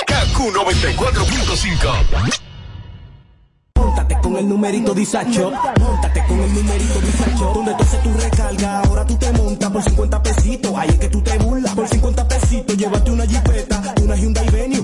KQ 0.06 0.38
94.5 0.54 2.38
Móntate 3.74 4.16
con 4.22 4.36
el 4.36 4.48
numerito 4.48 4.94
disacho. 4.94 5.50
Con 6.28 6.40
el 6.40 6.54
numerito 6.54 7.00
disacho. 7.00 7.52
Donde 7.52 7.74
tú 7.74 7.84
tu 8.04 8.12
recarga, 8.20 8.82
ahora 8.82 9.04
tú 9.04 9.16
te 9.16 9.32
montas 9.32 9.68
por 9.68 9.82
50 9.82 10.22
pesitos. 10.22 10.72
Ahí 10.76 10.90
es 10.90 10.98
que 10.98 11.08
tú 11.08 11.20
te 11.20 11.36
burlas. 11.38 11.74
Por 11.74 11.88
50 11.88 12.28
pesitos, 12.28 12.76
llévate 12.76 13.10
una 13.10 13.26
jipeta, 13.26 13.82
una 14.00 14.14
Hyundai 14.14 14.48
Venue. 14.50 14.78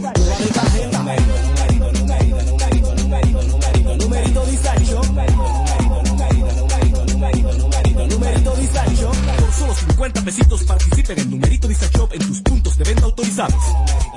solo 9.55 9.74
50 9.74 10.22
pesitos 10.22 10.62
participen 10.64 11.18
en 11.18 11.30
Numerito 11.30 11.68
Dice 11.68 11.88
Shop 11.94 12.12
en 12.12 12.26
tus 12.26 12.40
puntos 12.40 12.76
de 12.76 12.84
venta 12.84 13.05
autorizados. 13.05 13.62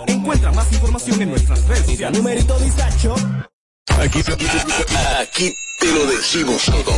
Encuentra 0.07 0.51
más 0.51 0.71
información 0.73 1.21
en 1.21 1.29
nuestras 1.29 1.63
redes 1.67 1.85
sociales. 1.85 2.17
Numerito 2.17 2.57
Dice 2.59 2.83
Shop. 3.01 3.19
Aquí, 3.99 5.53
te 5.79 5.91
lo 5.91 6.05
decimos 6.05 6.65
todo. 6.65 6.93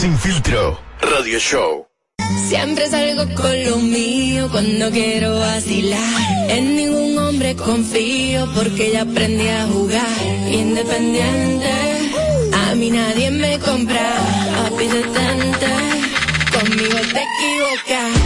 Sin 0.00 0.16
filtro, 0.18 0.80
Radio 1.00 1.38
Show. 1.38 1.86
Siempre 2.48 2.88
salgo 2.88 3.34
con 3.34 3.64
lo 3.64 3.76
mío 3.78 4.48
cuando 4.50 4.90
quiero 4.90 5.38
vacilar. 5.38 6.48
En 6.50 6.76
ningún 6.76 7.18
hombre 7.18 7.56
confío 7.56 8.48
porque 8.54 8.92
ya 8.92 9.02
aprendí 9.02 9.48
a 9.48 9.66
jugar. 9.66 10.22
Independiente, 10.50 11.72
a 12.52 12.74
mí 12.74 12.90
nadie 12.90 13.30
me 13.30 13.58
compra 13.58 14.10
equivocar. 17.40 18.19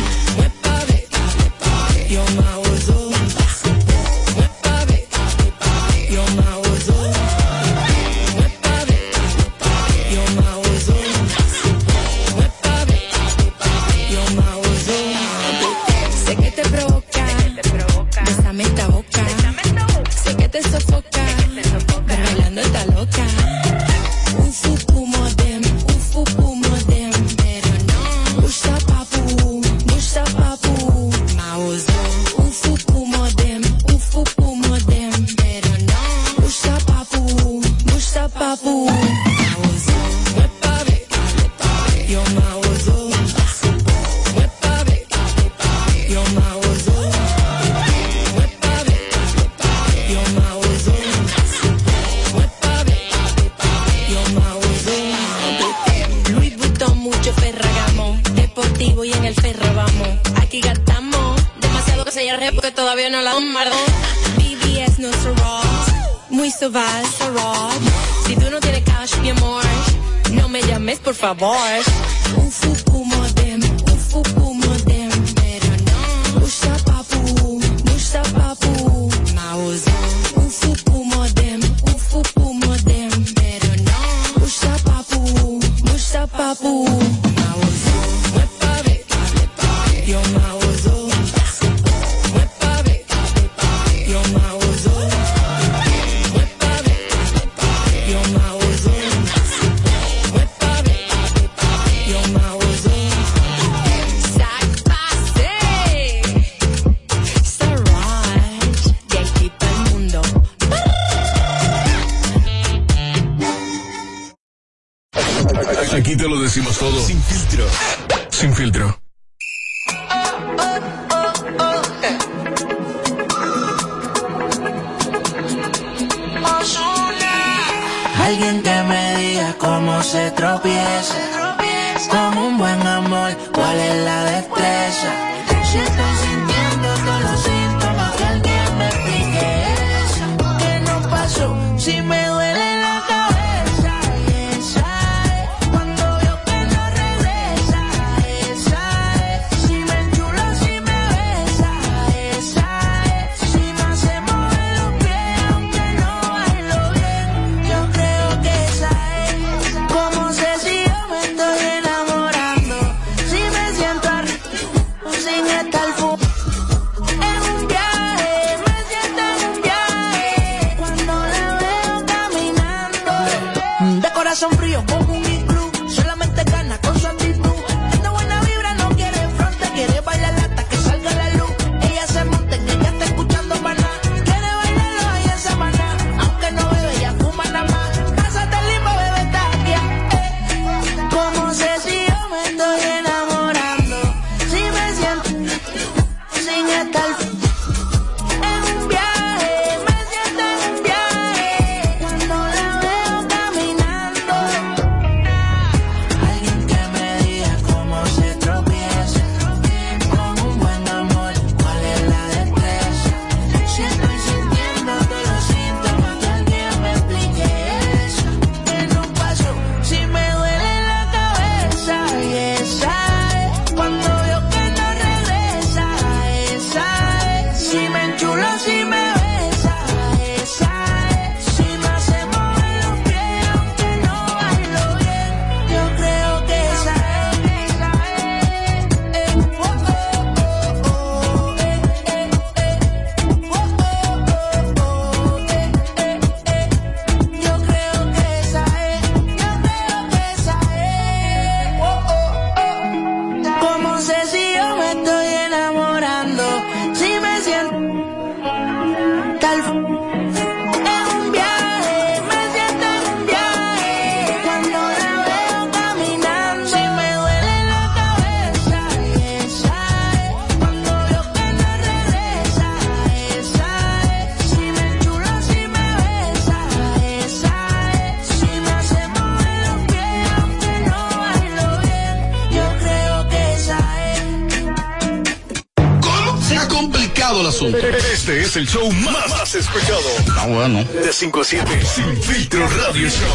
es 288.55 288.57
el 288.57 288.69
show 288.69 288.93
más, 288.93 289.29
más 289.31 289.55
escuchado. 289.55 290.09
Ah, 290.37 290.47
bueno. 290.47 290.85
De 290.85 291.13
5 291.13 291.41
a 291.41 291.45
7. 291.45 291.85
Sin 291.85 292.23
filtro 292.23 292.69
radio 292.69 293.09
show. 293.09 293.29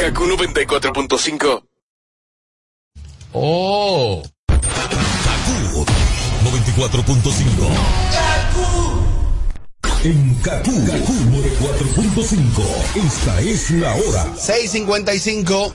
Kaku 0.00 0.24
94.5. 0.24 1.64
Oh. 3.32 4.22
Kaku 4.46 5.84
94.5. 6.44 8.33
En 10.04 10.34
Kaku, 10.42 10.84
Kaku 10.84 11.14
4.5. 12.12 13.06
Esta 13.06 13.40
es 13.40 13.70
la 13.70 13.94
hora. 13.94 14.34
6.55. 14.36 15.72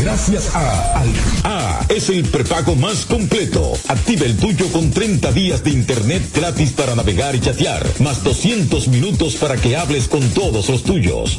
Gracias 0.00 0.52
a 0.56 1.00
Al. 1.00 1.08
A 1.44 1.86
es 1.88 2.08
el 2.08 2.24
prepago 2.24 2.74
más 2.74 3.06
completo. 3.06 3.74
Activa 3.86 4.26
el 4.26 4.36
tuyo 4.38 4.66
con 4.72 4.90
30 4.90 5.30
días 5.30 5.62
de 5.62 5.70
internet 5.70 6.20
gratis 6.34 6.72
para 6.72 6.96
navegar 6.96 7.36
y 7.36 7.40
chatear. 7.40 7.86
Más 8.00 8.24
200 8.24 8.88
minutos 8.88 9.36
para 9.36 9.56
que 9.56 9.76
hables 9.76 10.08
con 10.08 10.28
todos 10.30 10.68
los 10.68 10.82
tuyos. 10.82 11.38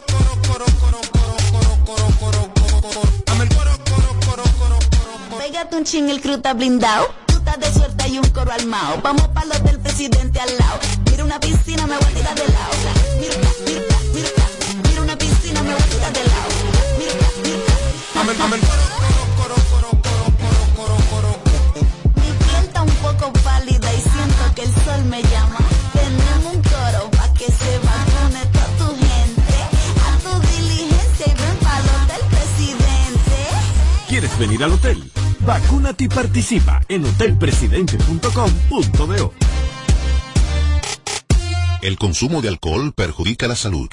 Un 5.73 5.85
chin, 5.85 6.09
el 6.09 6.21
crew 6.21 6.35
está 6.35 6.53
blindado. 6.53 7.09
Puta 7.27 7.55
de 7.57 7.73
suerte 7.73 8.09
y 8.09 8.17
un 8.19 8.29
coro 8.29 8.51
armado. 8.51 8.99
Vamos 9.01 9.27
pa' 9.29 9.45
los 9.45 9.63
del 9.63 9.79
presidente 9.79 10.39
al 10.39 10.57
lado. 10.57 10.79
Mira 11.09 11.23
una 11.23 11.39
piscina, 11.39 11.87
me 11.87 11.97
voy 11.97 12.05
a 12.05 12.09
tirar 12.09 12.35
de 12.35 12.47
lado. 12.47 12.73
Mira, 13.19 13.35
mira, 13.65 13.81
mira, 14.13 14.29
mira 14.87 15.01
una 15.01 15.17
piscina, 15.17 15.63
me 15.63 15.73
voy 15.73 15.81
a 15.81 15.85
tirar 15.85 16.13
de 16.13 16.23
lado. 16.25 16.49
Mira, 16.99 17.13
mira, 17.43 18.21
amén, 18.21 18.41
amén. 18.41 18.59
Mi 22.15 22.31
planta 22.45 22.81
un 22.83 22.95
poco 22.95 23.33
pálida 23.41 23.93
y 23.93 24.01
siento 24.01 24.55
que 24.55 24.63
el 24.63 24.73
sol 24.83 25.03
me 25.05 25.21
llama. 25.23 25.57
Tenemos 25.93 26.53
un 26.53 26.61
coro 26.61 27.09
pa' 27.11 27.33
que 27.33 27.45
se 27.45 27.79
vacune 27.79 28.45
toda 28.51 28.67
tu 28.77 28.87
gente. 28.97 29.55
A 30.05 30.17
tu 30.19 30.33
diligencia 30.47 31.25
y 31.27 31.33
ven 31.33 31.57
pa' 31.63 31.79
los 31.79 32.07
del 32.11 32.23
presidente. 32.29 33.37
¿Quieres 34.09 34.37
venir 34.37 34.63
al 34.63 34.73
hotel? 34.73 35.11
Vacúnate 35.45 36.05
y 36.05 36.07
participa 36.07 36.81
en 36.87 37.05
hotelpresidente.com.do. 37.05 39.50
El 41.81 41.97
consumo 41.97 42.41
de 42.43 42.49
alcohol 42.49 42.93
perjudica 42.93 43.47
la 43.47 43.55
salud. 43.55 43.89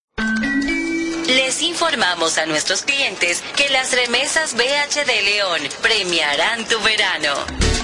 Les 1.26 1.60
informamos 1.62 2.38
a 2.38 2.46
nuestros 2.46 2.82
clientes 2.82 3.42
que 3.56 3.68
las 3.70 3.92
remesas 3.92 4.54
BH 4.54 5.04
de 5.04 5.22
León 5.22 5.60
premiarán 5.82 6.64
tu 6.66 6.80
verano. 6.82 7.83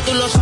tú 0.02 0.14
lo 0.14 0.28
sabes. 0.28 0.37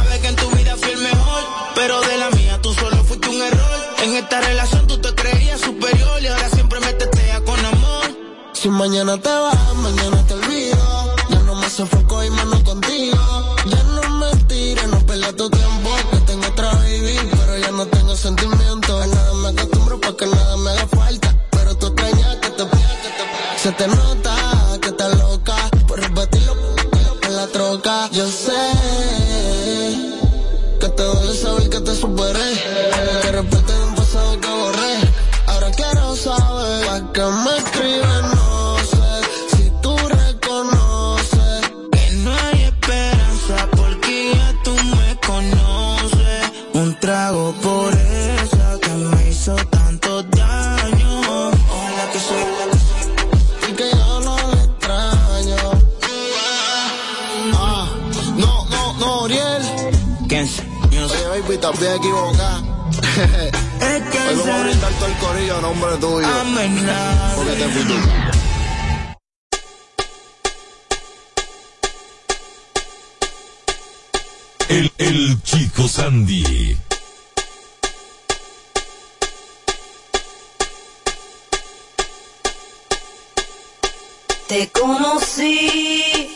Te 84.48 84.68
conocí 84.68 86.30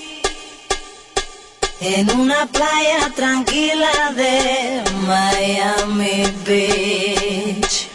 en 1.80 2.10
una 2.10 2.44
playa 2.46 3.12
tranquila 3.14 4.12
de 4.16 4.82
Miami 5.06 6.24
Beach. 6.44 7.88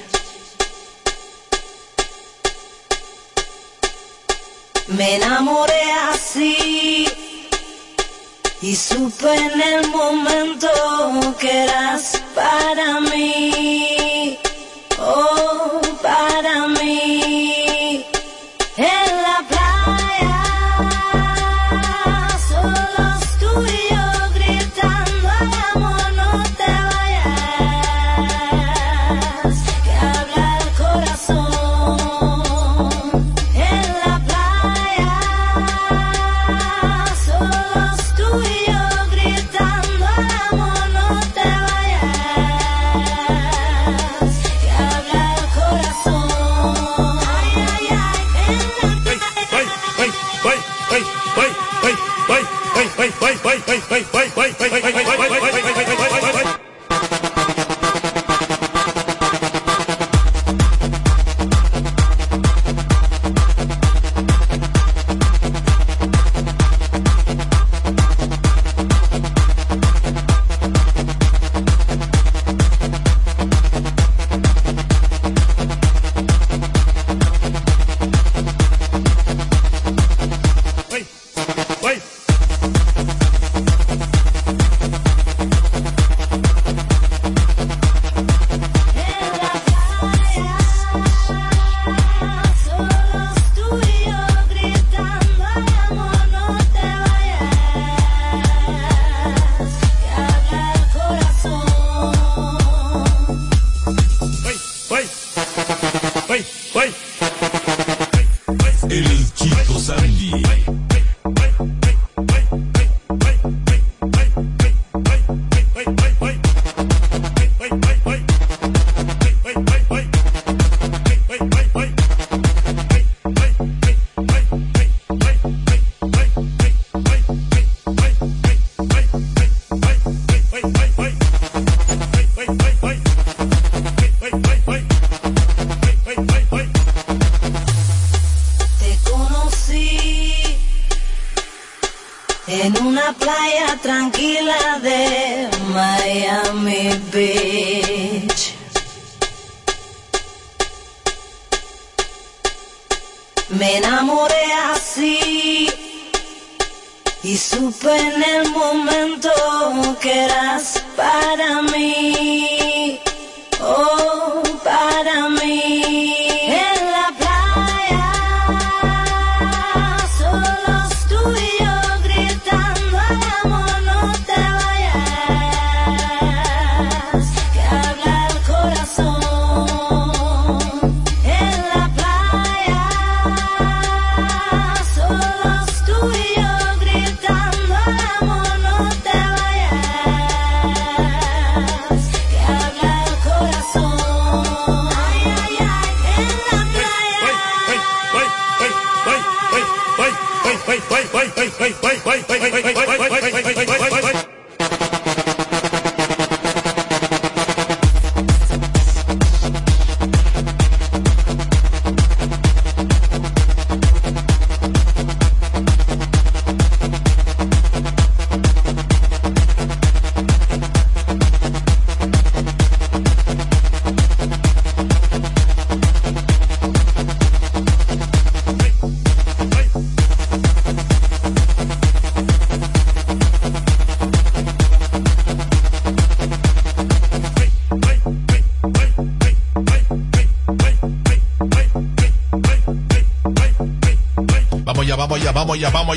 Me 4.87 5.15
enamoré 5.17 5.91
así 6.13 7.07
y 8.61 8.73
supe 8.73 9.35
en 9.35 9.61
el 9.61 9.87
momento 9.89 10.69
que 11.37 11.63
eras 11.65 12.21
para 12.33 13.01
mí. 13.01 14.39
Oh. 14.97 15.44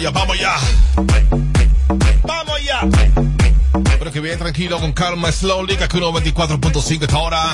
Vamos 0.06 0.38
ya, 0.38 0.56
vamos 0.94 1.18
ya, 1.18 1.28
vamos 2.24 2.64
ya. 2.64 2.80
Vamos 2.82 3.04
ya. 3.74 3.98
Pero 3.98 4.12
que 4.12 4.20
bien 4.20 4.38
tranquilo 4.38 4.78
con 4.78 4.92
calma, 4.92 5.32
slowly, 5.32 5.76
que 5.76 5.88
24.5 5.88 7.02
esta 7.02 7.18
hora. 7.18 7.52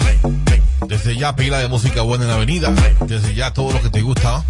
Desde 0.86 1.16
ya 1.16 1.34
pila 1.34 1.59
de 1.59 1.68
música 1.68 2.03
buena 2.03 2.24
en 2.24 2.30
la 2.30 2.36
avenida. 2.36 2.72
Desde 3.07 3.34
ya 3.34 3.53
todo 3.53 3.72
lo 3.72 3.80
que 3.80 3.90
te 3.90 4.03
gusta. 4.03 4.45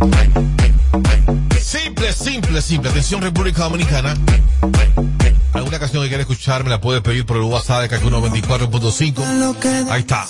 Simple, 1.60 2.12
simple, 2.12 2.62
simple. 2.62 2.90
Atención 2.90 3.22
República 3.22 3.64
Dominicana. 3.64 4.14
¿Alguna 5.54 5.78
canción 5.78 6.02
que 6.02 6.08
quieras 6.08 6.28
escuchar 6.28 6.64
me 6.64 6.70
la 6.70 6.80
puedes 6.80 7.00
pedir 7.02 7.24
por 7.24 7.36
el 7.36 7.44
WhatsApp 7.44 7.82
de 7.82 7.88
KQ 7.88 8.02
94.5? 8.06 9.22
Ahí 9.90 10.00
está. 10.00 10.26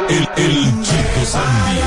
El, 0.09 0.29
el 0.37 0.83
Chico 0.83 1.27
Sandy. 1.27 1.84